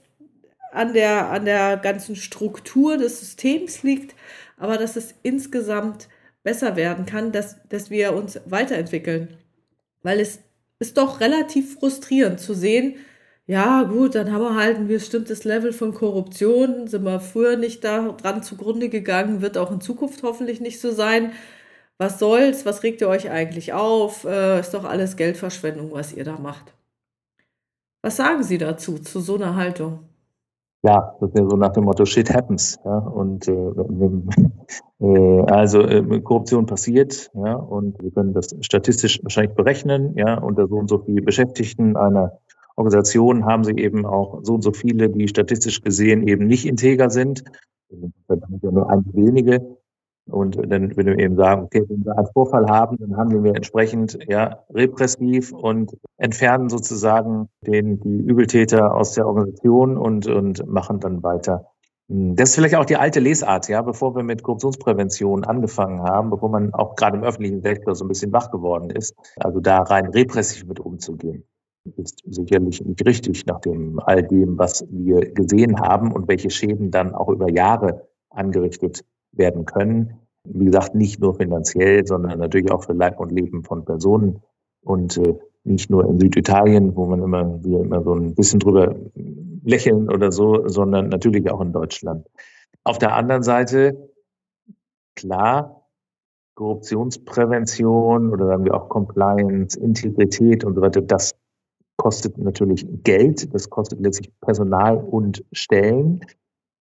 an 0.72 0.94
der, 0.94 1.30
an 1.30 1.46
der 1.46 1.78
ganzen 1.78 2.16
Struktur 2.16 2.98
des 2.98 3.20
Systems 3.20 3.84
liegt, 3.84 4.16
aber 4.58 4.78
dass 4.78 4.96
es 4.96 5.14
insgesamt 5.24 6.10
besser 6.44 6.76
werden 6.76 7.06
kann, 7.06 7.32
dass, 7.32 7.58
dass 7.70 7.90
wir 7.90 8.14
uns 8.14 8.40
weiterentwickeln. 8.46 9.38
Weil 10.02 10.20
es 10.20 10.40
ist 10.80 10.98
doch 10.98 11.22
relativ 11.22 11.76
frustrierend 11.76 12.40
zu 12.40 12.54
sehen, 12.54 12.96
ja 13.46 13.84
gut, 13.84 14.16
dann 14.16 14.32
haben 14.32 14.42
wir 14.42 14.56
halt 14.56 14.78
ein 14.78 14.88
bestimmtes 14.88 15.44
Level 15.44 15.74
von 15.74 15.94
Korruption, 15.94 16.88
sind 16.88 17.04
wir 17.04 17.20
früher 17.20 17.58
nicht 17.58 17.84
daran 17.84 18.42
zugrunde 18.42 18.90
gegangen, 18.90 19.42
wird 19.42 19.58
auch 19.58 19.72
in 19.72 19.82
Zukunft 19.82 20.24
hoffentlich 20.24 20.62
nicht 20.62 20.80
so 20.80 20.92
sein. 20.92 21.34
Was 21.98 22.20
soll's, 22.20 22.66
was 22.66 22.84
regt 22.84 23.02
ihr 23.02 23.10
euch 23.10 23.30
eigentlich 23.30 23.74
auf? 23.74 24.24
Äh, 24.26 24.60
ist 24.60 24.74
doch 24.74 24.86
alles 24.86 25.18
Geldverschwendung, 25.18 25.92
was 25.92 26.14
ihr 26.14 26.24
da 26.24 26.38
macht. 26.40 26.74
Was 28.02 28.18
sagen 28.18 28.44
Sie 28.44 28.58
dazu, 28.58 28.98
zu 29.00 29.20
so 29.20 29.36
einer 29.36 29.56
Haltung? 29.56 30.00
Ja, 30.86 31.16
das 31.22 31.30
ist 31.30 31.40
ja 31.40 31.50
so 31.50 31.56
nach 31.56 31.72
dem 31.72 31.86
Motto 31.86 32.06
Shit 32.06 32.34
happens. 32.34 32.78
Ja, 32.84 32.98
und 32.98 33.48
äh, 33.48 33.52
äh, 35.00 35.42
also 35.50 35.82
äh, 35.82 36.20
Korruption 36.22 36.66
passiert, 36.66 37.32
ja, 37.34 37.56
und 37.56 38.02
wir 38.04 38.12
können 38.12 38.34
das 38.34 38.54
statistisch 38.62 39.24
wahrscheinlich 39.24 39.56
berechnen, 39.56 40.14
ja, 40.18 40.38
unter 40.40 40.68
so 40.68 40.76
und 40.76 40.90
so 40.90 41.00
viele 41.00 41.22
Beschäftigten 41.22 41.96
einer 41.96 42.40
Organisation 42.76 43.46
haben 43.46 43.64
sie 43.64 43.74
eben 43.74 44.06
auch 44.06 44.40
so 44.44 44.56
und 44.56 44.62
so 44.62 44.72
viele, 44.72 45.10
die 45.10 45.28
statistisch 45.28 45.82
gesehen 45.82 46.28
eben 46.28 46.48
nicht 46.48 46.66
integer 46.66 47.10
sind. 47.10 47.44
Das 48.28 48.40
sind 48.40 48.64
ja 48.64 48.72
nur 48.72 48.90
einige 48.90 49.14
wenige. 49.14 49.78
Und 50.30 50.56
dann 50.56 50.96
würde 50.96 51.12
man 51.12 51.20
eben 51.20 51.36
sagen, 51.36 51.64
okay, 51.64 51.84
wenn 51.88 52.06
wir 52.06 52.18
einen 52.18 52.28
Vorfall 52.28 52.68
haben, 52.70 52.98
dann 52.98 53.18
handeln 53.18 53.44
wir 53.44 53.56
entsprechend 53.56 54.18
ja, 54.28 54.64
repressiv 54.74 55.52
und 55.52 55.98
entfernen 56.18 56.70
sozusagen 56.70 57.50
den, 57.62 58.00
die 58.00 58.22
Übeltäter 58.22 58.96
aus 58.96 59.14
der 59.14 59.28
Organisation 59.28 59.98
und, 59.98 60.28
und 60.28 60.66
machen 60.66 61.02
dann 61.02 61.24
weiter. 61.24 61.66
Das 62.08 62.50
ist 62.50 62.56
vielleicht 62.56 62.76
auch 62.76 62.86
die 62.86 62.96
alte 62.96 63.20
Lesart, 63.20 63.68
ja, 63.68 63.82
bevor 63.82 64.16
wir 64.16 64.24
mit 64.24 64.44
Korruptionsprävention 64.44 65.44
angefangen 65.44 66.02
haben, 66.04 66.30
bevor 66.30 66.50
man 66.50 66.74
auch 66.74 66.96
gerade 66.96 67.18
im 67.18 67.24
öffentlichen 67.24 67.62
Sektor 67.62 67.96
so 67.96 68.06
ein 68.06 68.10
bisschen 68.10 68.32
wach 68.32 68.52
geworden 68.52 68.90
ist, 68.90 69.16
also 69.38 69.60
da 69.60 69.80
rein 69.84 70.08
repressiv 70.08 70.66
mit 70.66 70.80
umzugehen. 70.80 71.46
Ist 71.98 72.22
sicherlich 72.26 72.84
nicht 72.84 73.06
richtig, 73.06 73.46
nach 73.46 73.60
dem 73.60 74.00
all 74.00 74.24
dem, 74.24 74.58
was 74.58 74.86
wir 74.90 75.34
gesehen 75.34 75.80
haben 75.80 76.14
und 76.14 76.28
welche 76.30 76.50
Schäden 76.50 76.92
dann 76.92 77.14
auch 77.14 77.28
über 77.28 77.52
Jahre 77.52 78.08
angerichtet 78.30 79.04
werden 79.34 79.66
können. 79.66 80.20
Wie 80.46 80.66
gesagt, 80.66 80.96
nicht 80.96 81.20
nur 81.20 81.36
finanziell, 81.36 82.08
sondern 82.08 82.40
natürlich 82.40 82.72
auch 82.72 82.86
für 82.86 82.94
Leib 82.94 83.20
und 83.20 83.32
Leben 83.32 83.64
von 83.64 83.84
Personen 83.84 84.42
und 84.82 85.18
äh, 85.18 85.36
nicht 85.66 85.90
nur 85.90 86.06
in 86.06 86.20
Süditalien, 86.20 86.96
wo 86.96 87.06
man 87.06 87.22
immer, 87.22 87.64
wir 87.64 87.82
immer 87.82 88.02
so 88.02 88.14
ein 88.14 88.36
bisschen 88.36 88.60
drüber 88.60 88.96
lächeln 89.64 90.10
oder 90.10 90.32
so, 90.32 90.68
sondern 90.68 91.10
natürlich 91.10 91.50
auch 91.50 91.62
in 91.62 91.72
Deutschland. 91.72 92.28
Auf 92.84 92.98
der 92.98 93.16
anderen 93.16 93.44
Seite, 93.44 94.10
klar, 95.16 95.88
Korruptionsprävention 96.56 98.32
oder 98.32 98.48
sagen 98.48 98.66
wir 98.66 98.74
auch 98.74 98.90
Compliance, 98.90 99.80
Integrität 99.80 100.64
und 100.66 100.76
so 100.76 100.82
weiter, 100.82 101.02
das 101.02 101.34
kostet 102.04 102.38
natürlich 102.38 102.86
Geld, 103.06 103.54
das 103.54 103.70
kostet 103.70 104.02
letztlich 104.02 104.30
Personal 104.42 104.98
und 104.98 105.46
Stellen. 105.54 106.20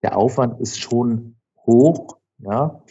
Der 0.02 0.18
Aufwand 0.18 0.62
ist 0.62 0.80
schon 0.80 1.36
hoch, 1.66 2.16
ja, 2.38 2.82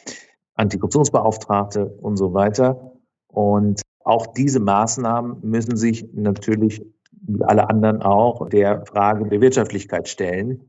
Antikorruptionsbeauftragte 0.54 1.86
und 1.86 2.18
so 2.18 2.34
weiter. 2.34 2.92
Und 3.28 3.80
auch 4.04 4.26
diese 4.26 4.60
Maßnahmen 4.60 5.38
müssen 5.40 5.78
sich 5.78 6.06
natürlich 6.12 6.84
wie 7.12 7.42
alle 7.44 7.70
anderen 7.70 8.02
auch 8.02 8.46
der 8.50 8.84
Frage 8.84 9.26
der 9.26 9.40
Wirtschaftlichkeit 9.40 10.06
stellen. 10.06 10.68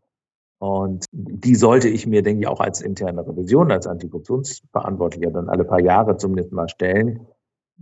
Und 0.60 1.08
die 1.12 1.56
sollte 1.56 1.90
ich 1.90 2.08
mir, 2.08 2.24
denke 2.24 2.44
ich, 2.44 2.48
auch 2.48 2.62
als 2.62 2.80
interne 2.80 3.28
Revision, 3.28 3.70
als 3.70 3.86
Antikorruptionsverantwortlicher 3.86 5.32
dann 5.32 5.50
alle 5.50 5.66
paar 5.66 5.82
Jahre 5.82 6.16
zumindest 6.16 6.54
mal 6.54 6.70
stellen. 6.70 7.28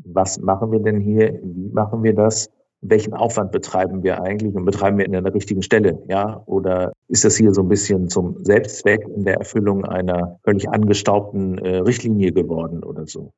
Was 0.04 0.40
machen 0.40 0.72
wir 0.72 0.80
denn 0.80 1.00
hier? 1.00 1.40
Wie 1.44 1.70
machen 1.70 2.02
wir 2.02 2.16
das? 2.16 2.50
Welchen 2.82 3.14
Aufwand 3.14 3.52
betreiben 3.52 4.04
wir 4.04 4.22
eigentlich 4.22 4.54
und 4.56 4.66
betreiben 4.66 4.98
wir 4.98 5.06
in 5.06 5.14
der 5.14 5.34
richtigen 5.34 5.64
Stelle? 5.64 6.02
Ja, 6.08 6.44
oder 6.46 6.94
ist 7.08 7.26
das 7.26 7.36
hier 7.36 7.54
so 7.54 7.62
ein 7.62 7.70
bisschen 7.70 8.10
zum 8.10 8.44
Selbstzweck 8.44 9.08
in 9.16 9.24
der 9.24 9.38
Erfüllung 9.38 9.84
einer 9.86 10.40
völlig 10.44 10.70
angestaubten 10.70 11.58
äh, 11.58 11.78
Richtlinie 11.78 12.32
geworden 12.32 12.84
oder 12.84 13.08
so? 13.08 13.32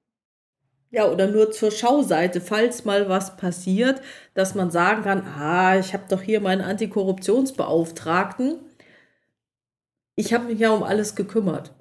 Ja, 0.91 1.09
oder 1.09 1.27
nur 1.27 1.51
zur 1.51 1.71
Schauseite, 1.71 2.41
falls 2.41 2.83
mal 2.83 3.07
was 3.07 3.37
passiert, 3.37 4.01
dass 4.33 4.55
man 4.55 4.71
sagen 4.71 5.03
kann, 5.03 5.23
ah, 5.23 5.77
ich 5.77 5.93
habe 5.93 6.03
doch 6.09 6.21
hier 6.21 6.41
meinen 6.41 6.61
Antikorruptionsbeauftragten 6.61 8.57
ich 10.19 10.33
habe 10.33 10.47
mich 10.47 10.59
ja 10.59 10.71
um 10.71 10.83
alles 10.83 11.15
gekümmert. 11.15 11.73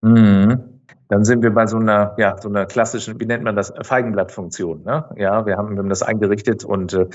Mhm. 0.00 0.73
Dann 1.08 1.24
sind 1.24 1.42
wir 1.42 1.52
bei 1.52 1.66
so 1.66 1.76
einer, 1.76 2.14
ja, 2.18 2.36
so 2.40 2.48
einer 2.48 2.66
klassischen, 2.66 3.20
wie 3.20 3.26
nennt 3.26 3.44
man 3.44 3.56
das, 3.56 3.72
Feigenblattfunktion. 3.82 4.84
Ne? 4.84 5.04
Ja, 5.16 5.46
wir 5.46 5.56
haben, 5.56 5.70
wir 5.70 5.78
haben 5.78 5.88
das 5.88 6.02
eingerichtet 6.02 6.64
und 6.64 6.92
äh, 6.94 7.06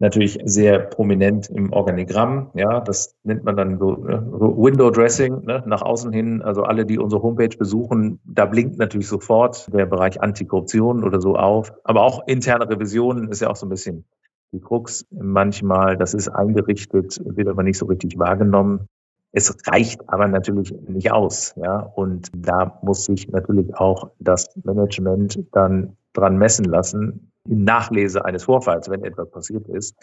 natürlich 0.00 0.38
sehr 0.44 0.78
prominent 0.78 1.48
im 1.50 1.72
Organigramm. 1.72 2.50
Ja, 2.54 2.80
das 2.80 3.14
nennt 3.22 3.44
man 3.44 3.56
dann 3.56 3.78
so 3.78 4.06
äh, 4.08 4.20
Window 4.20 4.90
Dressing 4.90 5.44
ne, 5.44 5.62
nach 5.66 5.82
außen 5.82 6.12
hin. 6.12 6.42
Also 6.42 6.62
alle, 6.64 6.86
die 6.86 6.98
unsere 6.98 7.22
Homepage 7.22 7.56
besuchen, 7.56 8.18
da 8.24 8.46
blinkt 8.46 8.78
natürlich 8.78 9.08
sofort 9.08 9.72
der 9.72 9.86
Bereich 9.86 10.20
Antikorruption 10.20 11.04
oder 11.04 11.20
so 11.20 11.36
auf. 11.36 11.72
Aber 11.84 12.02
auch 12.02 12.26
interne 12.26 12.68
Revisionen 12.68 13.28
ist 13.28 13.40
ja 13.40 13.48
auch 13.48 13.56
so 13.56 13.66
ein 13.66 13.70
bisschen 13.70 14.04
die 14.52 14.60
Krux. 14.60 15.06
Manchmal, 15.10 15.96
das 15.96 16.14
ist 16.14 16.28
eingerichtet, 16.28 17.20
wird 17.24 17.48
aber 17.48 17.62
nicht 17.62 17.78
so 17.78 17.86
richtig 17.86 18.18
wahrgenommen. 18.18 18.88
Es 19.32 19.54
reicht 19.66 20.00
aber 20.08 20.26
natürlich 20.26 20.72
nicht 20.88 21.12
aus, 21.12 21.54
ja. 21.56 21.80
Und 21.94 22.30
da 22.34 22.78
muss 22.82 23.04
sich 23.04 23.28
natürlich 23.28 23.74
auch 23.76 24.10
das 24.18 24.48
Management 24.64 25.38
dann 25.52 25.96
dran 26.12 26.36
messen 26.36 26.64
lassen, 26.64 27.32
in 27.48 27.64
Nachlese 27.64 28.24
eines 28.24 28.44
Vorfalls, 28.44 28.90
wenn 28.90 29.04
etwas 29.04 29.30
passiert 29.30 29.68
ist. 29.68 29.96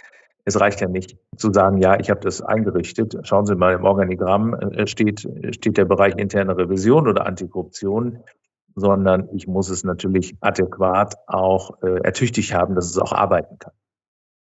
Es 0.46 0.60
reicht 0.60 0.80
ja 0.80 0.88
nicht 0.88 1.18
zu 1.36 1.52
sagen, 1.52 1.80
ja, 1.80 2.00
ich 2.00 2.10
habe 2.10 2.22
das 2.22 2.42
eingerichtet. 2.42 3.18
Schauen 3.24 3.46
Sie 3.46 3.56
mal, 3.56 3.74
im 3.74 3.84
Organigramm 3.84 4.54
äh, 4.54 4.88
steht, 4.88 5.28
steht 5.52 5.78
der 5.78 5.86
Bereich 5.86 6.16
interne 6.16 6.58
Revision 6.58 7.08
oder 7.08 7.26
Antikorruption, 7.26 8.24
sondern 8.76 9.28
ich 9.34 9.46
muss 9.46 9.70
es 9.70 9.84
natürlich 9.84 10.38
adäquat 10.40 11.16
auch 11.28 11.82
äh, 11.84 12.00
ertüchtigt 12.02 12.54
haben, 12.54 12.76
dass 12.76 12.90
es 12.90 12.98
auch 12.98 13.12
arbeiten 13.12 13.60
kann. 13.60 13.74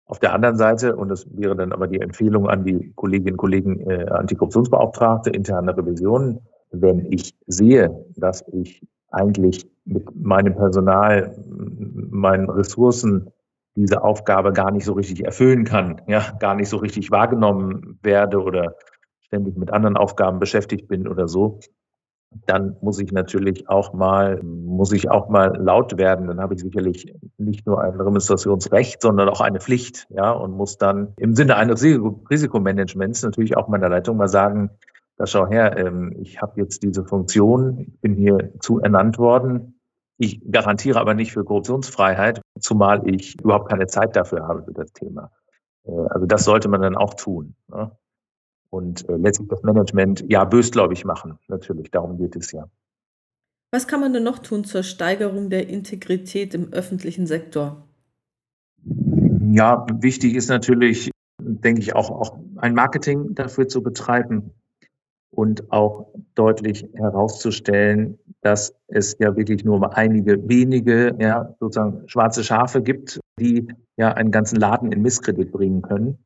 Auf 0.06 0.20
der 0.20 0.34
anderen 0.34 0.58
Seite, 0.58 0.96
und 0.96 1.10
das 1.10 1.26
wäre 1.36 1.56
dann 1.56 1.72
aber 1.72 1.88
die 1.88 2.02
Empfehlung 2.02 2.50
an 2.50 2.66
die 2.66 2.92
Kolleginnen 2.96 3.34
und 3.34 3.38
Kollegen 3.38 3.80
äh, 3.90 4.06
Antikorruptionsbeauftragte, 4.10 5.30
interne 5.30 5.76
Revision, 5.78 6.42
wenn 6.72 7.12
ich 7.12 7.36
sehe, 7.48 8.06
dass 8.16 8.44
ich 8.52 8.86
eigentlich 9.12 9.66
mit 9.86 10.14
meinem 10.16 10.56
Personal, 10.56 11.36
meinen 11.48 12.50
Ressourcen 12.50 13.32
diese 13.76 14.04
Aufgabe 14.04 14.54
gar 14.54 14.72
nicht 14.72 14.86
so 14.86 14.94
richtig 14.94 15.24
erfüllen 15.26 15.64
kann, 15.64 16.02
ja, 16.08 16.32
gar 16.40 16.56
nicht 16.56 16.70
so 16.70 16.78
richtig 16.78 17.12
wahrgenommen 17.12 18.00
werde 18.02 18.42
oder 18.42 18.76
ständig 19.22 19.56
mit 19.58 19.72
anderen 19.72 19.98
Aufgaben 19.98 20.40
beschäftigt 20.40 20.88
bin 20.88 21.08
oder 21.08 21.28
so, 21.28 21.60
dann 22.46 22.76
muss 22.82 23.00
ich 23.00 23.12
natürlich 23.12 23.70
auch 23.70 23.94
mal, 23.94 24.42
muss 24.44 24.92
ich 24.92 25.10
auch 25.10 25.30
mal 25.30 25.56
laut 25.58 25.98
werden. 25.98 26.28
Dann 26.28 26.40
habe 26.40 26.56
ich 26.56 26.62
sicherlich 26.62 27.14
nicht 27.38 27.66
nur 27.66 27.82
ein 27.82 28.00
Remonstrationsrecht, 28.00 29.02
sondern 29.02 29.30
auch 29.30 29.42
eine 29.42 29.60
Pflicht, 29.60 30.08
ja, 30.10 30.32
und 30.32 30.52
muss 30.52 30.78
dann 30.78 31.14
im 31.18 31.36
Sinne 31.36 31.56
eines 31.56 31.84
Risikomanagements 31.84 33.24
natürlich 33.24 33.58
auch 33.58 33.68
meiner 33.68 33.90
Leitung 33.90 34.18
mal 34.18 34.28
sagen, 34.28 34.70
da 35.18 35.28
schau 35.28 35.48
her, 35.48 35.78
ähm, 35.78 36.16
ich 36.20 36.42
habe 36.42 36.60
jetzt 36.62 36.84
diese 36.84 37.06
Funktion, 37.06 37.80
ich 37.80 38.02
bin 38.02 38.16
hier 38.16 38.52
zu 38.60 38.80
ernannt 38.80 39.18
worden. 39.18 39.80
Ich 40.18 40.42
garantiere 40.52 41.00
aber 41.00 41.14
nicht 41.14 41.34
für 41.34 41.44
Korruptionsfreiheit, 41.44 42.42
zumal 42.60 43.08
ich 43.08 43.40
überhaupt 43.42 43.70
keine 43.70 43.88
Zeit 43.88 44.16
dafür 44.16 44.48
habe 44.48 44.64
für 44.64 44.74
das 44.74 44.92
Thema. 44.94 45.32
Äh, 45.86 45.92
also 46.10 46.26
das 46.26 46.46
sollte 46.46 46.68
man 46.70 46.82
dann 46.82 46.96
auch 46.96 47.14
tun. 47.14 47.56
Ne? 47.68 47.92
Und 48.74 49.08
äh, 49.08 49.18
letztlich 49.18 49.48
das 49.50 49.62
Management 49.62 50.26
ja 50.28 50.44
bösgläubig 50.46 51.06
machen. 51.06 51.38
Natürlich, 51.48 51.92
darum 51.92 52.18
geht 52.18 52.36
es 52.36 52.52
ja. 52.52 52.66
Was 53.72 53.88
kann 53.88 54.00
man 54.02 54.14
denn 54.14 54.24
noch 54.24 54.40
tun 54.40 54.66
zur 54.66 54.82
Steigerung 54.82 55.52
der 55.52 55.70
Integrität 55.70 56.56
im 56.56 56.74
öffentlichen 56.74 57.28
Sektor? 57.28 57.88
Ja, 59.52 59.86
wichtig 60.00 60.36
ist 60.36 60.50
natürlich, 60.50 61.12
denke 61.40 61.82
ich, 61.82 61.96
auch, 61.96 62.10
auch 62.10 62.38
ein 62.58 62.74
Marketing 62.74 63.36
dafür 63.36 63.68
zu 63.68 63.84
betreiben 63.84 64.52
und 65.30 65.72
auch 65.72 66.08
deutlich 66.34 66.88
herauszustellen, 66.94 68.18
dass 68.42 68.74
es 68.88 69.16
ja 69.20 69.36
wirklich 69.36 69.64
nur 69.64 69.96
einige 69.96 70.48
wenige, 70.50 71.16
ja, 71.20 71.56
sozusagen 71.60 72.08
schwarze 72.10 72.44
Schafe 72.44 72.82
gibt, 72.82 73.20
die 73.40 73.68
ja 73.98 74.14
einen 74.14 74.32
ganzen 74.32 74.60
Laden 74.60 74.92
in 74.92 75.04
Misskredit 75.04 75.52
bringen 75.52 75.84
können. 75.84 76.18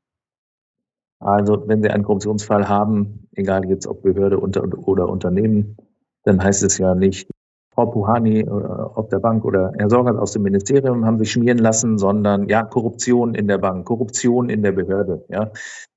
Also 1.19 1.63
wenn 1.67 1.81
Sie 1.81 1.89
einen 1.89 2.03
Korruptionsfall 2.03 2.69
haben, 2.69 3.27
egal 3.35 3.65
jetzt 3.69 3.87
ob 3.87 4.03
Behörde 4.03 4.39
oder 4.39 5.09
Unternehmen, 5.09 5.77
dann 6.23 6.43
heißt 6.43 6.63
es 6.63 6.77
ja 6.77 6.93
nicht, 6.93 7.29
Frau 7.77 7.85
Puhani 7.85 8.39
äh, 8.39 8.49
auf 8.49 9.07
der 9.09 9.19
Bank 9.19 9.45
oder 9.45 9.71
Herr 9.77 9.87
Sorgert 9.87 10.17
aus 10.17 10.31
dem 10.31 10.41
Ministerium 10.41 11.05
haben 11.05 11.19
sich 11.19 11.31
schmieren 11.31 11.59
lassen, 11.59 11.99
sondern 11.99 12.49
ja, 12.49 12.63
Korruption 12.63 13.35
in 13.35 13.47
der 13.47 13.59
Bank, 13.59 13.85
Korruption 13.85 14.49
in 14.49 14.63
der 14.63 14.71
Behörde. 14.71 15.23
Ja. 15.29 15.51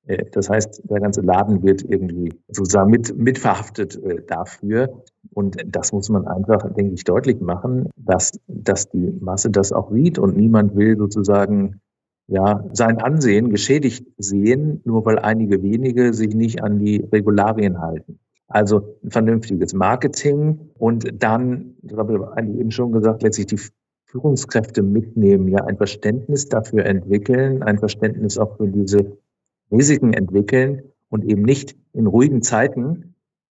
Äh, 0.06 0.26
das 0.30 0.50
heißt, 0.50 0.82
der 0.90 1.00
ganze 1.00 1.22
Laden 1.22 1.62
wird 1.62 1.82
irgendwie 1.82 2.34
sozusagen 2.48 2.90
mit, 2.90 3.16
mitverhaftet 3.16 3.96
äh, 4.04 4.22
dafür. 4.26 5.02
Und 5.32 5.56
das 5.64 5.94
muss 5.94 6.10
man 6.10 6.28
einfach, 6.28 6.70
denke 6.74 6.92
ich, 6.92 7.04
deutlich 7.04 7.40
machen, 7.40 7.88
dass, 7.96 8.32
dass 8.46 8.90
die 8.90 9.16
Masse 9.18 9.48
das 9.48 9.72
auch 9.72 9.90
sieht 9.90 10.18
und 10.18 10.36
niemand 10.36 10.76
will 10.76 10.98
sozusagen 10.98 11.80
ja, 12.31 12.64
sein 12.72 12.99
Ansehen 12.99 13.51
geschädigt 13.51 14.07
sehen, 14.16 14.81
nur 14.85 15.05
weil 15.05 15.18
einige 15.18 15.62
wenige 15.62 16.14
sich 16.14 16.35
nicht 16.35 16.62
an 16.62 16.78
die 16.78 17.05
Regularien 17.12 17.81
halten. 17.81 18.20
Also 18.47 18.97
ein 19.05 19.11
vernünftiges 19.11 19.74
Marketing 19.74 20.70
und 20.78 21.22
dann, 21.22 21.74
das 21.83 21.99
habe 21.99 22.31
ich 22.41 22.61
eben 22.61 22.70
schon 22.70 22.93
gesagt, 22.93 23.22
letztlich 23.22 23.47
die 23.47 23.61
Führungskräfte 24.07 24.83
mitnehmen, 24.83 25.49
ja, 25.49 25.64
ein 25.64 25.76
Verständnis 25.76 26.49
dafür 26.49 26.85
entwickeln, 26.87 27.62
ein 27.62 27.78
Verständnis 27.78 28.39
auch 28.39 28.57
für 28.57 28.68
diese 28.68 29.18
Risiken 29.70 30.12
entwickeln 30.12 30.83
und 31.11 31.24
eben 31.24 31.43
nicht 31.43 31.76
in 31.93 32.07
ruhigen 32.07 32.43
Zeiten 32.43 33.09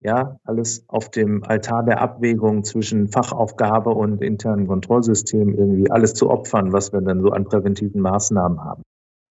ja, 0.06 0.40
alles 0.44 0.86
auf 0.88 1.10
dem 1.10 1.44
Altar 1.44 1.84
der 1.84 2.00
Abwägung 2.00 2.64
zwischen 2.64 3.08
Fachaufgabe 3.08 3.90
und 3.90 4.22
internen 4.22 4.68
Kontrollsystem 4.68 5.58
irgendwie 5.58 5.90
alles 5.90 6.14
zu 6.14 6.30
opfern, 6.30 6.72
was 6.72 6.94
wir 6.94 7.02
dann 7.02 7.22
so 7.22 7.32
an 7.32 7.46
präventiven 7.46 8.02
Maßnahmen 8.02 8.64
haben. 8.64 8.84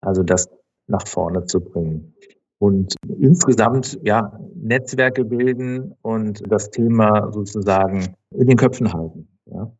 Also 0.00 0.22
das 0.22 0.48
nach 0.86 1.06
vorne 1.06 1.44
zu 1.44 1.60
bringen. 1.60 2.14
Und 2.58 2.94
insgesamt, 3.18 4.00
ja, 4.02 4.40
Netzwerke 4.54 5.26
bilden 5.26 5.94
und 6.00 6.42
das 6.50 6.70
Thema 6.70 7.30
sozusagen 7.32 8.14
in 8.30 8.46
den 8.46 8.56
Köpfen 8.56 8.92
halten, 8.92 9.28
ja. 9.46 9.70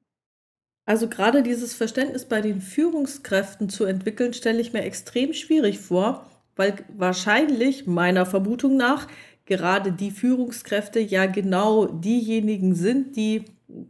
Also 0.84 1.08
gerade 1.08 1.42
dieses 1.42 1.74
Verständnis 1.74 2.24
bei 2.24 2.40
den 2.40 2.60
Führungskräften 2.60 3.68
zu 3.68 3.84
entwickeln, 3.84 4.34
stelle 4.34 4.60
ich 4.60 4.72
mir 4.72 4.82
extrem 4.82 5.32
schwierig 5.32 5.78
vor, 5.78 6.26
weil 6.56 6.74
wahrscheinlich 6.96 7.86
meiner 7.86 8.26
Vermutung 8.26 8.76
nach 8.76 9.06
gerade 9.46 9.92
die 9.92 10.10
Führungskräfte 10.10 11.00
ja 11.00 11.26
genau 11.26 11.86
diejenigen 11.86 12.74
sind, 12.74 13.16
die 13.16 13.44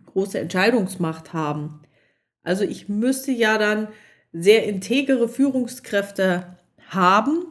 große 0.07 0.39
Entscheidungsmacht 0.39 1.33
haben. 1.33 1.81
Also 2.43 2.65
ich 2.65 2.89
müsste 2.89 3.33
ja 3.33 3.59
dann 3.59 3.89
sehr 4.33 4.65
integere 4.67 5.29
Führungskräfte 5.29 6.57
haben, 6.89 7.47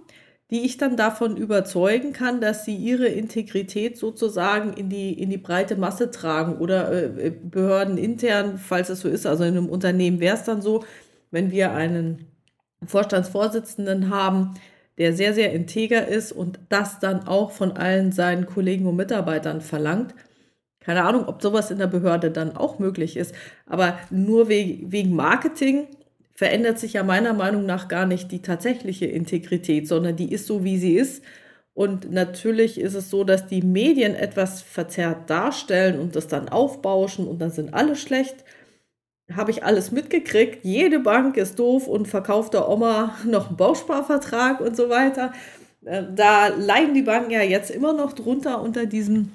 die 0.49 0.65
ich 0.65 0.77
dann 0.77 0.97
davon 0.97 1.37
überzeugen 1.37 2.11
kann, 2.11 2.41
dass 2.41 2.65
sie 2.65 2.75
ihre 2.75 3.07
Integrität 3.07 3.97
sozusagen 3.97 4.73
in 4.73 4.89
die, 4.89 5.13
in 5.13 5.29
die 5.29 5.37
breite 5.37 5.77
Masse 5.77 6.11
tragen 6.11 6.57
oder 6.57 6.91
äh, 6.91 7.31
Behörden 7.31 7.97
intern, 7.97 8.57
falls 8.57 8.89
es 8.89 8.99
so 8.99 9.07
ist. 9.07 9.25
Also 9.25 9.45
in 9.45 9.55
einem 9.55 9.69
Unternehmen 9.69 10.19
wäre 10.19 10.35
es 10.35 10.43
dann 10.43 10.61
so, 10.61 10.83
wenn 11.29 11.51
wir 11.51 11.71
einen 11.71 12.27
Vorstandsvorsitzenden 12.85 14.09
haben, 14.09 14.55
der 15.01 15.13
sehr, 15.13 15.33
sehr 15.33 15.51
integer 15.51 16.07
ist 16.07 16.31
und 16.31 16.59
das 16.69 16.99
dann 16.99 17.27
auch 17.27 17.49
von 17.49 17.71
allen 17.71 18.11
seinen 18.11 18.45
Kollegen 18.45 18.85
und 18.85 18.97
Mitarbeitern 18.97 19.59
verlangt. 19.59 20.13
Keine 20.79 21.05
Ahnung, 21.05 21.25
ob 21.25 21.41
sowas 21.41 21.71
in 21.71 21.79
der 21.79 21.87
Behörde 21.87 22.29
dann 22.29 22.55
auch 22.55 22.77
möglich 22.77 23.17
ist, 23.17 23.33
aber 23.65 23.97
nur 24.11 24.47
wegen 24.47 25.15
Marketing 25.15 25.87
verändert 26.35 26.77
sich 26.77 26.93
ja 26.93 27.01
meiner 27.01 27.33
Meinung 27.33 27.65
nach 27.65 27.87
gar 27.87 28.05
nicht 28.05 28.31
die 28.31 28.43
tatsächliche 28.43 29.07
Integrität, 29.07 29.87
sondern 29.87 30.15
die 30.17 30.31
ist 30.31 30.45
so, 30.45 30.63
wie 30.63 30.77
sie 30.77 30.93
ist. 30.93 31.23
Und 31.73 32.11
natürlich 32.11 32.79
ist 32.79 32.93
es 32.93 33.09
so, 33.09 33.23
dass 33.23 33.47
die 33.47 33.63
Medien 33.63 34.13
etwas 34.13 34.61
verzerrt 34.61 35.31
darstellen 35.31 35.99
und 35.99 36.15
das 36.15 36.27
dann 36.27 36.47
aufbauschen 36.47 37.27
und 37.27 37.39
dann 37.41 37.49
sind 37.49 37.73
alle 37.73 37.95
schlecht. 37.95 38.45
Habe 39.35 39.51
ich 39.51 39.63
alles 39.63 39.91
mitgekriegt. 39.91 40.63
Jede 40.63 40.99
Bank 40.99 41.37
ist 41.37 41.59
doof 41.59 41.87
und 41.87 42.07
verkauft 42.07 42.53
der 42.53 42.69
Oma 42.69 43.15
noch 43.25 43.47
einen 43.47 43.57
Bausparvertrag 43.57 44.59
und 44.61 44.75
so 44.75 44.89
weiter. 44.89 45.33
Äh, 45.85 46.03
da 46.15 46.47
leiden 46.47 46.93
die 46.93 47.01
Banken 47.01 47.31
ja 47.31 47.41
jetzt 47.41 47.71
immer 47.71 47.93
noch 47.93 48.13
drunter 48.13 48.61
unter 48.61 48.85
diesem 48.85 49.31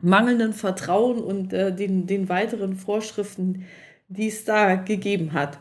mangelnden 0.00 0.52
Vertrauen 0.52 1.18
und 1.18 1.52
äh, 1.52 1.74
den, 1.74 2.06
den 2.06 2.28
weiteren 2.28 2.76
Vorschriften, 2.76 3.66
die 4.08 4.28
es 4.28 4.44
da 4.44 4.76
gegeben 4.76 5.32
hat. 5.32 5.58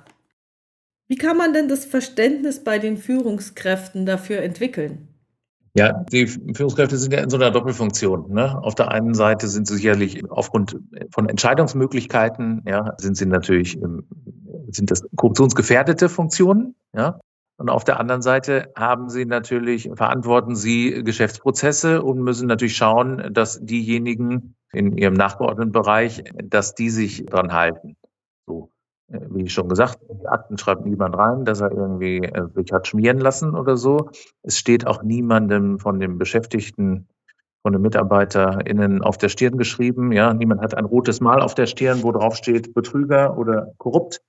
Wie 1.08 1.18
kann 1.18 1.38
man 1.38 1.54
denn 1.54 1.68
das 1.68 1.86
Verständnis 1.86 2.64
bei 2.64 2.80
den 2.80 2.98
Führungskräften 2.98 4.06
dafür 4.06 4.42
entwickeln? 4.42 5.09
Ja, 5.80 5.94
die 6.12 6.28
Führungskräfte 6.28 6.98
sind 6.98 7.14
ja 7.14 7.22
in 7.22 7.30
so 7.30 7.38
einer 7.38 7.52
Doppelfunktion. 7.52 8.34
Ne? 8.34 8.62
Auf 8.62 8.76
der 8.76 8.92
einen 8.92 9.14
Seite 9.14 9.48
sind 9.48 9.66
sie 9.66 9.76
sicherlich 9.76 10.30
aufgrund 10.30 10.78
von 11.12 11.30
Entscheidungsmöglichkeiten, 11.30 12.64
ja, 12.68 12.96
sind 12.98 13.16
sie 13.16 13.26
natürlich, 13.26 13.80
sind 14.72 14.92
das 14.92 15.04
korruptionsgefährdete 15.16 16.10
Funktionen, 16.10 16.76
ja. 16.94 17.22
Und 17.56 17.70
auf 17.70 17.86
der 17.86 17.98
anderen 18.00 18.22
Seite 18.22 18.74
haben 18.76 19.10
sie 19.10 19.26
natürlich, 19.26 19.90
verantworten 19.94 20.56
sie 20.56 21.02
Geschäftsprozesse 21.04 22.04
und 22.04 22.20
müssen 22.20 22.48
natürlich 22.48 22.76
schauen, 22.76 23.34
dass 23.34 23.60
diejenigen 23.62 24.56
in 24.74 24.98
ihrem 24.98 25.14
nachgeordneten 25.14 25.72
Bereich, 25.72 26.24
dass 26.44 26.76
die 26.76 26.90
sich 26.90 27.26
dran 27.26 27.54
halten. 27.54 27.96
Äh, 29.12 29.20
wie 29.30 29.50
schon 29.50 29.70
gesagt, 29.70 30.00
in 30.10 30.20
die 30.20 30.28
Akten 30.28 30.58
schreibt 30.58 30.86
niemand 30.86 31.18
rein, 31.18 31.46
dass 31.46 31.62
er 31.62 31.72
irgendwie 31.72 32.20
äh, 32.20 32.48
sich 32.56 32.72
hat 32.72 32.88
schmieren 32.88 33.20
lassen 33.20 33.56
oder 33.56 33.78
so. 33.78 34.10
Es 34.44 34.58
steht 34.58 34.86
auch 34.88 35.04
niemandem 35.04 35.80
von 35.80 36.00
den 36.00 36.18
Beschäftigten, 36.18 37.08
von 37.62 37.74
den 37.74 37.82
MitarbeiterInnen 37.82 39.02
auf 39.02 39.18
der 39.18 39.30
Stirn 39.30 39.58
geschrieben. 39.58 40.12
Ja, 40.12 40.34
niemand 40.34 40.62
hat 40.62 40.76
ein 40.76 40.86
rotes 40.86 41.22
Mal 41.22 41.42
auf 41.42 41.56
der 41.56 41.66
Stirn, 41.66 42.04
wo 42.04 42.12
drauf 42.12 42.36
steht 42.36 42.74
Betrüger 42.74 43.38
oder 43.38 43.74
korrupt. 43.78 44.22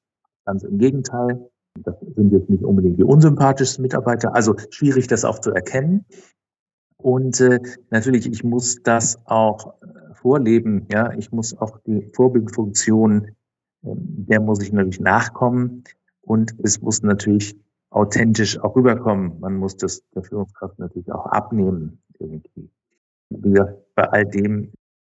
Ganz 0.46 0.64
im 0.64 0.78
Gegenteil. 0.78 1.48
Das 1.78 1.94
sind 2.16 2.32
jetzt 2.32 2.50
nicht 2.50 2.64
unbedingt 2.64 2.98
die 2.98 3.04
unsympathischsten 3.04 3.82
Mitarbeiter. 3.82 4.34
Also 4.34 4.56
schwierig, 4.70 5.06
das 5.06 5.24
auch 5.24 5.38
zu 5.38 5.52
erkennen. 5.52 6.04
Und 6.96 7.40
äh, 7.40 7.60
natürlich, 7.90 8.26
ich 8.26 8.42
muss 8.42 8.82
das 8.82 9.18
auch 9.26 9.74
äh, 9.82 10.14
vorleben. 10.14 10.86
Ja, 10.92 11.12
ich 11.12 11.30
muss 11.30 11.56
auch 11.56 11.78
die 11.86 12.10
Vorbildfunktion 12.14 13.36
der 13.82 14.40
muss 14.40 14.62
ich 14.62 14.72
natürlich 14.72 15.00
nachkommen 15.00 15.84
und 16.22 16.54
es 16.62 16.80
muss 16.80 17.02
natürlich 17.02 17.56
authentisch 17.90 18.58
auch 18.60 18.76
rüberkommen. 18.76 19.38
Man 19.40 19.56
muss 19.56 19.76
das 19.76 20.02
der 20.14 20.22
Führungskraft 20.22 20.78
natürlich 20.78 21.10
auch 21.12 21.26
abnehmen 21.26 22.00
irgendwie. 22.18 22.70
Wir, 23.30 23.82
bei 23.94 24.04
all 24.10 24.26
dem 24.26 24.72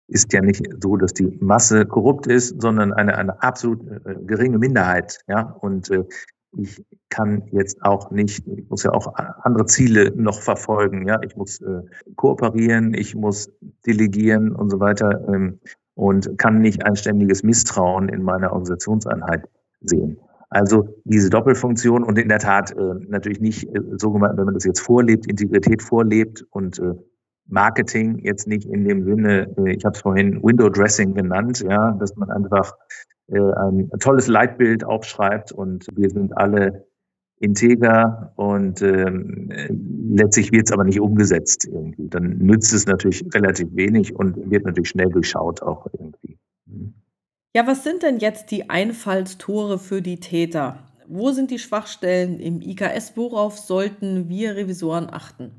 ist 0.07 0.31
ja 0.33 0.41
nicht 0.41 0.65
so, 0.81 0.97
dass 0.97 1.13
die 1.13 1.37
Masse 1.39 1.85
korrupt 1.85 2.27
ist, 2.27 2.61
sondern 2.61 2.93
eine, 2.93 3.17
eine 3.17 3.41
absolut 3.41 3.81
äh, 4.05 4.15
geringe 4.25 4.59
Minderheit. 4.59 5.19
Ja, 5.27 5.41
und 5.61 5.89
äh, 5.89 6.03
ich 6.57 6.83
kann 7.09 7.43
jetzt 7.51 7.81
auch 7.83 8.11
nicht, 8.11 8.45
ich 8.47 8.69
muss 8.69 8.83
ja 8.83 8.91
auch 8.91 9.13
andere 9.43 9.65
Ziele 9.65 10.11
noch 10.15 10.41
verfolgen. 10.41 11.07
Ja, 11.07 11.19
ich 11.23 11.35
muss 11.35 11.61
äh, 11.61 11.81
kooperieren, 12.15 12.93
ich 12.93 13.15
muss 13.15 13.51
delegieren 13.85 14.51
und 14.51 14.69
so 14.69 14.79
weiter. 14.79 15.27
Ähm, 15.27 15.59
und 15.95 16.37
kann 16.37 16.59
nicht 16.59 16.85
ein 16.85 16.95
ständiges 16.95 17.43
Misstrauen 17.43 18.09
in 18.09 18.23
meiner 18.23 18.51
Organisationseinheit 18.51 19.47
sehen. 19.81 20.17
Also 20.49 20.87
diese 21.03 21.29
Doppelfunktion 21.29 22.03
und 22.03 22.17
in 22.19 22.29
der 22.29 22.39
Tat 22.39 22.71
äh, 22.71 22.93
natürlich 23.07 23.39
nicht 23.39 23.67
äh, 23.75 23.79
so 23.97 24.11
gemeint, 24.11 24.37
wenn 24.37 24.45
man 24.45 24.53
das 24.53 24.65
jetzt 24.65 24.81
vorlebt, 24.81 25.25
Integrität 25.25 25.81
vorlebt 25.81 26.45
und 26.51 26.77
äh, 26.77 26.93
Marketing 27.47 28.19
jetzt 28.19 28.47
nicht 28.47 28.67
in 28.67 28.85
dem 28.85 29.03
Sinne, 29.03 29.47
äh, 29.57 29.73
ich 29.73 29.83
habe 29.83 29.95
es 29.95 30.01
vorhin 30.01 30.41
Window 30.43 30.69
Dressing 30.69 31.15
genannt, 31.15 31.63
ja, 31.67 31.91
dass 31.93 32.15
man 32.15 32.29
einfach 32.29 32.71
äh, 33.29 33.39
ein 33.39 33.89
tolles 33.99 34.27
Leitbild 34.27 34.83
aufschreibt 34.83 35.51
und 35.51 35.87
wir 35.95 36.09
sind 36.11 36.37
alle 36.37 36.85
integer 37.39 38.31
und 38.35 38.81
ähm, 38.81 39.51
letztlich 40.15 40.51
wird 40.51 40.67
es 40.67 40.71
aber 40.71 40.83
nicht 40.83 40.99
umgesetzt 40.99 41.65
irgendwie. 41.65 42.07
Dann 42.07 42.37
nützt 42.37 42.73
es 42.73 42.85
natürlich 42.85 43.23
relativ 43.33 43.67
wenig 43.75 44.15
und 44.15 44.49
wird 44.49 44.65
natürlich 44.65 44.89
schnell 44.89 45.09
durchschaut 45.09 45.61
auch 45.61 45.87
irgendwie. 45.93 46.37
Mhm. 46.65 46.93
Ja, 47.55 47.67
was 47.67 47.83
sind 47.83 48.01
denn 48.01 48.17
jetzt 48.17 48.49
die 48.49 48.69
Einfallstore 48.69 49.77
für 49.77 50.01
die 50.01 50.19
Täter? 50.19 50.79
Wo 51.07 51.31
sind 51.31 51.51
die 51.51 51.59
Schwachstellen 51.59 52.39
im 52.39 52.61
IKS? 52.61 53.13
Worauf 53.15 53.59
sollten 53.59 54.29
wir 54.29 54.55
Revisoren 54.55 55.07
achten? 55.11 55.51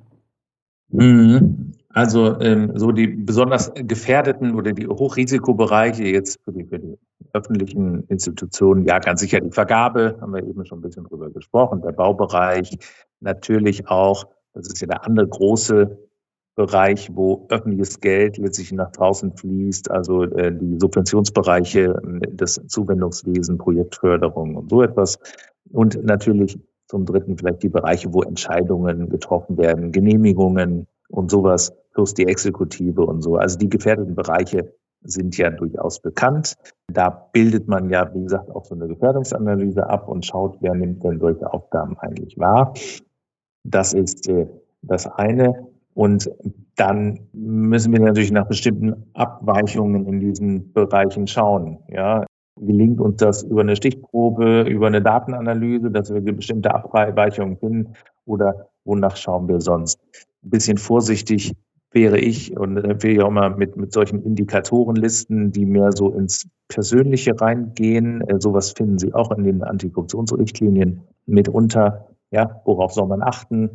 Mhm. 0.89 1.73
Also 1.91 2.41
ähm, 2.41 2.73
so 2.75 2.91
die 2.91 3.07
besonders 3.07 3.73
gefährdeten 3.75 4.57
oder 4.57 4.73
die 4.73 4.89
Hochrisikobereiche 4.89 6.05
jetzt 6.05 6.41
für 6.45 6.53
die, 6.53 6.65
für 6.65 6.81
die 6.81 6.99
öffentlichen 7.35 8.05
Institutionen, 8.05 8.87
ja 8.87 8.99
ganz 8.99 9.21
sicher 9.21 9.41
die 9.41 9.51
Vergabe, 9.51 10.17
haben 10.21 10.33
wir 10.33 10.43
eben 10.43 10.65
schon 10.65 10.79
ein 10.79 10.83
bisschen 10.83 11.05
drüber 11.05 11.31
gesprochen, 11.31 11.83
der 11.83 11.93
Baubereich, 11.93 12.79
natürlich 13.21 13.89
auch, 13.89 14.27
das 14.55 14.69
ist 14.69 14.81
ja 14.81 14.87
der 14.87 15.05
andere 15.05 15.27
große 15.29 15.99
Bereich, 16.55 17.11
wo 17.13 17.47
öffentliches 17.51 17.99
Geld 17.99 18.39
letztlich 18.39 18.71
nach 18.73 18.93
draußen 18.93 19.37
fließt, 19.37 19.91
also 19.91 20.23
äh, 20.23 20.57
die 20.57 20.79
Subventionsbereiche 20.79 22.01
äh, 22.23 22.37
des 22.37 22.61
Zuwendungswesen, 22.69 23.59
Projektförderung 23.59 24.55
und 24.55 24.71
so 24.71 24.83
etwas. 24.83 25.19
Und 25.73 26.03
natürlich 26.05 26.57
zum 26.87 27.07
Dritten 27.07 27.37
vielleicht 27.37 27.65
die 27.65 27.69
Bereiche, 27.69 28.13
wo 28.13 28.23
Entscheidungen 28.23 29.09
getroffen 29.09 29.59
werden, 29.59 29.91
Genehmigungen 29.91 30.87
und 31.09 31.31
sowas 31.31 31.73
plus 31.93 32.15
die 32.15 32.27
Exekutive 32.27 33.03
und 33.03 33.23
so. 33.23 33.37
Also 33.37 33.59
die 33.59 33.69
gefährdeten 33.69 34.15
Bereiche 34.15 34.73
sind 35.05 35.37
ja 35.39 35.51
durchaus 35.51 36.01
bekannt. 36.01 36.55
Da 36.93 37.11
bildet 37.11 37.69
man 37.69 37.89
ja, 37.91 38.13
wie 38.15 38.23
gesagt, 38.23 38.51
auch 38.51 38.65
so 38.65 38.75
eine 38.75 38.89
Gefährdungsanalyse 38.89 39.89
ab 39.89 40.09
und 40.09 40.25
schaut, 40.27 40.57
wer 40.61 40.75
nimmt 40.75 41.05
denn 41.05 41.21
solche 41.21 41.53
Aufgaben 41.53 41.97
eigentlich 41.99 42.39
wahr. 42.39 42.75
Das 43.65 43.93
ist 43.93 44.29
äh, 44.29 44.47
das 44.83 45.07
eine. 45.07 45.69
Und 45.95 46.29
dann 46.77 47.21
müssen 47.33 47.93
wir 47.93 48.01
natürlich 48.01 48.33
nach 48.33 48.49
bestimmten 48.49 49.07
Abweichungen 49.15 50.07
in 50.07 50.21
diesen 50.21 50.73
Bereichen 50.73 51.27
schauen. 51.27 51.79
Ja, 51.89 52.25
gelingt 52.61 53.01
uns 53.01 53.17
das 53.19 53.45
über 53.45 53.61
eine 53.61 53.77
Stichprobe, 53.77 54.63
über 54.63 54.89
eine 54.89 55.03
Datenanalyse, 55.03 55.91
dass 55.91 56.13
wir 56.13 56.21
bestimmte 56.21 56.75
Abweichungen 56.75 57.57
finden 57.59 57.95
oder 58.27 58.69
wonach 58.85 59.17
schauen 59.17 59.49
wir 59.49 59.61
sonst? 59.61 60.01
Ein 60.45 60.51
bisschen 60.51 60.79
vorsichtig 60.79 61.53
wäre 61.95 62.19
ich 62.19 62.57
und 62.57 62.77
empfehle 62.77 63.15
ich 63.15 63.23
auch 63.23 63.31
mal 63.31 63.51
mit, 63.51 63.77
mit 63.77 63.93
solchen 63.93 64.23
Indikatorenlisten, 64.23 65.53
die 65.53 65.65
mehr 65.65 65.93
so 65.93 66.11
ins 66.11 66.49
Persönliche 66.69 67.41
reingehen. 67.41 68.21
Äh, 68.23 68.41
sowas 68.41 68.73
finden 68.73 68.99
Sie 68.99 69.15
auch 69.15 69.31
in 69.31 69.45
den 69.45 69.63
Antikorruptionsrichtlinien 69.63 71.03
mitunter. 71.27 72.09
Ja, 72.31 72.61
worauf 72.65 72.93
soll 72.93 73.07
man 73.07 73.23
achten? 73.23 73.71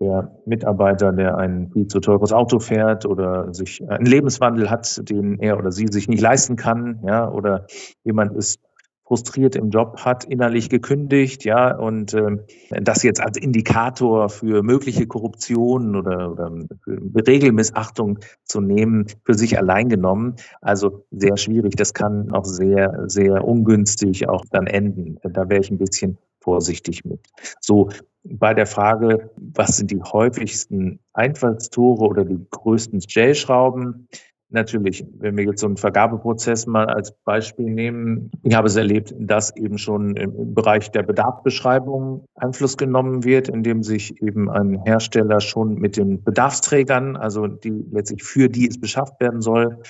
Der 0.00 0.30
Mitarbeiter, 0.46 1.12
der 1.12 1.36
ein 1.36 1.70
viel 1.72 1.86
zu 1.86 2.00
teures 2.00 2.32
Auto 2.32 2.58
fährt 2.58 3.06
oder 3.06 3.52
sich 3.54 3.82
einen 3.88 4.06
Lebenswandel 4.06 4.68
hat, 4.70 5.08
den 5.08 5.38
er 5.38 5.58
oder 5.58 5.70
sie 5.70 5.86
sich 5.88 6.08
nicht 6.08 6.20
leisten 6.20 6.56
kann, 6.56 7.00
ja, 7.06 7.30
oder 7.30 7.66
jemand 8.02 8.36
ist 8.36 8.60
frustriert 9.04 9.54
im 9.54 9.70
Job 9.70 9.98
hat, 9.98 10.24
innerlich 10.24 10.70
gekündigt, 10.70 11.44
ja, 11.44 11.76
und 11.76 12.14
ähm, 12.14 12.40
das 12.70 13.02
jetzt 13.02 13.20
als 13.20 13.36
Indikator 13.36 14.30
für 14.30 14.62
mögliche 14.62 15.06
Korruption 15.06 15.94
oder, 15.94 16.32
oder 16.32 16.52
für 16.82 17.26
Regelmissachtung 17.26 18.18
zu 18.44 18.60
nehmen, 18.60 19.06
für 19.24 19.34
sich 19.34 19.58
allein 19.58 19.88
genommen. 19.88 20.36
Also 20.62 21.04
sehr 21.10 21.36
schwierig. 21.36 21.76
Das 21.76 21.92
kann 21.92 22.30
auch 22.32 22.46
sehr, 22.46 23.04
sehr 23.06 23.44
ungünstig 23.44 24.28
auch 24.28 24.44
dann 24.50 24.66
enden. 24.66 25.18
Da 25.22 25.48
wäre 25.48 25.60
ich 25.60 25.70
ein 25.70 25.78
bisschen 25.78 26.16
vorsichtig 26.40 27.04
mit. 27.04 27.20
So, 27.60 27.90
bei 28.24 28.54
der 28.54 28.66
Frage, 28.66 29.30
was 29.36 29.76
sind 29.76 29.90
die 29.90 30.00
häufigsten 30.00 30.98
Einfallstore 31.12 32.04
oder 32.04 32.24
die 32.24 32.38
größten 32.50 33.00
Stellschrauben, 33.02 34.08
Natürlich, 34.54 35.04
wenn 35.18 35.36
wir 35.36 35.46
jetzt 35.46 35.62
so 35.62 35.66
einen 35.66 35.76
Vergabeprozess 35.76 36.68
mal 36.68 36.86
als 36.86 37.10
Beispiel 37.24 37.68
nehmen, 37.68 38.30
ich 38.44 38.54
habe 38.54 38.68
es 38.68 38.76
erlebt, 38.76 39.12
dass 39.18 39.54
eben 39.56 39.78
schon 39.78 40.14
im 40.14 40.54
Bereich 40.54 40.92
der 40.92 41.02
Bedarfsbeschreibung 41.02 42.24
Einfluss 42.36 42.76
genommen 42.76 43.24
wird, 43.24 43.48
indem 43.48 43.82
sich 43.82 44.22
eben 44.22 44.48
ein 44.48 44.80
Hersteller 44.84 45.40
schon 45.40 45.74
mit 45.74 45.96
den 45.96 46.22
Bedarfsträgern, 46.22 47.16
also 47.16 47.48
die 47.48 47.84
letztlich 47.90 48.22
für 48.22 48.48
die 48.48 48.68
es 48.68 48.80
beschafft 48.80 49.18
werden 49.18 49.40
soll, 49.40 49.80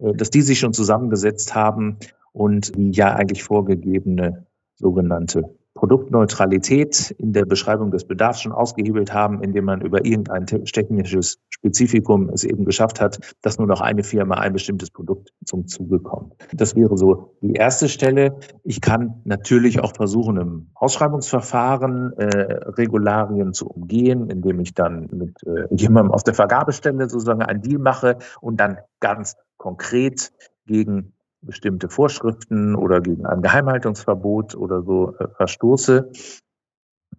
äh, 0.00 0.12
dass 0.14 0.30
die 0.30 0.42
sich 0.42 0.58
schon 0.58 0.72
zusammengesetzt 0.72 1.54
haben 1.54 1.98
und 2.32 2.76
die 2.76 2.90
ja 2.90 3.14
eigentlich 3.14 3.44
vorgegebene 3.44 4.46
sogenannte 4.74 5.44
Produktneutralität 5.78 7.12
in 7.18 7.32
der 7.32 7.44
Beschreibung 7.44 7.92
des 7.92 8.04
Bedarfs 8.04 8.42
schon 8.42 8.50
ausgehebelt 8.50 9.14
haben, 9.14 9.42
indem 9.44 9.66
man 9.66 9.80
über 9.80 10.04
irgendein 10.04 10.44
technisches 10.44 11.38
Spezifikum 11.50 12.28
es 12.30 12.42
eben 12.42 12.64
geschafft 12.64 13.00
hat, 13.00 13.20
dass 13.42 13.58
nur 13.58 13.68
noch 13.68 13.80
eine 13.80 14.02
Firma 14.02 14.34
ein 14.34 14.52
bestimmtes 14.52 14.90
Produkt 14.90 15.32
zum 15.44 15.68
Zuge 15.68 16.00
kommt. 16.00 16.34
Das 16.52 16.74
wäre 16.74 16.98
so 16.98 17.36
die 17.42 17.52
erste 17.52 17.88
Stelle. 17.88 18.36
Ich 18.64 18.80
kann 18.80 19.22
natürlich 19.24 19.78
auch 19.78 19.94
versuchen, 19.94 20.36
im 20.36 20.70
Ausschreibungsverfahren 20.74 22.12
äh, 22.14 22.26
Regularien 22.70 23.52
zu 23.52 23.68
umgehen, 23.68 24.30
indem 24.30 24.58
ich 24.58 24.74
dann 24.74 25.08
mit 25.12 25.36
äh, 25.44 25.72
jemandem 25.76 26.12
auf 26.12 26.24
der 26.24 26.34
Vergabestelle 26.34 27.08
sozusagen 27.08 27.42
einen 27.42 27.62
Deal 27.62 27.78
mache 27.78 28.18
und 28.40 28.58
dann 28.58 28.78
ganz 28.98 29.36
konkret 29.58 30.32
gegen 30.66 31.12
bestimmte 31.40 31.88
Vorschriften 31.88 32.74
oder 32.74 33.00
gegen 33.00 33.26
ein 33.26 33.42
Geheimhaltungsverbot 33.42 34.54
oder 34.54 34.82
so 34.82 35.16
äh, 35.18 35.28
verstoße. 35.28 36.10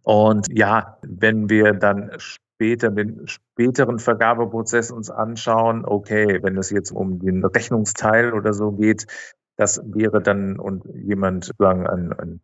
Und 0.04 0.48
ja, 0.52 0.98
wenn 1.02 1.50
wir 1.50 1.74
dann 1.74 2.12
später 2.18 2.90
den 2.90 3.28
späteren 3.28 4.00
Vergabeprozess 4.00 4.92
uns 4.92 5.10
anschauen, 5.10 5.86
okay, 5.86 6.40
wenn 6.42 6.58
es 6.58 6.70
jetzt 6.70 6.92
um 6.92 7.20
den 7.20 7.44
Rechnungsteil 7.46 8.34
oder 8.34 8.54
so 8.54 8.72
geht, 8.72 9.08
das 9.56 9.82
wäre 9.86 10.22
dann 10.22 10.60
und 10.60 10.84
jemand 10.94 11.52
sagen 11.58 11.88
ein, 11.88 12.14
ein 12.14 12.42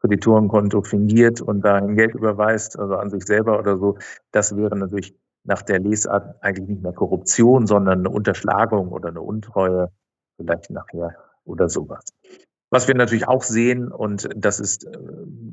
Kreditorenkonto 0.00 0.82
fingiert 0.82 1.40
und 1.40 1.62
dahin 1.62 1.96
Geld 1.96 2.14
überweist, 2.14 2.78
also 2.78 2.96
an 2.96 3.10
sich 3.10 3.24
selber 3.24 3.58
oder 3.58 3.76
so, 3.76 3.98
das 4.30 4.56
wäre 4.56 4.76
natürlich 4.76 5.14
nach 5.44 5.62
der 5.62 5.80
Lesart 5.80 6.42
eigentlich 6.42 6.68
nicht 6.68 6.82
mehr 6.82 6.92
Korruption, 6.92 7.66
sondern 7.66 8.00
eine 8.00 8.10
Unterschlagung 8.10 8.88
oder 8.88 9.08
eine 9.08 9.22
Untreue 9.22 9.90
vielleicht 10.36 10.70
nachher 10.70 11.14
oder 11.44 11.68
sowas. 11.68 12.04
Was 12.70 12.88
wir 12.88 12.94
natürlich 12.94 13.28
auch 13.28 13.42
sehen, 13.42 13.92
und 13.92 14.28
das 14.34 14.58
ist 14.60 14.84
äh, 14.84 14.98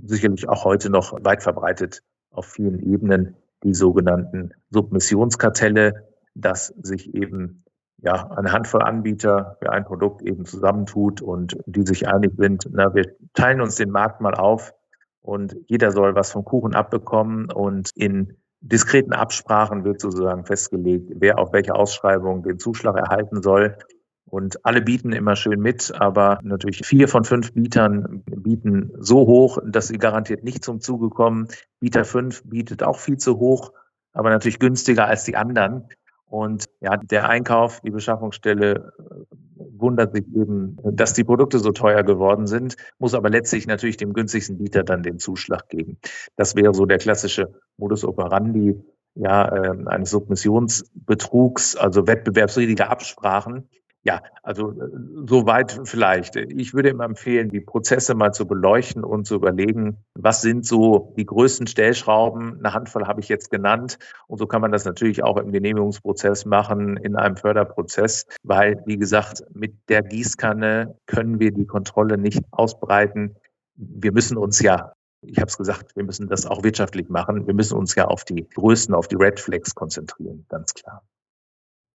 sicherlich 0.05 0.49
auch 0.49 0.65
heute 0.65 0.89
noch 0.89 1.13
weit 1.23 1.43
verbreitet 1.43 2.01
auf 2.31 2.45
vielen 2.45 2.79
Ebenen, 2.79 3.35
die 3.63 3.73
sogenannten 3.73 4.53
Submissionskartelle, 4.71 6.07
dass 6.33 6.67
sich 6.81 7.13
eben 7.13 7.63
ja, 8.01 8.29
eine 8.31 8.51
Handvoll 8.51 8.81
Anbieter 8.81 9.57
für 9.61 9.71
ein 9.71 9.85
Produkt 9.85 10.21
eben 10.23 10.45
zusammentut 10.45 11.21
und 11.21 11.57
die 11.65 11.85
sich 11.85 12.07
einig 12.07 12.33
sind, 12.37 12.67
na, 12.71 12.93
wir 12.93 13.15
teilen 13.33 13.61
uns 13.61 13.75
den 13.75 13.91
Markt 13.91 14.19
mal 14.19 14.33
auf 14.33 14.73
und 15.21 15.55
jeder 15.67 15.91
soll 15.91 16.15
was 16.15 16.31
vom 16.31 16.43
Kuchen 16.43 16.75
abbekommen 16.75 17.49
und 17.51 17.91
in 17.95 18.35
diskreten 18.59 19.13
Absprachen 19.13 19.85
wird 19.85 20.01
sozusagen 20.01 20.45
festgelegt, 20.45 21.11
wer 21.15 21.39
auf 21.39 21.53
welche 21.53 21.75
Ausschreibung 21.75 22.43
den 22.43 22.59
Zuschlag 22.59 22.97
erhalten 22.97 23.41
soll. 23.41 23.77
Und 24.25 24.65
alle 24.65 24.81
bieten 24.81 25.11
immer 25.11 25.35
schön 25.35 25.59
mit, 25.59 25.93
aber 25.93 26.39
natürlich 26.43 26.85
vier 26.85 27.07
von 27.07 27.23
fünf 27.23 27.53
Bietern 27.53 28.23
bieten 28.25 28.91
so 28.99 29.27
hoch, 29.27 29.59
dass 29.65 29.89
sie 29.89 29.97
garantiert 29.97 30.43
nicht 30.43 30.63
zum 30.63 30.81
Zuge 30.81 31.09
kommen. 31.09 31.47
Bieter 31.79 32.05
fünf 32.05 32.43
bietet 32.43 32.83
auch 32.83 32.97
viel 32.97 33.17
zu 33.17 33.37
hoch, 33.37 33.73
aber 34.13 34.29
natürlich 34.29 34.59
günstiger 34.59 35.05
als 35.05 35.23
die 35.25 35.35
anderen. 35.35 35.87
Und 36.25 36.65
ja, 36.81 36.97
der 36.97 37.29
Einkauf, 37.29 37.81
die 37.81 37.91
Beschaffungsstelle 37.91 38.91
äh, 38.97 39.35
wundert 39.77 40.15
sich 40.15 40.25
eben, 40.33 40.77
dass 40.83 41.13
die 41.13 41.23
Produkte 41.23 41.59
so 41.59 41.71
teuer 41.71 42.01
geworden 42.01 42.47
sind, 42.47 42.75
muss 42.97 43.13
aber 43.13 43.29
letztlich 43.29 43.67
natürlich 43.67 43.97
dem 43.97 44.13
günstigsten 44.13 44.57
Bieter 44.57 44.83
dann 44.83 45.03
den 45.03 45.19
Zuschlag 45.19 45.69
geben. 45.69 45.99
Das 46.35 46.55
wäre 46.55 46.73
so 46.73 46.87
der 46.87 46.97
klassische 46.97 47.53
Modus 47.77 48.03
operandi 48.03 48.81
ja, 49.13 49.47
äh, 49.47 49.85
eines 49.85 50.09
Submissionsbetrugs, 50.09 51.75
also 51.75 52.07
wettbewerbswidrige 52.07 52.89
Absprachen. 52.89 53.69
Ja, 54.05 54.21
also 54.43 54.71
äh, 54.71 54.89
soweit 55.27 55.79
vielleicht. 55.85 56.35
Ich 56.35 56.73
würde 56.73 56.89
immer 56.89 57.05
empfehlen, 57.05 57.49
die 57.49 57.61
Prozesse 57.61 58.15
mal 58.15 58.33
zu 58.33 58.45
beleuchten 58.45 59.03
und 59.03 59.25
zu 59.25 59.35
überlegen, 59.35 59.97
was 60.15 60.41
sind 60.41 60.65
so 60.65 61.13
die 61.17 61.25
größten 61.25 61.67
Stellschrauben. 61.67 62.57
Eine 62.59 62.73
Handvoll 62.73 63.07
habe 63.07 63.21
ich 63.21 63.29
jetzt 63.29 63.49
genannt. 63.49 63.97
Und 64.27 64.39
so 64.39 64.45
kann 64.45 64.59
man 64.59 64.73
das 64.73 64.83
natürlich 64.83 65.23
auch 65.23 65.37
im 65.37 65.53
Genehmigungsprozess 65.53 66.45
machen, 66.45 66.97
in 66.97 67.15
einem 67.15 67.37
Förderprozess, 67.37 68.25
weil, 68.43 68.83
wie 68.85 68.97
gesagt, 68.97 69.45
mit 69.53 69.73
der 69.87 70.03
Gießkanne 70.03 70.97
können 71.05 71.39
wir 71.39 71.51
die 71.51 71.65
Kontrolle 71.65 72.17
nicht 72.17 72.43
ausbreiten. 72.51 73.35
Wir 73.75 74.11
müssen 74.11 74.37
uns 74.37 74.59
ja 74.61 74.93
ich 75.25 75.37
habe 75.37 75.47
es 75.47 75.57
gesagt, 75.57 75.95
wir 75.95 76.03
müssen 76.03 76.27
das 76.27 76.45
auch 76.45 76.63
wirtschaftlich 76.63 77.07
machen. 77.07 77.47
Wir 77.47 77.53
müssen 77.53 77.77
uns 77.77 77.95
ja 77.95 78.03
auf 78.03 78.25
die 78.25 78.45
größten, 78.55 78.93
auf 78.93 79.07
die 79.07 79.15
Red 79.15 79.39
Flags 79.39 79.73
konzentrieren, 79.73 80.45
ganz 80.49 80.73
klar. 80.73 81.01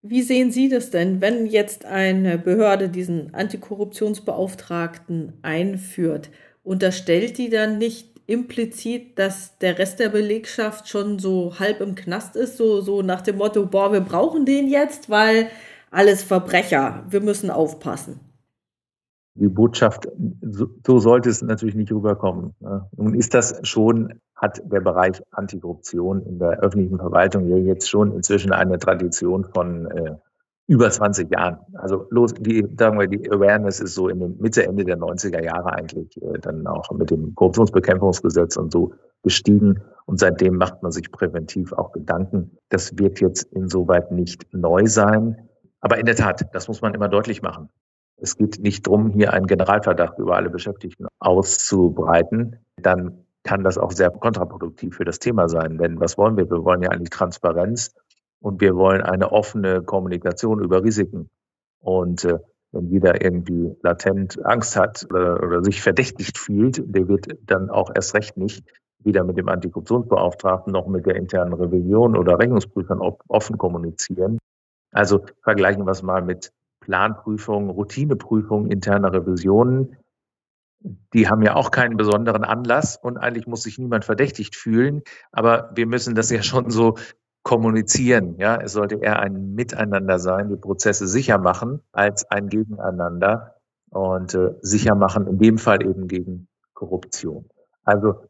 Wie 0.01 0.21
sehen 0.21 0.51
Sie 0.51 0.69
das 0.69 0.91
denn, 0.91 1.19
wenn 1.19 1.45
jetzt 1.45 1.85
eine 1.85 2.37
Behörde 2.37 2.87
diesen 2.87 3.33
Antikorruptionsbeauftragten 3.33 5.33
einführt? 5.41 6.29
Unterstellt 6.63 7.37
die 7.37 7.49
dann 7.49 7.77
nicht 7.77 8.21
implizit, 8.25 9.19
dass 9.19 9.57
der 9.57 9.77
Rest 9.77 9.99
der 9.99 10.09
Belegschaft 10.09 10.87
schon 10.87 11.19
so 11.19 11.59
halb 11.59 11.81
im 11.81 11.95
Knast 11.95 12.37
ist, 12.37 12.55
so, 12.55 12.79
so 12.79 13.01
nach 13.01 13.21
dem 13.21 13.37
Motto, 13.37 13.65
boah, 13.65 13.91
wir 13.91 14.01
brauchen 14.01 14.45
den 14.45 14.69
jetzt, 14.69 15.09
weil 15.09 15.47
alles 15.91 16.23
Verbrecher, 16.23 17.05
wir 17.09 17.21
müssen 17.21 17.49
aufpassen? 17.49 18.19
Die 19.35 19.47
Botschaft, 19.47 20.07
so, 20.41 20.67
so 20.85 20.99
sollte 20.99 21.29
es 21.29 21.41
natürlich 21.41 21.75
nicht 21.75 21.91
rüberkommen. 21.91 22.53
Nun 22.95 23.15
ist 23.15 23.33
das 23.33 23.59
schon 23.63 24.13
hat 24.41 24.61
der 24.71 24.81
Bereich 24.81 25.21
Antikorruption 25.31 26.21
in 26.25 26.39
der 26.39 26.59
öffentlichen 26.59 26.97
Verwaltung 26.97 27.47
ja 27.49 27.57
jetzt 27.57 27.89
schon 27.89 28.13
inzwischen 28.13 28.51
eine 28.51 28.79
Tradition 28.79 29.45
von 29.53 29.85
äh, 29.91 30.15
über 30.67 30.89
20 30.89 31.31
Jahren. 31.31 31.57
Also 31.73 32.05
los, 32.09 32.33
die, 32.35 32.65
sagen 32.77 32.99
wir, 32.99 33.07
die 33.07 33.29
Awareness 33.31 33.79
ist 33.79 33.95
so 33.95 34.07
in 34.07 34.19
den 34.19 34.37
Mitte, 34.39 34.65
Ende 34.65 34.85
der 34.85 34.97
90er 34.97 35.43
Jahre 35.43 35.73
eigentlich 35.73 36.15
äh, 36.21 36.39
dann 36.39 36.65
auch 36.67 36.89
mit 36.91 37.09
dem 37.09 37.33
Korruptionsbekämpfungsgesetz 37.35 38.55
und 38.55 38.71
so 38.71 38.93
gestiegen. 39.23 39.81
Und 40.05 40.19
seitdem 40.19 40.55
macht 40.55 40.81
man 40.83 40.91
sich 40.91 41.11
präventiv 41.11 41.73
auch 41.73 41.91
Gedanken. 41.91 42.57
Das 42.69 42.97
wird 42.97 43.19
jetzt 43.19 43.43
insoweit 43.51 44.11
nicht 44.11 44.45
neu 44.53 44.85
sein. 44.85 45.49
Aber 45.81 45.97
in 45.97 46.05
der 46.05 46.15
Tat, 46.15 46.45
das 46.53 46.67
muss 46.67 46.81
man 46.81 46.93
immer 46.93 47.09
deutlich 47.09 47.41
machen. 47.41 47.69
Es 48.17 48.37
geht 48.37 48.59
nicht 48.59 48.85
darum, 48.85 49.11
hier 49.11 49.33
einen 49.33 49.47
Generalverdacht 49.47 50.19
über 50.19 50.35
alle 50.35 50.49
Beschäftigten 50.49 51.07
auszubreiten. 51.19 52.57
Dann 52.77 53.25
kann 53.43 53.63
das 53.63 53.77
auch 53.77 53.91
sehr 53.91 54.11
kontraproduktiv 54.11 54.95
für 54.95 55.05
das 55.05 55.19
Thema 55.19 55.47
sein. 55.49 55.77
Denn 55.77 55.99
was 55.99 56.17
wollen 56.17 56.37
wir? 56.37 56.49
Wir 56.49 56.63
wollen 56.63 56.81
ja 56.81 56.89
eigentlich 56.89 57.09
Transparenz 57.09 57.93
und 58.41 58.61
wir 58.61 58.75
wollen 58.75 59.01
eine 59.01 59.31
offene 59.31 59.81
Kommunikation 59.81 60.61
über 60.63 60.83
Risiken. 60.83 61.29
Und 61.79 62.25
äh, 62.25 62.39
wenn 62.71 62.87
jeder 62.89 63.23
irgendwie 63.23 63.75
latent 63.81 64.43
Angst 64.45 64.75
hat 64.75 65.05
oder, 65.09 65.41
oder 65.41 65.63
sich 65.63 65.81
verdächtigt 65.81 66.37
fühlt, 66.37 66.83
der 66.85 67.07
wird 67.07 67.27
dann 67.45 67.69
auch 67.69 67.91
erst 67.95 68.13
recht 68.13 68.37
nicht 68.37 68.63
weder 68.99 69.23
mit 69.23 69.37
dem 69.37 69.47
Antikorruptionsbeauftragten 69.47 70.73
noch 70.73 70.87
mit 70.87 71.05
der 71.05 71.15
internen 71.15 71.53
Revision 71.53 72.17
oder 72.17 72.37
Rechnungsprüfern 72.37 72.99
offen 72.99 73.57
kommunizieren. 73.57 74.37
Also 74.91 75.25
vergleichen 75.41 75.85
wir 75.85 75.91
es 75.91 76.03
mal 76.03 76.21
mit 76.21 76.51
Planprüfungen, 76.81 77.69
Routineprüfungen 77.69 78.69
interner 78.69 79.13
Revisionen 79.13 79.95
die 81.13 81.27
haben 81.27 81.41
ja 81.41 81.55
auch 81.55 81.71
keinen 81.71 81.97
besonderen 81.97 82.43
Anlass 82.43 82.97
und 82.97 83.17
eigentlich 83.17 83.47
muss 83.47 83.63
sich 83.63 83.77
niemand 83.77 84.05
verdächtigt 84.05 84.55
fühlen, 84.55 85.01
aber 85.31 85.71
wir 85.75 85.85
müssen 85.85 86.15
das 86.15 86.29
ja 86.29 86.41
schon 86.41 86.69
so 86.69 86.95
kommunizieren. 87.43 88.35
Ja, 88.37 88.57
es 88.57 88.73
sollte 88.73 88.95
eher 88.95 89.19
ein 89.19 89.55
Miteinander 89.55 90.19
sein, 90.19 90.49
die 90.49 90.55
Prozesse 90.55 91.07
sicher 91.07 91.37
machen 91.37 91.81
als 91.91 92.29
ein 92.29 92.47
Gegeneinander 92.49 93.55
und 93.89 94.33
äh, 94.35 94.53
sicher 94.61 94.95
machen, 94.95 95.27
in 95.27 95.37
dem 95.39 95.57
Fall 95.57 95.83
eben 95.83 96.07
gegen 96.07 96.47
Korruption. 96.73 97.49
Also 97.83 98.23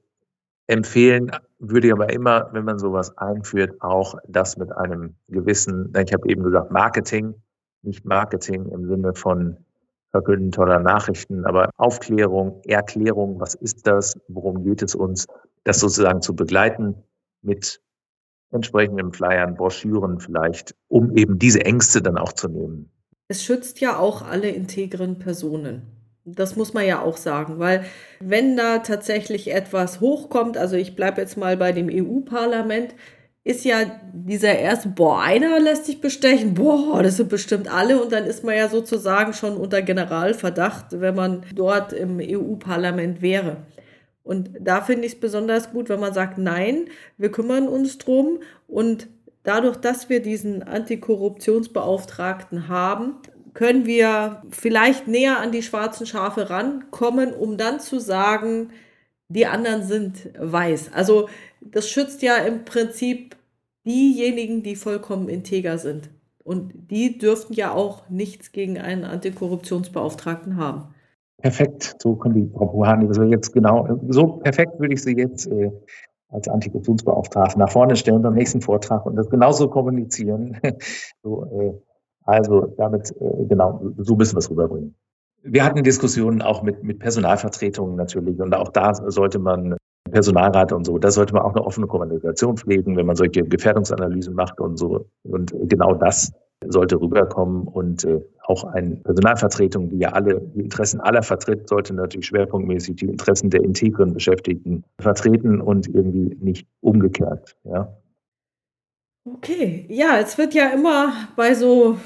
empfehlen 0.68 1.32
würde 1.60 1.88
ich 1.88 1.94
aber 1.94 2.12
immer, 2.14 2.50
wenn 2.54 2.64
man 2.64 2.80
sowas 2.80 3.18
einführt, 3.18 3.82
auch 3.82 4.16
das 4.28 4.58
mit 4.58 4.72
einem 4.72 5.16
gewissen, 5.28 5.92
ich 5.98 6.14
habe 6.14 6.30
eben 6.30 6.44
gesagt, 6.44 6.72
Marketing, 6.72 7.36
nicht 7.82 8.06
Marketing 8.06 8.68
im 8.70 8.88
Sinne 8.88 9.14
von 9.14 9.58
Verkünden 10.12 10.52
toller 10.52 10.80
Nachrichten, 10.80 11.46
aber 11.46 11.70
Aufklärung, 11.78 12.62
Erklärung, 12.66 13.40
was 13.40 13.54
ist 13.56 13.86
das, 13.86 14.20
worum 14.28 14.64
geht 14.64 14.82
es 14.82 14.96
uns, 14.96 15.28
das 15.64 15.80
sozusagen 15.80 16.22
zu 16.22 16.36
begleiten 16.36 16.96
mit 17.42 17.82
entsprechenden 18.52 19.14
Flyern, 19.14 19.56
Broschüren 19.56 20.20
vielleicht, 20.20 20.76
um 20.88 21.16
eben 21.16 21.38
diese 21.38 21.64
Ängste 21.64 22.02
dann 22.02 22.18
auch 22.18 22.34
zu 22.34 22.48
nehmen. 22.48 22.92
Es 23.28 23.44
schützt 23.44 23.80
ja 23.80 23.98
auch 23.98 24.24
alle 24.24 24.50
integren 24.50 25.20
Personen. 25.20 25.84
Das 26.26 26.56
muss 26.56 26.74
man 26.74 26.86
ja 26.86 27.02
auch 27.02 27.18
sagen, 27.18 27.60
weil 27.60 27.86
wenn 28.20 28.58
da 28.58 28.80
tatsächlich 28.80 29.52
etwas 29.52 30.00
hochkommt, 30.00 30.58
also 30.58 30.76
ich 30.76 30.96
bleibe 30.96 31.22
jetzt 31.22 31.38
mal 31.38 31.58
bei 31.58 31.72
dem 31.72 31.90
EU-Parlament, 31.92 32.96
ist 33.50 33.66
ja 33.66 34.00
dieser 34.14 34.58
erste, 34.60 34.90
boah, 34.90 35.24
einer 35.24 35.60
lässt 35.60 35.88
sich 35.88 36.00
bestechen, 36.00 36.54
boah, 36.54 37.02
das 37.02 37.18
sind 37.18 37.30
bestimmt 37.30 37.68
alle 37.68 38.00
und 38.00 38.12
dann 38.12 38.26
ist 38.26 38.44
man 38.44 38.56
ja 38.56 38.70
sozusagen 38.70 39.34
schon 39.34 39.58
unter 39.58 39.82
Generalverdacht, 39.82 41.02
wenn 41.02 41.16
man 41.16 41.42
dort 41.56 41.92
im 41.92 42.20
EU-Parlament 42.22 43.24
wäre. 43.24 43.58
Und 44.22 44.52
da 44.60 44.82
finde 44.82 45.08
ich 45.08 45.14
es 45.14 45.20
besonders 45.20 45.72
gut, 45.72 45.90
wenn 45.90 46.00
man 46.00 46.14
sagt, 46.14 46.38
nein, 46.38 46.90
wir 47.18 47.32
kümmern 47.32 47.68
uns 47.68 47.98
drum 47.98 48.38
und 48.68 49.08
dadurch, 49.42 49.78
dass 49.78 50.10
wir 50.10 50.22
diesen 50.22 50.62
Antikorruptionsbeauftragten 50.62 52.68
haben, 52.68 53.16
können 53.56 53.88
wir 53.88 54.44
vielleicht 54.52 55.08
näher 55.08 55.40
an 55.40 55.52
die 55.52 55.64
schwarzen 55.64 56.06
Schafe 56.06 56.52
rankommen, 56.52 57.34
um 57.34 57.58
dann 57.58 57.80
zu 57.80 58.00
sagen, 58.00 58.70
die 59.28 59.48
anderen 59.48 59.88
sind 59.88 60.30
weiß. 60.38 60.92
Also 60.94 61.30
das 61.62 61.90
schützt 61.90 62.22
ja 62.22 62.38
im 62.38 62.64
Prinzip 62.64 63.39
diejenigen, 63.90 64.64
die 64.64 64.76
vollkommen 64.76 65.28
integer 65.28 65.78
sind. 65.78 66.10
Und 66.44 66.74
die 66.90 67.18
dürften 67.18 67.54
ja 67.54 67.74
auch 67.74 68.10
nichts 68.10 68.52
gegen 68.52 68.78
einen 68.78 69.04
Antikorruptionsbeauftragten 69.04 70.58
haben. 70.58 70.94
Perfekt, 71.42 71.96
so 72.02 72.16
kann 72.16 72.34
die 72.34 72.50
Frau 72.54 72.66
Buhani 72.68 73.08
also 73.08 73.24
jetzt 73.24 73.54
genau, 73.54 73.88
so 74.10 74.28
perfekt 74.38 74.80
würde 74.80 74.94
ich 74.94 75.02
sie 75.02 75.16
jetzt 75.16 75.48
äh, 75.48 75.72
als 76.30 76.48
Antikorruptionsbeauftragte 76.48 77.58
nach 77.58 77.72
vorne 77.72 77.96
stellen 77.96 78.22
beim 78.22 78.34
nächsten 78.34 78.62
Vortrag 78.62 79.06
und 79.06 79.16
das 79.16 79.30
genauso 79.30 79.70
kommunizieren. 79.70 80.60
so, 81.24 81.46
äh, 81.46 81.74
also 82.24 82.74
damit, 82.78 83.12
äh, 83.22 83.46
genau, 83.48 83.82
so 83.98 84.16
müssen 84.16 84.36
wir 84.36 84.40
es 84.40 84.50
rüberbringen. 84.50 84.96
Wir 85.44 85.64
hatten 85.64 85.84
Diskussionen 85.84 86.42
auch 86.42 86.62
mit, 86.62 86.84
mit 86.84 87.00
Personalvertretungen 87.00 87.96
natürlich 87.96 88.40
und 88.42 88.54
auch 88.54 88.70
da 88.70 88.94
sollte 88.94 89.40
man 89.40 89.78
Personalrat 90.10 90.72
und 90.72 90.86
so, 90.86 90.98
da 90.98 91.12
sollte 91.12 91.34
man 91.34 91.44
auch 91.44 91.56
eine 91.56 91.66
offene 91.66 91.88
Kommunikation 91.88 92.58
pflegen, 92.58 92.98
wenn 92.98 93.06
man 93.06 93.16
solche 93.16 93.44
Gefährdungsanalysen 93.44 94.34
macht 94.34 94.60
und 94.60 94.78
so. 94.78 95.06
Und 95.24 95.54
genau 95.70 95.94
das 95.94 96.32
sollte 96.68 97.00
rüberkommen 97.00 97.68
und 97.68 98.04
äh, 98.04 98.22
auch 98.44 98.64
eine 98.66 98.98
Personalvertretung, 98.98 99.90
die 99.90 100.00
ja 100.00 100.10
alle 100.10 100.42
die 100.42 100.62
Interessen 100.62 101.00
aller 101.00 101.24
vertritt, 101.24 101.70
sollte 101.70 101.94
natürlich 101.94 102.28
schwerpunktmäßig 102.28 102.98
die 102.98 103.06
Interessen 103.06 103.50
der 103.50 103.64
integren 103.64 104.14
Beschäftigten 104.14 104.84
vertreten 105.00 105.62
und 105.62 105.88
irgendwie 105.88 106.36
nicht 106.42 106.68
umgekehrt. 106.82 107.56
Ja. 107.64 107.96
Okay, 109.26 109.86
ja, 109.90 110.20
es 110.20 110.38
wird 110.38 110.54
ja 110.54 110.70
immer 110.70 111.14
bei 111.36 111.54
so 111.54 111.98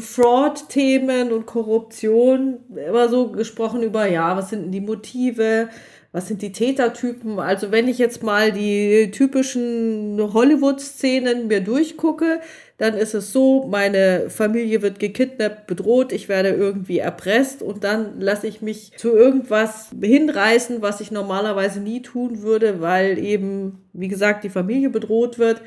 Fraud-Themen 0.00 1.32
und 1.32 1.46
Korruption 1.46 2.58
immer 2.74 3.08
so 3.08 3.30
gesprochen 3.30 3.82
über, 3.82 4.06
ja, 4.06 4.36
was 4.36 4.50
sind 4.50 4.64
denn 4.64 4.72
die 4.72 4.80
Motive, 4.80 5.68
was 6.10 6.26
sind 6.26 6.40
die 6.40 6.52
Tätertypen? 6.52 7.38
Also 7.38 7.70
wenn 7.70 7.86
ich 7.86 7.98
jetzt 7.98 8.22
mal 8.22 8.50
die 8.50 9.10
typischen 9.10 10.18
Hollywood-Szenen 10.32 11.48
mir 11.48 11.60
durchgucke, 11.60 12.40
dann 12.78 12.94
ist 12.94 13.14
es 13.14 13.32
so, 13.32 13.66
meine 13.66 14.30
Familie 14.30 14.80
wird 14.80 15.00
gekidnappt, 15.00 15.66
bedroht, 15.66 16.12
ich 16.12 16.28
werde 16.28 16.50
irgendwie 16.50 16.98
erpresst 16.98 17.60
und 17.60 17.84
dann 17.84 18.20
lasse 18.20 18.46
ich 18.46 18.62
mich 18.62 18.92
zu 18.96 19.10
irgendwas 19.10 19.90
hinreißen, 20.00 20.80
was 20.80 21.00
ich 21.00 21.10
normalerweise 21.10 21.80
nie 21.80 22.00
tun 22.00 22.42
würde, 22.42 22.80
weil 22.80 23.18
eben, 23.18 23.84
wie 23.92 24.08
gesagt, 24.08 24.44
die 24.44 24.50
Familie 24.50 24.90
bedroht 24.90 25.38
wird. 25.38 25.60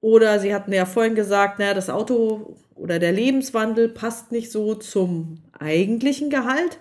Oder 0.00 0.40
Sie 0.40 0.54
hatten 0.54 0.72
ja 0.72 0.84
vorhin 0.86 1.14
gesagt, 1.14 1.58
naja, 1.58 1.74
das 1.74 1.90
Auto 1.90 2.56
oder 2.74 2.98
der 2.98 3.12
Lebenswandel 3.12 3.88
passt 3.88 4.32
nicht 4.32 4.50
so 4.50 4.74
zum 4.74 5.42
eigentlichen 5.58 6.30
Gehalt. 6.30 6.78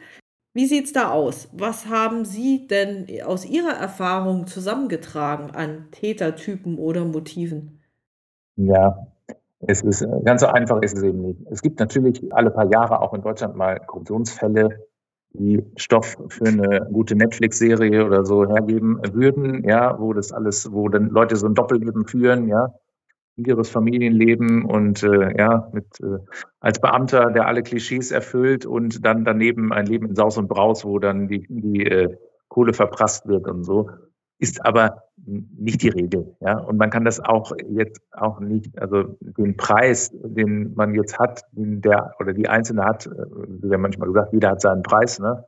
Wie 0.55 0.67
sieht 0.67 0.85
es 0.85 0.93
da 0.93 1.11
aus? 1.11 1.49
Was 1.51 1.87
haben 1.87 2.23
Sie 2.23 2.65
denn 2.65 3.07
aus 3.25 3.45
Ihrer 3.45 3.73
Erfahrung 3.73 4.47
zusammengetragen 4.47 5.51
an 5.51 5.89
Tätertypen 5.91 6.77
oder 6.77 7.03
Motiven? 7.03 7.81
Ja, 8.55 9.05
es 9.59 9.81
ist 9.81 10.01
äh, 10.01 10.07
ganz 10.23 10.39
so 10.39 10.47
einfach 10.47 10.81
ist 10.81 10.97
es 10.97 11.03
eben 11.03 11.23
nicht. 11.23 11.41
Es 11.51 11.61
gibt 11.61 11.81
natürlich 11.81 12.21
alle 12.33 12.51
paar 12.51 12.71
Jahre 12.71 13.01
auch 13.01 13.13
in 13.13 13.21
Deutschland 13.21 13.57
mal 13.57 13.81
Korruptionsfälle, 13.81 14.79
die 15.33 15.61
Stoff 15.75 16.15
für 16.29 16.45
eine 16.45 16.87
gute 16.89 17.17
Netflix-Serie 17.17 18.05
oder 18.05 18.23
so 18.23 18.47
hergeben 18.47 19.01
würden, 19.11 19.67
ja, 19.67 19.99
wo 19.99 20.13
das 20.13 20.31
alles, 20.31 20.71
wo 20.71 20.87
dann 20.87 21.09
Leute 21.09 21.35
so 21.35 21.47
ein 21.47 21.53
Doppelleben 21.53 22.07
führen, 22.07 22.47
ja, 22.47 22.73
ihres 23.37 23.69
Familienleben 23.69 24.65
und 24.65 25.03
äh, 25.03 25.37
ja, 25.37 25.69
mit 25.73 25.85
äh, 26.01 26.19
als 26.59 26.79
Beamter, 26.79 27.31
der 27.31 27.47
alle 27.47 27.63
Klischees 27.63 28.11
erfüllt 28.11 28.65
und 28.65 29.05
dann 29.05 29.25
daneben 29.25 29.73
ein 29.73 29.85
Leben 29.85 30.07
in 30.07 30.15
Saus 30.15 30.37
und 30.37 30.47
Braus, 30.47 30.85
wo 30.85 30.99
dann 30.99 31.27
die, 31.27 31.45
die 31.49 31.85
äh, 31.85 32.15
Kohle 32.47 32.73
verprasst 32.73 33.27
wird 33.27 33.47
und 33.47 33.63
so, 33.63 33.89
ist 34.39 34.65
aber 34.65 35.03
nicht 35.25 35.81
die 35.81 35.89
Regel. 35.89 36.35
Ja, 36.39 36.59
und 36.59 36.77
man 36.77 36.89
kann 36.89 37.05
das 37.05 37.19
auch 37.19 37.51
jetzt 37.69 38.01
auch 38.11 38.39
nicht, 38.39 38.77
also 38.79 39.17
den 39.19 39.57
Preis, 39.57 40.11
den 40.13 40.73
man 40.75 40.93
jetzt 40.93 41.17
hat, 41.19 41.43
den 41.51 41.81
der 41.81 42.13
oder 42.19 42.33
die 42.33 42.47
Einzelne 42.47 42.85
hat, 42.85 43.05
äh, 43.07 43.09
wie 43.09 43.69
ja 43.69 43.77
manchmal 43.77 44.07
gesagt, 44.07 44.33
jeder 44.33 44.51
hat 44.51 44.61
seinen 44.61 44.83
Preis, 44.83 45.19
ne? 45.19 45.45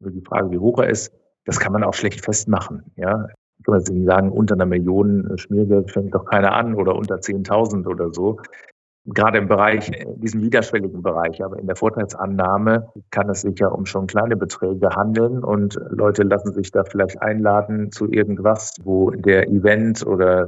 Nur 0.00 0.12
die 0.12 0.22
Frage, 0.22 0.50
wie 0.50 0.58
hoch 0.58 0.78
er 0.78 0.88
ist, 0.88 1.12
das 1.44 1.58
kann 1.58 1.72
man 1.72 1.82
auch 1.82 1.94
schlecht 1.94 2.24
festmachen. 2.24 2.84
Ja, 2.96 3.26
kann 3.68 3.72
man 3.72 3.80
jetzt 3.80 3.92
nicht 3.92 4.06
sagen, 4.06 4.32
unter 4.32 4.54
einer 4.54 4.64
Million 4.64 5.30
äh, 5.30 5.36
Schmiergeld 5.36 5.90
fängt 5.90 6.14
doch 6.14 6.24
keiner 6.24 6.54
an 6.54 6.74
oder 6.74 6.96
unter 6.96 7.16
10.000 7.16 7.86
oder 7.86 8.10
so. 8.14 8.40
Gerade 9.04 9.38
im 9.38 9.48
Bereich, 9.48 9.88
in 9.88 9.94
äh, 9.94 10.06
diesem 10.16 10.40
niederschwelligen 10.40 11.02
Bereich, 11.02 11.44
aber 11.44 11.58
in 11.58 11.66
der 11.66 11.76
Vorteilsannahme 11.76 12.88
kann 13.10 13.28
es 13.28 13.42
sich 13.42 13.58
ja 13.58 13.68
um 13.68 13.84
schon 13.84 14.06
kleine 14.06 14.36
Beträge 14.36 14.88
handeln 14.96 15.44
und 15.44 15.78
Leute 15.90 16.22
lassen 16.22 16.54
sich 16.54 16.70
da 16.70 16.82
vielleicht 16.84 17.20
einladen 17.20 17.92
zu 17.92 18.10
irgendwas, 18.10 18.74
wo 18.84 19.10
der 19.10 19.50
Event 19.50 20.06
oder 20.06 20.46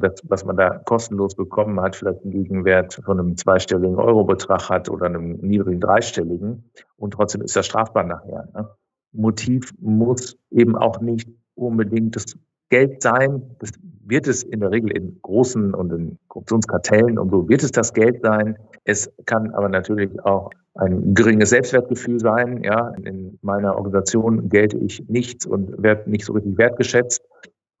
das, 0.00 0.22
was 0.24 0.46
man 0.46 0.56
da 0.56 0.78
kostenlos 0.86 1.34
bekommen 1.34 1.78
hat, 1.82 1.96
vielleicht 1.96 2.22
einen 2.22 2.32
Gegenwert 2.32 2.98
von 3.04 3.20
einem 3.20 3.36
zweistelligen 3.36 3.98
Eurobetrag 3.98 4.70
hat 4.70 4.88
oder 4.88 5.04
einem 5.04 5.32
niedrigen 5.42 5.80
dreistelligen 5.80 6.70
und 6.96 7.12
trotzdem 7.12 7.42
ist 7.42 7.56
das 7.56 7.66
strafbar 7.66 8.04
nachher. 8.04 8.48
Ne? 8.54 8.70
Motiv 9.12 9.70
muss 9.80 10.38
eben 10.50 10.76
auch 10.76 11.02
nicht 11.02 11.28
unbedingt 11.54 12.16
das 12.16 12.36
Geld 12.74 13.02
sein. 13.02 13.40
Das 13.60 13.70
wird 14.04 14.26
es 14.26 14.42
in 14.42 14.58
der 14.58 14.72
Regel 14.72 14.90
in 14.90 15.16
großen 15.22 15.74
und 15.74 15.92
in 15.92 16.18
Korruptionskartellen 16.26 17.20
und 17.20 17.30
so 17.30 17.48
wird 17.48 17.62
es 17.62 17.70
das 17.70 17.92
Geld 17.92 18.20
sein. 18.22 18.58
Es 18.82 19.08
kann 19.26 19.54
aber 19.54 19.68
natürlich 19.68 20.10
auch 20.24 20.50
ein 20.74 21.14
geringes 21.14 21.50
Selbstwertgefühl 21.50 22.18
sein. 22.18 22.64
Ja, 22.64 22.92
in 23.04 23.38
meiner 23.42 23.76
Organisation 23.76 24.48
gelte 24.48 24.76
ich 24.78 25.04
nichts 25.08 25.46
und 25.46 25.80
werde 25.80 26.10
nicht 26.10 26.24
so 26.24 26.32
richtig 26.32 26.58
wertgeschätzt. 26.58 27.22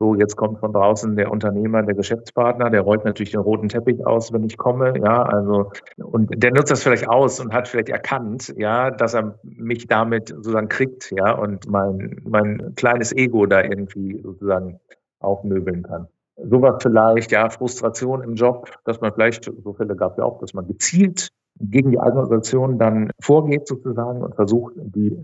So, 0.00 0.16
jetzt 0.16 0.36
kommt 0.36 0.58
von 0.58 0.72
draußen 0.72 1.14
der 1.14 1.30
Unternehmer, 1.30 1.82
der 1.82 1.94
Geschäftspartner, 1.94 2.68
der 2.68 2.80
rollt 2.80 3.04
natürlich 3.04 3.30
den 3.30 3.40
roten 3.40 3.68
Teppich 3.68 4.04
aus, 4.04 4.32
wenn 4.32 4.42
ich 4.44 4.58
komme, 4.58 4.92
ja, 4.98 5.22
also, 5.22 5.70
und 5.96 6.30
der 6.42 6.52
nutzt 6.52 6.72
das 6.72 6.82
vielleicht 6.82 7.08
aus 7.08 7.38
und 7.38 7.52
hat 7.52 7.68
vielleicht 7.68 7.90
erkannt, 7.90 8.52
ja, 8.56 8.90
dass 8.90 9.14
er 9.14 9.38
mich 9.44 9.86
damit 9.86 10.30
sozusagen 10.30 10.68
kriegt, 10.68 11.12
ja, 11.12 11.32
und 11.32 11.68
mein, 11.68 12.20
mein 12.24 12.72
kleines 12.74 13.12
Ego 13.12 13.46
da 13.46 13.62
irgendwie 13.62 14.20
sozusagen 14.20 14.80
aufmöbeln 15.20 15.84
kann. 15.84 16.08
Sowas 16.36 16.82
vielleicht, 16.82 17.30
ja, 17.30 17.48
Frustration 17.48 18.22
im 18.22 18.34
Job, 18.34 18.68
dass 18.84 19.00
man 19.00 19.12
vielleicht, 19.12 19.44
so 19.44 19.72
Fälle 19.74 19.94
gab 19.94 20.12
es 20.12 20.18
ja 20.18 20.24
auch, 20.24 20.40
dass 20.40 20.54
man 20.54 20.66
gezielt 20.66 21.28
gegen 21.60 21.92
die 21.92 21.98
Organisation 21.98 22.78
dann 22.78 23.10
vorgeht 23.20 23.68
sozusagen 23.68 24.22
und 24.22 24.34
versucht, 24.34 24.74
die 24.76 25.16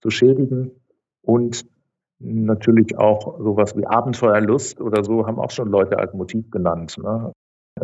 zu 0.00 0.10
schädigen 0.10 0.72
und 1.22 1.64
Natürlich 2.18 2.96
auch 2.96 3.38
sowas 3.38 3.76
wie 3.76 3.86
Abenteuerlust 3.86 4.80
oder 4.80 5.04
so 5.04 5.26
haben 5.26 5.38
auch 5.38 5.50
schon 5.50 5.68
Leute 5.68 5.98
als 5.98 6.14
Motiv 6.14 6.50
genannt. 6.50 6.96
Ne? 6.98 7.32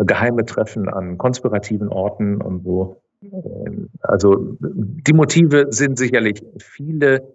Geheime 0.07 0.45
Treffen 0.47 0.89
an 0.89 1.18
konspirativen 1.18 1.89
Orten 1.89 2.41
und 2.41 2.64
so. 2.64 3.03
Ähm, 3.22 3.91
also 4.01 4.57
die 4.61 5.12
Motive 5.12 5.66
sind 5.70 5.99
sicherlich 5.99 6.43
viele, 6.59 7.35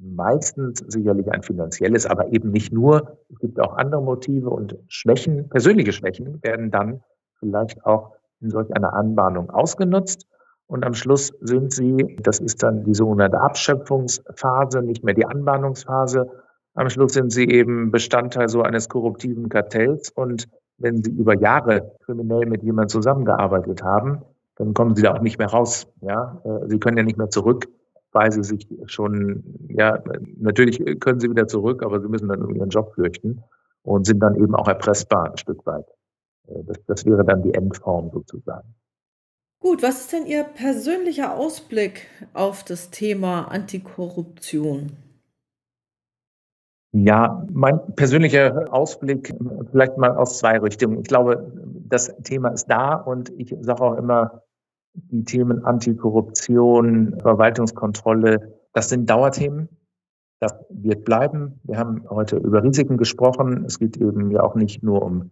meistens 0.00 0.78
sicherlich 0.86 1.30
ein 1.32 1.42
finanzielles, 1.42 2.06
aber 2.06 2.32
eben 2.32 2.50
nicht 2.50 2.72
nur. 2.72 3.18
Es 3.30 3.38
gibt 3.40 3.58
auch 3.60 3.76
andere 3.76 4.02
Motive 4.02 4.50
und 4.50 4.76
Schwächen, 4.86 5.48
persönliche 5.48 5.92
Schwächen 5.92 6.40
werden 6.42 6.70
dann 6.70 7.00
vielleicht 7.40 7.84
auch 7.84 8.12
in 8.40 8.50
solch 8.50 8.72
einer 8.76 8.92
Anbahnung 8.92 9.50
ausgenutzt. 9.50 10.26
Und 10.68 10.84
am 10.84 10.92
Schluss 10.92 11.32
sind 11.40 11.72
sie, 11.72 12.18
das 12.22 12.40
ist 12.40 12.62
dann 12.62 12.84
die 12.84 12.94
sogenannte 12.94 13.40
Abschöpfungsphase, 13.40 14.82
nicht 14.82 15.02
mehr 15.02 15.14
die 15.14 15.24
Anbahnungsphase. 15.24 16.30
Am 16.74 16.90
Schluss 16.90 17.14
sind 17.14 17.32
sie 17.32 17.48
eben 17.48 17.90
Bestandteil 17.90 18.48
so 18.48 18.62
eines 18.62 18.88
korruptiven 18.90 19.48
Kartells. 19.48 20.10
Und 20.10 20.46
wenn 20.76 21.02
sie 21.02 21.10
über 21.10 21.34
Jahre 21.34 21.92
kriminell 22.04 22.46
mit 22.46 22.62
jemandem 22.62 22.90
zusammengearbeitet 22.90 23.82
haben, 23.82 24.22
dann 24.56 24.74
kommen 24.74 24.94
sie 24.94 25.02
da 25.02 25.14
auch 25.14 25.22
nicht 25.22 25.38
mehr 25.38 25.48
raus. 25.48 25.86
Ja, 26.02 26.40
äh, 26.44 26.68
sie 26.68 26.78
können 26.78 26.98
ja 26.98 27.02
nicht 27.02 27.16
mehr 27.16 27.30
zurück, 27.30 27.66
weil 28.12 28.30
sie 28.30 28.44
sich 28.44 28.68
schon, 28.86 29.42
ja, 29.70 30.02
natürlich 30.36 31.00
können 31.00 31.18
sie 31.18 31.30
wieder 31.30 31.48
zurück, 31.48 31.82
aber 31.82 32.00
sie 32.00 32.08
müssen 32.08 32.28
dann 32.28 32.42
um 32.42 32.54
ihren 32.54 32.68
Job 32.68 32.92
fürchten 32.94 33.42
und 33.82 34.04
sind 34.06 34.20
dann 34.20 34.36
eben 34.36 34.54
auch 34.54 34.68
erpressbar 34.68 35.30
ein 35.30 35.38
Stück 35.38 35.64
weit. 35.64 35.86
Äh, 36.46 36.62
das, 36.64 36.76
das 36.86 37.06
wäre 37.06 37.24
dann 37.24 37.42
die 37.42 37.54
Endform 37.54 38.10
sozusagen. 38.12 38.74
Gut, 39.60 39.82
was 39.82 40.00
ist 40.00 40.12
denn 40.12 40.26
Ihr 40.26 40.44
persönlicher 40.44 41.36
Ausblick 41.36 42.06
auf 42.32 42.64
das 42.64 42.90
Thema 42.90 43.46
Antikorruption? 43.46 44.92
Ja, 46.92 47.46
mein 47.52 47.94
persönlicher 47.96 48.72
Ausblick 48.72 49.34
vielleicht 49.70 49.98
mal 49.98 50.16
aus 50.16 50.38
zwei 50.38 50.58
Richtungen. 50.58 51.00
Ich 51.00 51.08
glaube, 51.08 51.52
das 51.88 52.14
Thema 52.22 52.50
ist 52.50 52.66
da 52.66 52.94
und 52.94 53.30
ich 53.36 53.54
sage 53.60 53.82
auch 53.82 53.96
immer, 53.96 54.42
die 54.94 55.24
Themen 55.24 55.64
Antikorruption, 55.64 57.18
Verwaltungskontrolle, 57.20 58.60
das 58.72 58.88
sind 58.88 59.10
Dauerthemen. 59.10 59.68
Das 60.40 60.54
wird 60.70 61.04
bleiben. 61.04 61.60
Wir 61.64 61.78
haben 61.78 62.08
heute 62.08 62.36
über 62.36 62.62
Risiken 62.62 62.96
gesprochen. 62.96 63.64
Es 63.64 63.78
geht 63.78 63.96
eben 63.96 64.30
ja 64.30 64.42
auch 64.42 64.54
nicht 64.54 64.82
nur 64.84 65.02
um 65.02 65.30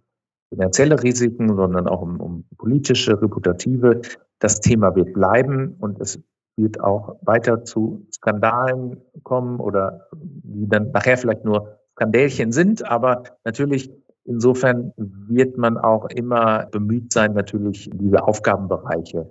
finanzielle 0.48 1.02
Risiken, 1.02 1.56
sondern 1.56 1.88
auch 1.88 2.02
um, 2.02 2.20
um 2.20 2.44
politische, 2.56 3.20
reputative. 3.20 4.00
Das 4.38 4.60
Thema 4.60 4.94
wird 4.94 5.12
bleiben 5.14 5.76
und 5.80 6.00
es 6.00 6.20
wird 6.56 6.80
auch 6.80 7.16
weiter 7.22 7.64
zu 7.64 8.06
Skandalen 8.12 9.00
kommen 9.22 9.60
oder 9.60 10.08
die 10.12 10.68
dann 10.68 10.90
nachher 10.92 11.18
vielleicht 11.18 11.44
nur 11.44 11.78
Skandälchen 11.92 12.52
sind, 12.52 12.84
aber 12.90 13.24
natürlich 13.44 13.90
insofern 14.24 14.92
wird 14.96 15.56
man 15.56 15.78
auch 15.78 16.06
immer 16.10 16.66
bemüht 16.66 17.12
sein, 17.12 17.32
natürlich 17.34 17.90
diese 17.92 18.22
Aufgabenbereiche 18.22 19.30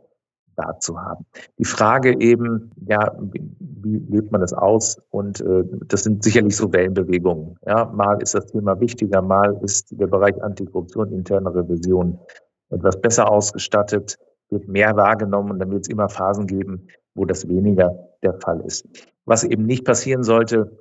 da 0.56 0.80
zu 0.80 1.00
haben. 1.00 1.26
Die 1.58 1.66
Frage 1.66 2.20
eben, 2.20 2.72
ja, 2.88 3.16
wie 3.20 3.98
lebt 3.98 4.32
man 4.32 4.42
das 4.42 4.54
aus? 4.54 4.98
Und 5.10 5.42
äh, 5.42 5.64
das 5.88 6.04
sind 6.04 6.24
sicherlich 6.24 6.56
so 6.56 6.72
Wellenbewegungen. 6.72 7.58
Ja, 7.66 7.86
mal 7.86 8.22
ist 8.22 8.36
das 8.36 8.48
Thema 8.48 8.80
wichtiger, 8.80 9.22
mal 9.22 9.58
ist 9.64 9.88
der 9.92 10.08
Bereich 10.08 10.42
Antikorruption, 10.44 11.12
interne 11.12 11.54
Revision 11.54 12.20
etwas 12.70 13.00
besser 13.00 13.30
ausgestattet, 13.30 14.18
wird 14.50 14.68
mehr 14.68 14.96
wahrgenommen 14.96 15.52
und 15.52 15.60
dann 15.60 15.72
wird 15.72 15.84
es 15.84 15.90
immer 15.90 16.10
Phasen 16.10 16.48
geben, 16.48 16.88
wo 17.16 17.26
das 17.26 17.48
weniger 17.48 17.96
der 18.24 18.34
Fall 18.42 18.62
ist. 18.62 18.88
Was 19.26 19.44
eben 19.44 19.66
nicht 19.66 19.86
passieren 19.86 20.24
sollte, 20.24 20.72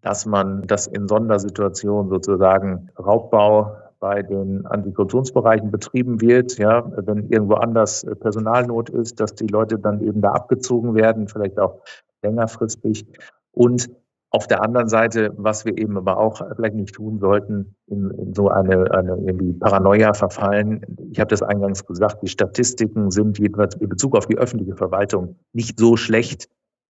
dass 0.00 0.26
man 0.26 0.66
das 0.66 0.86
in 0.86 1.08
Sondersituationen 1.08 2.10
sozusagen 2.10 2.90
Raubbau 2.98 3.76
bei 4.04 4.22
den 4.22 4.66
Antikorruptionsbereichen 4.66 5.70
betrieben 5.70 6.20
wird, 6.20 6.58
ja, 6.58 6.84
wenn 6.94 7.30
irgendwo 7.30 7.54
anders 7.54 8.04
Personalnot 8.20 8.90
ist, 8.90 9.18
dass 9.18 9.34
die 9.34 9.46
Leute 9.46 9.78
dann 9.78 10.02
eben 10.02 10.20
da 10.20 10.32
abgezogen 10.32 10.94
werden, 10.94 11.26
vielleicht 11.26 11.58
auch 11.58 11.80
längerfristig. 12.22 13.06
Und 13.52 13.88
auf 14.28 14.46
der 14.46 14.62
anderen 14.62 14.88
Seite, 14.90 15.32
was 15.38 15.64
wir 15.64 15.78
eben 15.78 15.96
aber 15.96 16.18
auch 16.18 16.42
vielleicht 16.54 16.74
nicht 16.74 16.94
tun 16.94 17.18
sollten, 17.18 17.76
in, 17.86 18.10
in 18.10 18.34
so 18.34 18.50
eine, 18.50 18.90
eine 18.90 19.16
irgendwie 19.24 19.54
Paranoia 19.54 20.12
verfallen. 20.12 20.82
Ich 21.10 21.18
habe 21.18 21.28
das 21.28 21.40
eingangs 21.40 21.86
gesagt, 21.86 22.22
die 22.22 22.28
Statistiken 22.28 23.10
sind 23.10 23.38
jedenfalls 23.38 23.74
in 23.76 23.88
Bezug 23.88 24.18
auf 24.18 24.26
die 24.26 24.36
öffentliche 24.36 24.76
Verwaltung 24.76 25.36
nicht 25.54 25.78
so 25.80 25.96
schlecht 25.96 26.50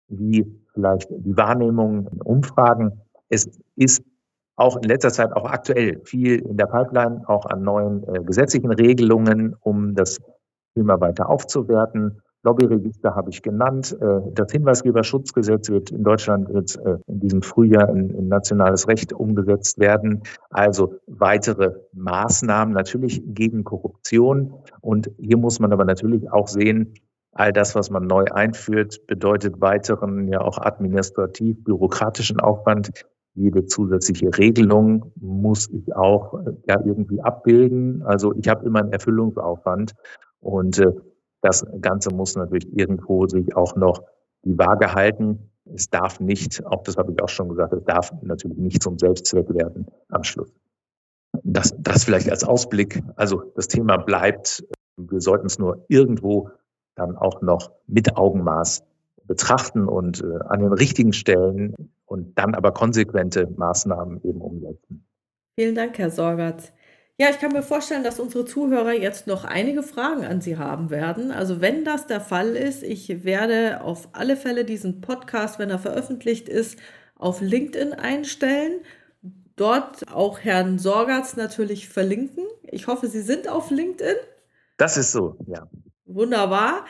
wie 0.06 0.46
vielleicht 0.74 1.10
die 1.10 1.36
Wahrnehmung 1.36 2.06
in 2.12 2.22
Umfragen. 2.22 3.00
Es 3.30 3.50
ist 3.74 4.04
auch 4.60 4.76
in 4.76 4.82
letzter 4.82 5.10
Zeit 5.10 5.32
auch 5.32 5.46
aktuell 5.46 6.00
viel 6.04 6.40
in 6.40 6.56
der 6.56 6.66
Pipeline, 6.66 7.22
auch 7.26 7.46
an 7.46 7.62
neuen 7.62 8.04
äh, 8.04 8.22
gesetzlichen 8.22 8.70
Regelungen, 8.70 9.56
um 9.60 9.94
das 9.94 10.18
Thema 10.74 11.00
weiter 11.00 11.28
aufzuwerten. 11.28 12.20
Lobbyregister 12.42 13.14
habe 13.14 13.30
ich 13.30 13.42
genannt. 13.42 13.96
Äh, 14.00 14.20
das 14.34 14.52
Hinweisgeberschutzgesetz 14.52 15.70
wird 15.70 15.90
in 15.90 16.04
Deutschland 16.04 16.50
jetzt 16.50 16.76
äh, 16.76 16.98
in 17.06 17.20
diesem 17.20 17.42
Frühjahr 17.42 17.88
in, 17.88 18.28
nationales 18.28 18.86
Recht 18.86 19.14
umgesetzt 19.14 19.78
werden. 19.78 20.22
Also 20.50 20.94
weitere 21.06 21.72
Maßnahmen 21.94 22.74
natürlich 22.74 23.22
gegen 23.26 23.64
Korruption. 23.64 24.52
Und 24.82 25.10
hier 25.18 25.38
muss 25.38 25.58
man 25.58 25.72
aber 25.72 25.86
natürlich 25.86 26.30
auch 26.30 26.48
sehen, 26.48 26.94
all 27.32 27.52
das, 27.52 27.74
was 27.74 27.90
man 27.90 28.06
neu 28.06 28.24
einführt, 28.24 29.06
bedeutet 29.06 29.60
weiteren, 29.60 30.28
ja 30.28 30.40
auch 30.42 30.58
administrativ, 30.58 31.64
bürokratischen 31.64 32.40
Aufwand. 32.40 32.90
Jede 33.34 33.64
zusätzliche 33.66 34.36
Regelung 34.36 35.12
muss 35.16 35.68
ich 35.70 35.94
auch 35.94 36.34
äh, 36.34 36.52
ja 36.66 36.80
irgendwie 36.84 37.20
abbilden. 37.20 38.02
Also 38.02 38.34
ich 38.34 38.48
habe 38.48 38.66
immer 38.66 38.80
einen 38.80 38.92
Erfüllungsaufwand 38.92 39.94
und 40.40 40.78
äh, 40.78 40.92
das 41.42 41.64
Ganze 41.80 42.14
muss 42.14 42.36
natürlich 42.36 42.68
irgendwo 42.76 43.26
sich 43.26 43.56
auch 43.56 43.76
noch 43.76 44.02
die 44.44 44.58
Waage 44.58 44.94
halten. 44.94 45.50
Es 45.72 45.88
darf 45.88 46.20
nicht, 46.20 46.64
auch 46.66 46.82
das 46.82 46.96
habe 46.96 47.12
ich 47.12 47.22
auch 47.22 47.28
schon 47.28 47.48
gesagt, 47.48 47.72
es 47.72 47.84
darf 47.84 48.12
natürlich 48.22 48.58
nicht 48.58 48.82
zum 48.82 48.98
Selbstzweck 48.98 49.48
werden 49.54 49.86
am 50.08 50.24
Schluss. 50.24 50.52
Das, 51.44 51.74
das 51.78 52.04
vielleicht 52.04 52.30
als 52.30 52.44
Ausblick. 52.44 53.02
Also 53.16 53.42
das 53.54 53.68
Thema 53.68 53.96
bleibt. 53.96 54.64
Wir 54.96 55.20
sollten 55.20 55.46
es 55.46 55.58
nur 55.58 55.84
irgendwo 55.88 56.50
dann 56.96 57.16
auch 57.16 57.40
noch 57.40 57.70
mit 57.86 58.16
Augenmaß 58.16 58.82
betrachten 59.30 59.86
und 59.86 60.24
äh, 60.24 60.44
an 60.48 60.58
den 60.58 60.72
richtigen 60.72 61.12
Stellen 61.12 61.76
und 62.04 62.36
dann 62.36 62.56
aber 62.56 62.72
konsequente 62.72 63.46
Maßnahmen 63.46 64.20
eben 64.24 64.40
umsetzen. 64.40 65.06
Vielen 65.54 65.76
Dank, 65.76 65.96
Herr 65.98 66.10
Sorgatz. 66.10 66.72
Ja, 67.16 67.28
ich 67.30 67.38
kann 67.38 67.52
mir 67.52 67.62
vorstellen, 67.62 68.02
dass 68.02 68.18
unsere 68.18 68.44
Zuhörer 68.44 68.92
jetzt 68.92 69.28
noch 69.28 69.44
einige 69.44 69.84
Fragen 69.84 70.24
an 70.24 70.40
Sie 70.40 70.58
haben 70.58 70.90
werden. 70.90 71.30
Also 71.30 71.60
wenn 71.60 71.84
das 71.84 72.08
der 72.08 72.20
Fall 72.20 72.56
ist, 72.56 72.82
ich 72.82 73.22
werde 73.22 73.82
auf 73.82 74.08
alle 74.14 74.36
Fälle 74.36 74.64
diesen 74.64 75.00
Podcast, 75.00 75.60
wenn 75.60 75.70
er 75.70 75.78
veröffentlicht 75.78 76.48
ist, 76.48 76.76
auf 77.14 77.40
LinkedIn 77.40 77.92
einstellen. 77.92 78.80
Dort 79.54 80.12
auch 80.12 80.40
Herrn 80.40 80.80
Sorgatz 80.80 81.36
natürlich 81.36 81.88
verlinken. 81.88 82.46
Ich 82.62 82.88
hoffe, 82.88 83.06
Sie 83.06 83.20
sind 83.20 83.48
auf 83.48 83.70
LinkedIn. 83.70 84.16
Das 84.76 84.96
ist 84.96 85.12
so, 85.12 85.36
ja. 85.46 85.70
Wunderbar. 86.04 86.84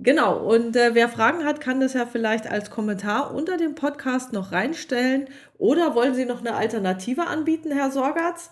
Genau, 0.00 0.38
und 0.38 0.76
äh, 0.76 0.90
wer 0.94 1.08
Fragen 1.08 1.44
hat, 1.44 1.60
kann 1.60 1.80
das 1.80 1.94
ja 1.94 2.04
vielleicht 2.04 2.50
als 2.50 2.70
Kommentar 2.70 3.32
unter 3.32 3.56
dem 3.56 3.74
Podcast 3.74 4.32
noch 4.32 4.50
reinstellen. 4.50 5.28
Oder 5.56 5.94
wollen 5.94 6.14
Sie 6.14 6.24
noch 6.24 6.40
eine 6.40 6.56
Alternative 6.56 7.26
anbieten, 7.26 7.70
Herr 7.70 7.90
Sorgatz? 7.90 8.50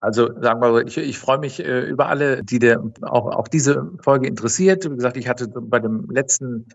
Also 0.00 0.26
sagen 0.40 0.60
wir 0.60 0.72
mal, 0.72 0.88
ich, 0.88 0.96
ich 0.98 1.18
freue 1.18 1.38
mich 1.38 1.64
äh, 1.64 1.82
über 1.82 2.08
alle, 2.08 2.42
die 2.42 2.58
der 2.58 2.82
auch, 3.02 3.26
auch 3.26 3.48
diese 3.48 3.92
Folge 4.02 4.26
interessiert. 4.26 4.84
Wie 4.90 4.96
gesagt, 4.96 5.16
ich 5.16 5.28
hatte 5.28 5.46
bei 5.46 5.78
dem 5.78 6.10
letzten 6.10 6.66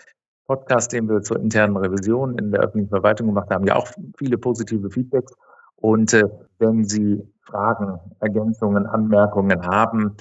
Podcast, 0.46 0.94
den 0.94 1.10
wir 1.10 1.22
zur 1.22 1.40
internen 1.40 1.76
Revision 1.76 2.38
in 2.38 2.52
der 2.52 2.62
öffentlichen 2.62 2.90
Verwaltung 2.90 3.28
gemacht 3.28 3.50
haben, 3.50 3.68
ja 3.68 3.76
auch 3.76 3.90
viele 4.18 4.38
positive 4.38 4.90
Feedbacks. 4.90 5.34
Und 5.76 6.14
äh, 6.14 6.24
wenn 6.60 6.86
Sie 6.86 7.22
Fragen, 7.42 8.00
Ergänzungen, 8.20 8.86
Anmerkungen 8.86 9.66
haben, 9.66 10.16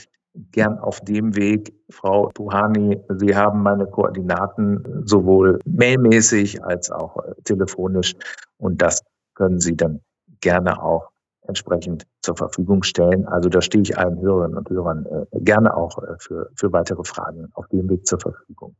gern 0.52 0.78
auf 0.78 1.00
dem 1.00 1.36
Weg, 1.36 1.72
Frau 1.90 2.28
Puhani, 2.34 3.00
Sie 3.16 3.34
haben 3.34 3.62
meine 3.62 3.86
Koordinaten 3.86 5.02
sowohl 5.04 5.60
mailmäßig 5.64 6.62
als 6.64 6.90
auch 6.90 7.16
äh, 7.24 7.34
telefonisch 7.44 8.14
und 8.58 8.82
das 8.82 9.02
können 9.34 9.60
Sie 9.60 9.76
dann 9.76 10.00
gerne 10.40 10.82
auch 10.82 11.10
entsprechend 11.42 12.06
zur 12.22 12.36
Verfügung 12.36 12.82
stellen. 12.82 13.26
Also 13.26 13.48
da 13.48 13.60
stehe 13.60 13.82
ich 13.82 13.96
allen 13.96 14.20
Hörerinnen 14.20 14.58
und 14.58 14.68
Hörern 14.68 15.06
äh, 15.06 15.40
gerne 15.40 15.76
auch 15.76 16.02
äh, 16.02 16.16
für, 16.18 16.50
für 16.54 16.72
weitere 16.72 17.04
Fragen 17.04 17.48
auf 17.54 17.68
dem 17.68 17.88
Weg 17.88 18.06
zur 18.06 18.18
Verfügung. 18.18 18.74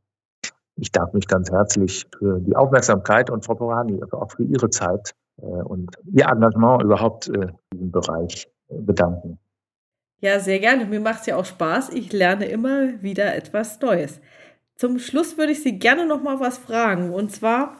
Ich 0.75 0.91
darf 0.91 1.11
mich 1.13 1.27
ganz 1.27 1.49
herzlich 1.49 2.05
für 2.17 2.39
die 2.39 2.55
Aufmerksamkeit 2.55 3.29
und 3.29 3.45
Frau 3.45 3.55
Porani 3.55 3.99
auch 4.11 4.31
für 4.31 4.43
Ihre 4.43 4.69
Zeit 4.69 5.15
und 5.37 5.95
Ihr 6.05 6.27
Engagement 6.27 6.83
überhaupt 6.83 7.27
in 7.29 7.51
diesem 7.73 7.91
Bereich 7.91 8.47
bedanken. 8.69 9.39
Ja, 10.19 10.39
sehr 10.39 10.59
gerne. 10.59 10.85
Mir 10.85 10.99
macht 10.99 11.21
es 11.21 11.25
ja 11.27 11.35
auch 11.35 11.45
Spaß. 11.45 11.89
Ich 11.89 12.11
lerne 12.11 12.45
immer 12.45 13.01
wieder 13.03 13.35
etwas 13.35 13.79
Neues. 13.81 14.19
Zum 14.75 14.99
Schluss 14.99 15.37
würde 15.37 15.51
ich 15.53 15.63
Sie 15.63 15.79
gerne 15.79 16.05
noch 16.05 16.23
mal 16.23 16.39
was 16.39 16.57
fragen. 16.59 17.13
Und 17.13 17.31
zwar, 17.31 17.77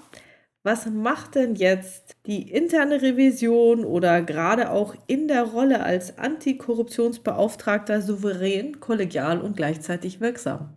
was 0.63 0.87
macht 0.87 1.35
denn 1.35 1.55
jetzt 1.55 2.15
die 2.27 2.51
interne 2.51 3.01
Revision 3.01 3.85
oder 3.85 4.21
gerade 4.21 4.71
auch 4.71 4.95
in 5.07 5.27
der 5.27 5.43
Rolle 5.43 5.83
als 5.83 6.17
Antikorruptionsbeauftragter 6.19 8.01
souverän, 8.01 8.79
kollegial 8.79 9.41
und 9.41 9.57
gleichzeitig 9.57 10.21
wirksam? 10.21 10.76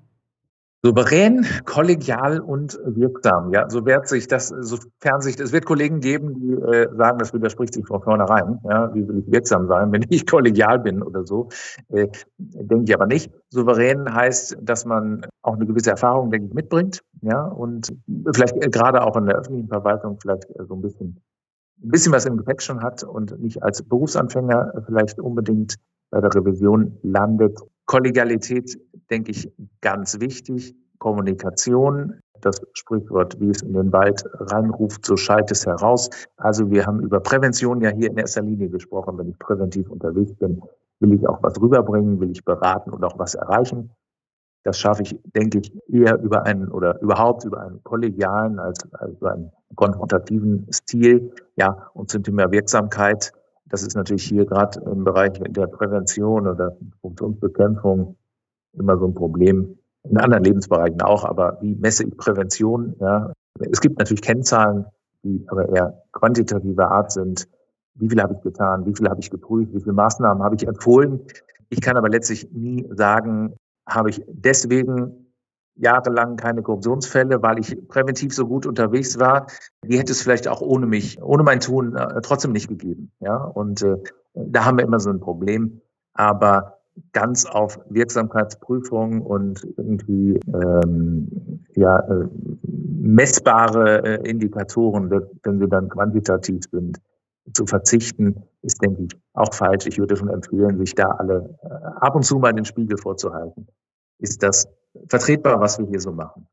Souverän, 0.83 1.45
kollegial 1.67 2.41
und 2.41 2.81
wirksam. 2.87 3.53
Ja, 3.53 3.69
so 3.69 3.85
wird 3.85 4.09
sich 4.09 4.29
das, 4.29 4.49
sofern 4.49 5.21
sich, 5.21 5.39
es 5.39 5.53
wird 5.53 5.67
Kollegen 5.67 6.01
geben, 6.01 6.41
die 6.41 6.53
äh, 6.53 6.89
sagen, 6.97 7.19
das 7.19 7.35
widerspricht 7.35 7.75
sich 7.75 7.87
von 7.87 8.01
vornherein. 8.01 8.59
Ja, 8.65 8.95
wie 8.95 9.07
will 9.07 9.19
ich 9.19 9.31
wirksam 9.31 9.69
sein, 9.69 9.93
wenn 9.93 10.07
ich 10.09 10.27
kollegial 10.27 10.79
bin 10.79 11.03
oder 11.03 11.27
so? 11.27 11.51
Äh, 11.89 12.09
denke 12.39 12.85
ich 12.85 12.95
aber 12.95 13.07
nicht. 13.07 13.31
Souverän 13.51 14.15
heißt, 14.15 14.57
dass 14.63 14.87
man 14.87 15.27
auch 15.43 15.57
eine 15.57 15.67
gewisse 15.67 15.91
Erfahrung, 15.91 16.31
denke 16.31 16.47
ich, 16.47 16.55
mitbringt. 16.55 17.03
Ja, 17.21 17.45
und 17.45 17.93
vielleicht 18.33 18.59
gerade 18.73 19.03
auch 19.03 19.17
in 19.17 19.27
der 19.27 19.37
öffentlichen 19.37 19.69
Verwaltung 19.69 20.19
vielleicht 20.19 20.47
so 20.67 20.75
ein 20.75 20.81
bisschen, 20.81 21.21
ein 21.83 21.91
bisschen 21.91 22.13
was 22.15 22.25
im 22.25 22.39
Gepäck 22.39 22.63
schon 22.63 22.83
hat 22.83 23.05
und 23.05 23.39
nicht 23.39 23.63
als 23.63 23.83
Berufsanfänger 23.83 24.85
vielleicht 24.87 25.21
unbedingt 25.21 25.75
bei 26.11 26.23
der 26.23 26.35
Revision 26.35 26.97
landet. 27.03 27.61
Kollegialität 27.85 28.79
denke 29.11 29.33
ich, 29.33 29.51
ganz 29.81 30.19
wichtig. 30.21 30.75
Kommunikation, 30.99 32.21
das 32.41 32.61
Sprichwort, 32.75 33.39
wie 33.41 33.51
es 33.51 33.63
in 33.63 33.73
den 33.73 33.93
Wald 33.93 34.23
reinruft, 34.35 35.05
so 35.05 35.17
schallt 35.17 35.51
es 35.51 35.67
heraus. 35.67 36.09
Also 36.37 36.71
wir 36.71 36.87
haben 36.87 37.01
über 37.01 37.21
Prävention 37.21 37.81
ja 37.81 37.91
hier 37.91 38.11
in 38.11 38.19
erster 38.19 38.43
Linie 38.43 38.69
gesprochen. 38.69 39.19
Wenn 39.19 39.29
ich 39.29 39.39
präventiv 39.39 39.89
unterwegs 39.91 40.35
bin, 40.35 40.61
will 41.01 41.15
ich 41.15 41.27
auch 41.27 41.43
was 41.43 41.61
rüberbringen, 41.61 42.21
will 42.21 42.31
ich 42.31 42.45
beraten 42.45 42.91
und 42.91 43.03
auch 43.05 43.19
was 43.19 43.35
erreichen. 43.35 43.91
Das 44.63 44.79
schaffe 44.79 45.03
ich, 45.03 45.19
denke 45.35 45.59
ich, 45.59 45.73
eher 45.89 46.21
über 46.21 46.45
einen 46.45 46.69
oder 46.71 47.01
überhaupt 47.01 47.45
über 47.45 47.63
einen 47.63 47.83
kollegialen 47.83 48.59
als, 48.59 48.79
als 48.93 49.13
über 49.13 49.33
einen 49.33 49.51
konfrontativen 49.75 50.67
Stil. 50.71 51.33
Ja, 51.57 51.89
und 51.95 52.11
zum 52.11 52.23
Thema 52.23 52.51
Wirksamkeit. 52.51 53.33
Das 53.67 53.83
ist 53.83 53.95
natürlich 53.95 54.25
hier 54.25 54.45
gerade 54.45 54.81
im 54.81 55.05
Bereich 55.05 55.33
der 55.49 55.67
Prävention 55.69 56.47
oder 56.47 56.77
Funktionsbekämpfung 57.01 58.17
immer 58.73 58.99
so 58.99 59.07
ein 59.07 59.15
Problem. 59.15 59.79
In 60.09 60.17
anderen 60.17 60.45
Lebensbereichen 60.45 61.03
auch, 61.03 61.25
aber 61.25 61.59
wie 61.61 61.75
messe 61.75 62.05
ich 62.05 62.17
Prävention? 62.17 62.95
Ja? 63.01 63.33
Es 63.59 63.81
gibt 63.81 63.99
natürlich 63.99 64.23
Kennzahlen, 64.23 64.87
die 65.23 65.45
aber 65.49 65.69
eher 65.69 66.03
quantitativer 66.13 66.91
Art 66.91 67.13
sind. 67.13 67.47
Wie 67.95 68.09
viel 68.09 68.23
habe 68.23 68.35
ich 68.35 68.41
getan? 68.41 68.87
Wie 68.87 68.95
viel 68.95 69.09
habe 69.09 69.21
ich 69.21 69.31
geprüft? 69.31 69.75
Wie 69.75 69.81
viele 69.81 69.93
Maßnahmen 69.93 70.43
habe 70.43 70.55
ich 70.55 70.67
empfohlen? 70.67 71.21
Ich 71.69 71.81
kann 71.81 71.97
aber 71.97 72.09
letztlich 72.09 72.51
nie 72.53 72.89
sagen, 72.91 73.55
habe 73.87 74.11
ich 74.11 74.25
deswegen 74.29 75.27
jahrelang 75.77 76.37
keine 76.37 76.63
Korruptionsfälle, 76.63 77.43
weil 77.43 77.59
ich 77.59 77.89
präventiv 77.89 78.35
so 78.35 78.47
gut 78.47 78.67
unterwegs 78.67 79.19
war. 79.19 79.47
Die 79.85 79.99
hätte 79.99 80.13
es 80.13 80.23
vielleicht 80.23 80.49
auch 80.49 80.61
ohne 80.61 80.87
mich, 80.87 81.23
ohne 81.23 81.43
mein 81.43 81.61
Tun 81.61 81.97
äh, 81.97 82.21
trotzdem 82.23 82.53
nicht 82.53 82.69
gegeben. 82.69 83.13
Ja, 83.21 83.37
und 83.37 83.83
äh, 83.83 83.97
da 84.35 84.65
haben 84.65 84.79
wir 84.79 84.85
immer 84.85 85.01
so 85.01 85.11
ein 85.11 85.21
Problem. 85.21 85.81
Aber 86.15 86.80
ganz 87.13 87.47
auf 87.47 87.79
Wirksamkeitsprüfung 87.89 89.23
und 89.23 89.67
irgendwie 89.77 90.39
ähm, 90.53 91.65
ja, 91.75 91.99
äh, 92.01 92.29
messbare 92.63 94.05
äh, 94.05 94.29
Indikatoren, 94.29 95.11
wenn 95.11 95.59
sie 95.59 95.69
dann 95.69 95.89
quantitativ 95.89 96.65
sind, 96.71 96.99
zu 97.53 97.67
verzichten, 97.67 98.43
ist, 98.63 98.83
denke 98.83 99.05
ich, 99.05 99.21
auch 99.33 99.53
falsch. 99.55 99.87
Ich 99.87 99.99
würde 99.99 100.17
schon 100.17 100.29
empfehlen, 100.29 100.79
sich 100.79 100.95
da 100.95 101.11
alle 101.13 101.59
äh, 101.63 101.69
ab 102.01 102.15
und 102.15 102.25
zu 102.25 102.39
mal 102.39 102.53
den 102.53 102.65
Spiegel 102.65 102.99
vorzuhalten. 102.99 103.67
Ist 104.19 104.43
das 104.43 104.69
vertretbar, 105.09 105.61
was 105.61 105.79
wir 105.79 105.87
hier 105.87 106.01
so 106.01 106.13
machen? 106.13 106.47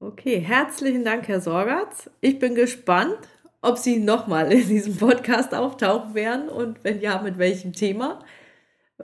Okay, 0.00 0.38
herzlichen 0.40 1.04
Dank, 1.04 1.28
Herr 1.28 1.40
Sorgatz. 1.40 2.10
Ich 2.20 2.38
bin 2.38 2.54
gespannt, 2.54 3.16
ob 3.62 3.78
Sie 3.78 3.98
nochmal 3.98 4.52
in 4.52 4.68
diesem 4.68 4.96
Podcast 4.96 5.54
auftauchen 5.54 6.14
werden 6.14 6.48
und 6.48 6.82
wenn 6.84 7.00
ja, 7.00 7.22
mit 7.22 7.38
welchem 7.38 7.72
Thema. 7.72 8.20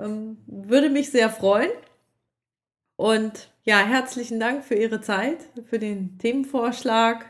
Ähm, 0.01 0.39
würde 0.47 0.91
mich 0.91 1.11
sehr 1.11 1.31
freuen. 1.31 1.71
Und 2.97 3.51
ja, 3.63 3.79
herzlichen 3.79 4.41
Dank 4.41 4.65
für 4.65 4.75
Ihre 4.75 5.01
Zeit, 5.01 5.49
für 5.65 5.79
den 5.79 6.19
Themenvorschlag 6.19 7.25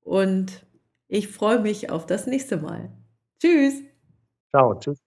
und 0.00 0.64
ich 1.08 1.28
freue 1.28 1.60
mich 1.60 1.90
auf 1.90 2.06
das 2.06 2.26
nächste 2.26 2.56
Mal. 2.56 2.90
Tschüss. 3.40 3.82
Ciao, 4.50 4.74
tschüss. 4.78 5.05